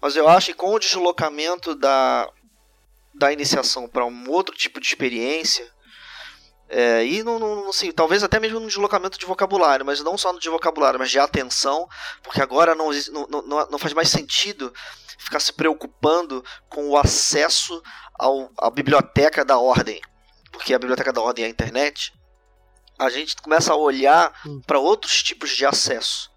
[0.00, 2.28] Mas eu acho que com o deslocamento da,
[3.14, 5.66] da iniciação para um outro tipo de experiência,
[6.68, 10.32] é, e não, não, assim, talvez até mesmo no deslocamento de vocabulário, mas não só
[10.32, 11.88] no de vocabulário, mas de atenção,
[12.22, 14.72] porque agora não, não, não, não- não faz mais sentido
[15.18, 17.80] ficar se preocupando com o acesso
[18.18, 20.00] ao, à biblioteca da ordem,
[20.50, 22.12] porque a biblioteca da ordem é a internet,
[22.98, 24.60] a gente começa a olhar Hum.
[24.66, 26.30] para outros tipos de acesso.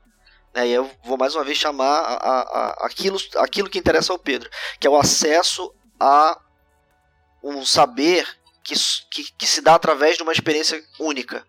[0.54, 0.68] Né?
[0.68, 4.20] E eu vou mais uma vez chamar a, a, a- aquilo, aquilo que interessa ao
[4.20, 4.50] Pedro,
[4.80, 6.40] que é o acesso a
[7.44, 8.28] um saber
[8.64, 8.74] que,
[9.10, 11.46] que, que se dá através de uma experiência única.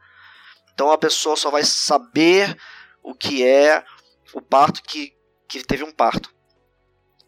[0.72, 2.56] Então a pessoa só vai saber
[3.02, 3.85] o que é
[4.32, 5.12] o parto que,
[5.48, 6.32] que teve um parto.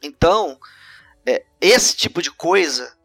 [0.02, 0.58] Então,
[1.26, 2.96] é, esse tipo de coisa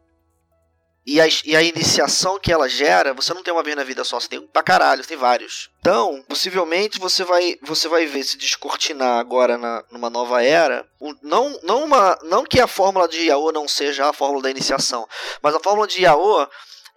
[1.08, 4.04] e a, e a iniciação que ela gera, você não tem uma vez na vida
[4.04, 5.70] só, você tem um pra caralho, você tem vários.
[5.80, 10.86] Então, possivelmente você vai, você vai ver se descortinar agora na, numa nova era.
[11.00, 14.52] o- não, não, uma, não que a fórmula de Yao não seja a fórmula da
[14.52, 15.08] iniciação,
[15.42, 16.48] mas a fórmula de Yao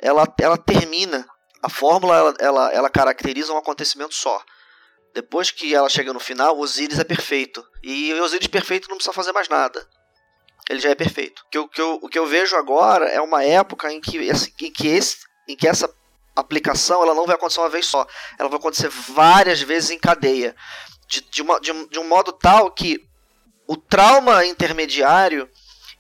[0.03, 1.25] ela, ela termina.
[1.63, 4.43] A fórmula ela, ela, ela caracteriza um acontecimento só.
[5.15, 7.65] Depois que ela chega no final, Osíris é perfeito.
[7.83, 9.87] E o Osíris perfeito não precisa fazer mais nada.
[10.71, 11.43] Ele já é perfeito.
[11.43, 14.19] O que eu, que eu, o que eu vejo agora é uma época em que,
[14.19, 15.17] esse, em, que esse,
[15.49, 15.93] em que essa
[16.37, 18.07] aplicação ela não vai acontecer uma vez só.
[18.39, 20.55] Ela vai acontecer várias vezes em cadeia.
[21.09, 23.05] De, de, uma, de, um, de um modo tal que
[23.67, 25.51] o trauma intermediário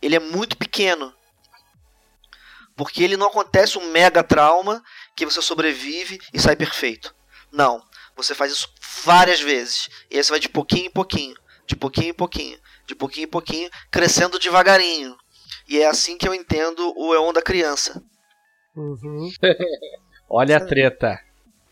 [0.00, 1.12] ele é muito pequeno.
[2.76, 4.80] Porque ele não acontece um mega trauma
[5.16, 7.12] que você sobrevive e sai perfeito.
[7.50, 7.84] Não.
[8.14, 8.72] Você faz isso
[9.02, 9.88] várias vezes.
[10.08, 11.34] E aí você vai de pouquinho em pouquinho.
[11.66, 12.60] De pouquinho em pouquinho.
[12.90, 13.70] De pouquinho em pouquinho.
[13.88, 15.16] Crescendo devagarinho.
[15.68, 18.02] E é assim que eu entendo o Eon da criança.
[18.74, 19.30] Uhum.
[20.28, 21.16] Olha a treta.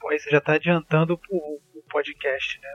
[0.00, 2.68] Pois você já tá adiantando o, o podcast, né?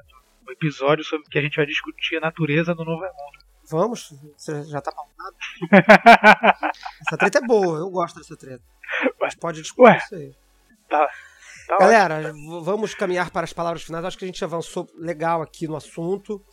[0.46, 3.46] O episódio sobre que a gente vai discutir a natureza do novo mundo.
[3.70, 4.14] Vamos?
[4.36, 5.36] Você já tá pautado?
[7.08, 8.62] Essa treta é boa, eu gosto dessa treta.
[9.22, 9.98] Mas pode discutir Ué.
[10.00, 10.36] isso aí.
[10.90, 11.10] Tá
[11.80, 14.04] Galera, v- vamos caminhar para as palavras finais.
[14.04, 16.44] Acho que a gente avançou legal aqui no assunto,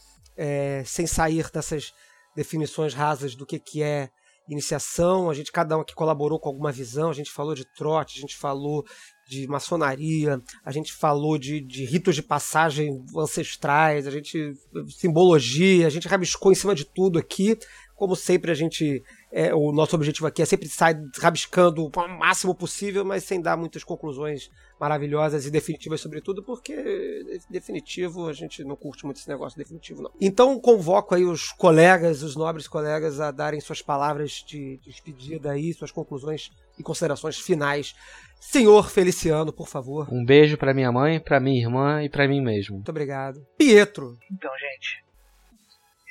[0.40, 1.92] é, sem sair dessas,
[2.34, 4.08] definições rasas do que, que é
[4.48, 5.28] iniciação.
[5.28, 7.10] A gente, cada um aqui colaborou com alguma visão.
[7.10, 8.84] A gente falou de trote, a gente falou
[9.28, 14.54] de maçonaria, a gente falou de, de ritos de passagem ancestrais, a gente
[14.88, 17.56] simbologia, a gente rabiscou em cima de tudo aqui.
[18.00, 19.04] Como sempre, a gente.
[19.30, 23.58] É, o nosso objetivo aqui é sempre sair rabiscando o máximo possível, mas sem dar
[23.58, 24.48] muitas conclusões
[24.80, 30.00] maravilhosas e definitivas sobre tudo, porque definitivo a gente não curte muito esse negócio definitivo,
[30.00, 30.10] não.
[30.18, 35.74] Então convoco aí os colegas, os nobres colegas, a darem suas palavras de despedida aí,
[35.74, 37.94] suas conclusões e considerações finais.
[38.40, 40.08] Senhor Feliciano, por favor.
[40.10, 42.76] Um beijo para minha mãe, para minha irmã e para mim mesmo.
[42.76, 43.46] Muito obrigado.
[43.58, 44.16] Pietro.
[44.32, 45.09] Então, gente,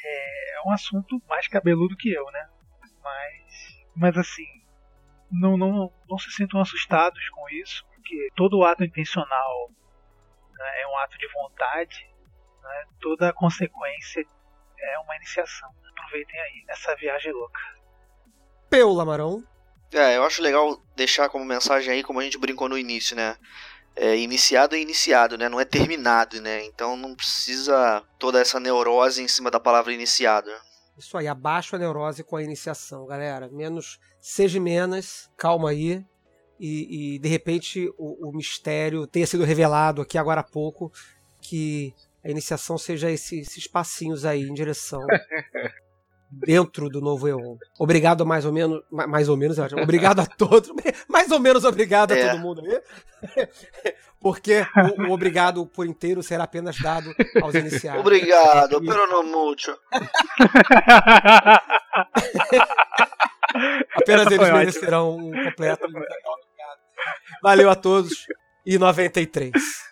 [0.03, 2.49] é um assunto mais cabeludo que eu, né?
[3.03, 4.47] Mas, mas assim,
[5.31, 9.69] não, não, não se sintam assustados com isso, porque todo ato intencional
[10.53, 12.09] né, é um ato de vontade,
[12.61, 12.85] né?
[12.99, 14.25] toda consequência
[14.79, 15.69] é uma iniciação.
[15.91, 17.59] Aproveitem aí essa viagem louca.
[18.69, 19.43] Peu Lamarão.
[19.91, 23.35] É, eu acho legal deixar como mensagem aí, como a gente brincou no início, né?
[23.95, 25.49] É, iniciado é iniciado, né?
[25.49, 26.65] Não é terminado, né?
[26.65, 30.49] Então não precisa toda essa neurose em cima da palavra iniciado.
[30.97, 33.49] Isso aí, abaixo a neurose com a iniciação, galera.
[33.49, 36.03] Menos, seja menos, calma aí.
[36.59, 40.91] E, e de repente o, o, mistério tenha sido revelado aqui agora há pouco,
[41.41, 44.99] que a iniciação seja esse, esses passinhos aí em direção
[46.29, 47.57] dentro do novo EON.
[47.77, 50.71] Obrigado mais ou menos, mais ou menos, obrigado a todos,
[51.07, 52.21] mais ou menos obrigado é.
[52.21, 52.81] a todo mundo aí,
[54.19, 54.65] porque
[54.97, 58.01] o, o, obrigado por inteiro será apenas dado aos iniciados.
[58.01, 59.77] Obrigado, pero no mucho.
[63.95, 65.87] apenas Essa eles merecerão um completo.
[67.41, 68.27] Valeu a todos
[68.65, 69.88] e 93.